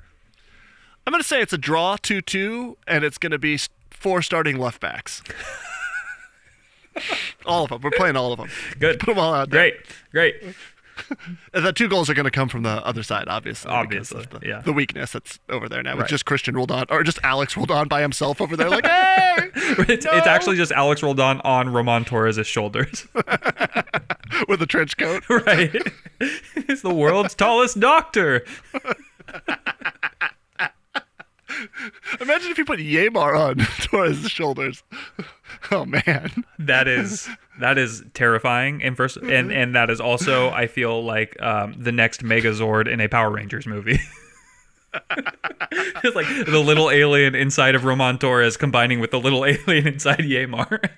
I'm 1.07 1.11
going 1.11 1.21
to 1.21 1.27
say 1.27 1.41
it's 1.41 1.53
a 1.53 1.57
draw 1.57 1.97
2 1.97 2.21
2, 2.21 2.77
and 2.87 3.03
it's 3.03 3.19
going 3.19 3.31
to 3.31 3.37
be 3.37 3.59
four 3.91 4.23
starting 4.23 4.57
left 4.57 4.81
backs. 4.81 5.21
all 7.45 7.63
of 7.63 7.69
them. 7.69 7.81
We're 7.81 7.91
playing 7.91 8.15
all 8.15 8.31
of 8.33 8.39
them. 8.39 8.49
Good. 8.79 8.99
Put 8.99 9.07
them 9.15 9.19
all 9.19 9.33
out 9.33 9.49
there. 9.49 9.71
Great, 9.71 9.85
great. 10.11 10.35
The 11.51 11.73
two 11.73 11.89
goals 11.89 12.09
are 12.09 12.13
going 12.13 12.23
to 12.23 12.31
come 12.31 12.47
from 12.47 12.63
the 12.63 12.69
other 12.85 13.03
side, 13.03 13.25
obviously. 13.27 13.67
because 13.69 14.13
Obviously, 14.13 14.39
the, 14.39 14.47
yeah. 14.47 14.61
The 14.61 14.71
weakness 14.71 15.11
that's 15.11 15.39
over 15.49 15.67
there 15.67 15.83
now. 15.83 15.91
With 15.95 16.03
Right. 16.03 16.09
just 16.09 16.23
Cristian 16.25 16.55
Roldan, 16.55 16.85
or 16.89 17.03
just 17.03 17.19
Alex 17.21 17.57
Roldan 17.57 17.89
by 17.89 17.99
himself 17.99 18.39
over 18.39 18.55
there, 18.55 18.69
like, 18.69 18.85
hey! 18.85 19.49
It's, 19.55 20.05
it's 20.05 20.25
actually 20.27 20.55
just 20.55 20.71
Alex 20.71 21.03
Roldan 21.03 21.41
on 21.41 21.67
Roman 21.73 22.05
Torres' 22.05 22.47
shoulders. 22.47 23.07
with 24.47 24.61
a 24.61 24.65
trench 24.65 24.95
coat. 24.95 25.29
right? 25.29 25.75
He's 26.65 26.81
the 26.81 26.93
world's 26.93 27.35
tallest 27.35 27.77
doctor. 27.81 28.45
Imagine 32.19 32.51
if 32.51 32.57
you 32.57 32.65
put 32.65 32.79
Yeimar 32.79 33.37
on 33.37 33.57
Torres' 33.81 34.29
shoulders. 34.29 34.83
Oh, 35.71 35.85
man. 35.85 36.31
That 36.59 36.87
is 36.87 37.29
that 37.59 37.77
is 37.77 38.03
terrifying. 38.13 38.83
And 38.83 38.97
first, 38.97 39.17
and 39.17 39.51
and 39.51 39.75
that 39.75 39.89
is 39.89 39.99
also 39.99 40.49
I 40.49 40.67
feel 40.67 41.03
like 41.03 41.41
um, 41.41 41.75
the 41.77 41.91
next 41.91 42.23
Megazord 42.23 42.91
in 42.91 42.99
a 42.99 43.07
Power 43.07 43.31
Rangers 43.31 43.65
movie. 43.65 43.99
it's 45.11 46.15
like 46.15 46.27
the 46.45 46.59
little 46.59 46.89
alien 46.89 47.35
inside 47.35 47.75
of 47.75 47.83
Roman 47.83 48.17
Torres 48.17 48.57
combining 48.57 48.99
with 48.99 49.11
the 49.11 49.19
little 49.19 49.45
alien 49.45 49.87
inside 49.87 50.19
Yeimar. 50.19 50.89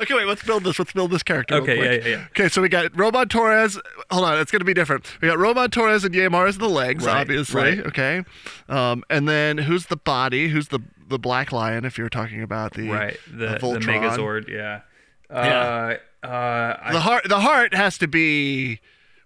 Okay, 0.00 0.14
wait. 0.14 0.26
Let's 0.26 0.42
build 0.42 0.64
this. 0.64 0.78
Let's 0.78 0.92
build 0.92 1.10
this 1.10 1.22
character. 1.22 1.54
real 1.54 1.62
Okay, 1.64 1.76
quick. 1.76 2.02
yeah, 2.04 2.08
yeah, 2.10 2.16
yeah. 2.18 2.26
Okay, 2.28 2.48
so 2.48 2.62
we 2.62 2.68
got 2.68 2.96
Roman 2.98 3.28
Torres. 3.28 3.78
Hold 4.10 4.24
on, 4.24 4.38
it's 4.38 4.50
going 4.52 4.60
to 4.60 4.64
be 4.66 4.74
different. 4.74 5.06
We 5.20 5.28
got 5.28 5.38
Roman 5.38 5.70
Torres 5.70 6.04
and 6.04 6.14
Yeimar 6.14 6.48
as 6.48 6.58
the 6.58 6.68
legs, 6.68 7.04
Right, 7.04 7.16
obviously. 7.20 7.62
right. 7.62 7.86
Okay, 7.86 8.22
um, 8.68 9.02
and 9.10 9.28
then 9.28 9.58
who's 9.58 9.86
the 9.86 9.96
body? 9.96 10.48
Who's 10.48 10.68
the 10.68 10.80
the 11.08 11.18
Black 11.18 11.50
Lion? 11.52 11.84
If 11.84 11.98
you're 11.98 12.08
talking 12.08 12.42
about 12.42 12.74
the 12.74 12.88
right. 12.90 13.18
The, 13.30 13.46
the 13.48 13.56
Voltron. 13.56 13.82
Megazord. 13.82 14.48
Yeah. 14.48 14.82
Yeah. 15.30 15.96
Uh, 16.22 16.26
uh, 16.26 16.76
I 16.82 16.92
The 16.92 17.00
heart. 17.00 17.28
The 17.28 17.40
heart 17.40 17.74
has 17.74 17.96
to 17.98 18.06
be 18.08 18.80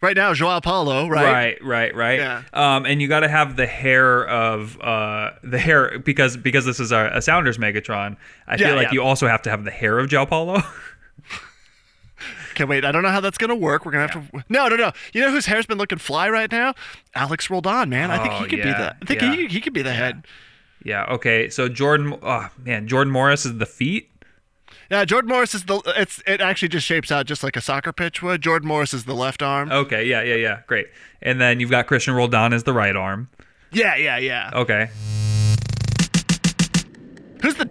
right 0.05 0.17
now. 0.17 0.33
Joao 0.35 0.61
Paulo, 0.61 1.09
right? 1.09 1.25
Right, 1.25 1.65
right, 1.65 1.95
right. 1.97 2.19
Yeah. 2.21 2.43
Um, 2.53 2.87
and 2.87 3.03
you 3.03 3.09
got 3.09 3.21
to 3.21 3.29
have 3.29 3.57
the 3.57 3.67
hair 3.67 4.25
of 4.29 4.81
uh 4.81 5.31
the 5.43 5.59
hair 5.59 5.99
because 5.99 6.37
because 6.37 6.65
this 6.65 6.79
is 6.79 6.93
a, 6.93 7.11
a 7.15 7.23
Sounders 7.23 7.59
Megatron. 7.59 8.17
I 8.47 8.53
Yeah, 8.53 8.69
feel 8.69 8.77
like 8.77 8.87
yeah. 8.89 8.93
you 8.93 9.03
also 9.03 9.27
have 9.27 9.43
to 9.43 9.51
have 9.51 9.65
the 9.65 9.71
hair 9.73 9.99
of 9.99 10.09
Joao 10.09 10.27
Paulo. 10.27 10.63
Okay, 12.53 12.65
wait. 12.65 12.85
I 12.85 12.93
don't 12.93 13.03
know 13.03 13.09
how 13.09 13.19
that's 13.21 13.37
going 13.37 13.49
to 13.51 13.57
work. 13.57 13.85
We're 13.85 13.91
gonna 13.91 14.07
have 14.07 14.31
to. 14.31 14.45
No, 14.49 14.69
no, 14.69 14.77
no. 14.77 14.93
You 15.13 15.23
know 15.23 15.33
whose 15.33 15.47
hair's 15.47 15.67
been 15.67 15.77
looking 15.77 15.99
fly 15.99 16.31
right 16.31 16.51
now? 16.53 16.73
Alex 17.17 17.51
Roldan, 17.51 17.89
man. 17.89 18.13
I 18.13 18.19
think 18.23 18.33
he 18.35 18.45
Oh, 18.45 18.49
could 18.49 18.63
be 18.63 18.71
the. 18.71 18.95
I 18.95 19.05
think 19.05 19.21
he 19.23 19.47
he 19.49 19.61
could 19.61 19.73
be 19.73 19.83
the 19.83 19.93
head. 19.93 20.25
yeah. 20.85 21.05
Okay. 21.07 21.49
So 21.49 21.69
Jordan. 21.69 22.17
Oh 22.23 22.49
man, 22.65 22.87
Jordan 22.87 23.13
Morris 23.13 23.45
is 23.45 23.59
the 23.59 23.67
feet. 23.67 24.09
Yeah, 24.91 25.05
Jordan 25.05 25.31
Morris 25.31 25.55
is 25.55 25.65
the. 25.65 25.81
It's 25.97 26.23
it 26.27 26.41
actually 26.41 26.69
just 26.69 26.87
shapes 26.87 27.11
out 27.11 27.27
just 27.27 27.43
like 27.43 27.57
a 27.57 27.61
soccer 27.61 27.93
pitch 27.93 28.23
would. 28.23 28.43
Jordan 28.43 28.69
Morris 28.69 28.93
is 28.95 29.05
the 29.05 29.15
left 29.15 29.43
arm. 29.43 29.71
Okay. 29.73 30.05
Yeah. 30.07 30.23
Yeah. 30.23 30.35
Yeah. 30.37 30.61
Great. 30.67 30.89
And 31.23 31.41
then 31.41 31.61
you've 31.61 31.71
got 31.71 31.87
Cristian 31.87 32.15
Roldan 32.15 32.53
as 32.53 32.65
the 32.65 32.73
right 32.73 32.95
arm. 32.95 33.29
Yeah, 33.73 33.97
yeah, 33.97 34.19
yeah. 34.19 34.51
Okay. 34.55 34.89
Who's 37.43 37.57
the 37.57 37.69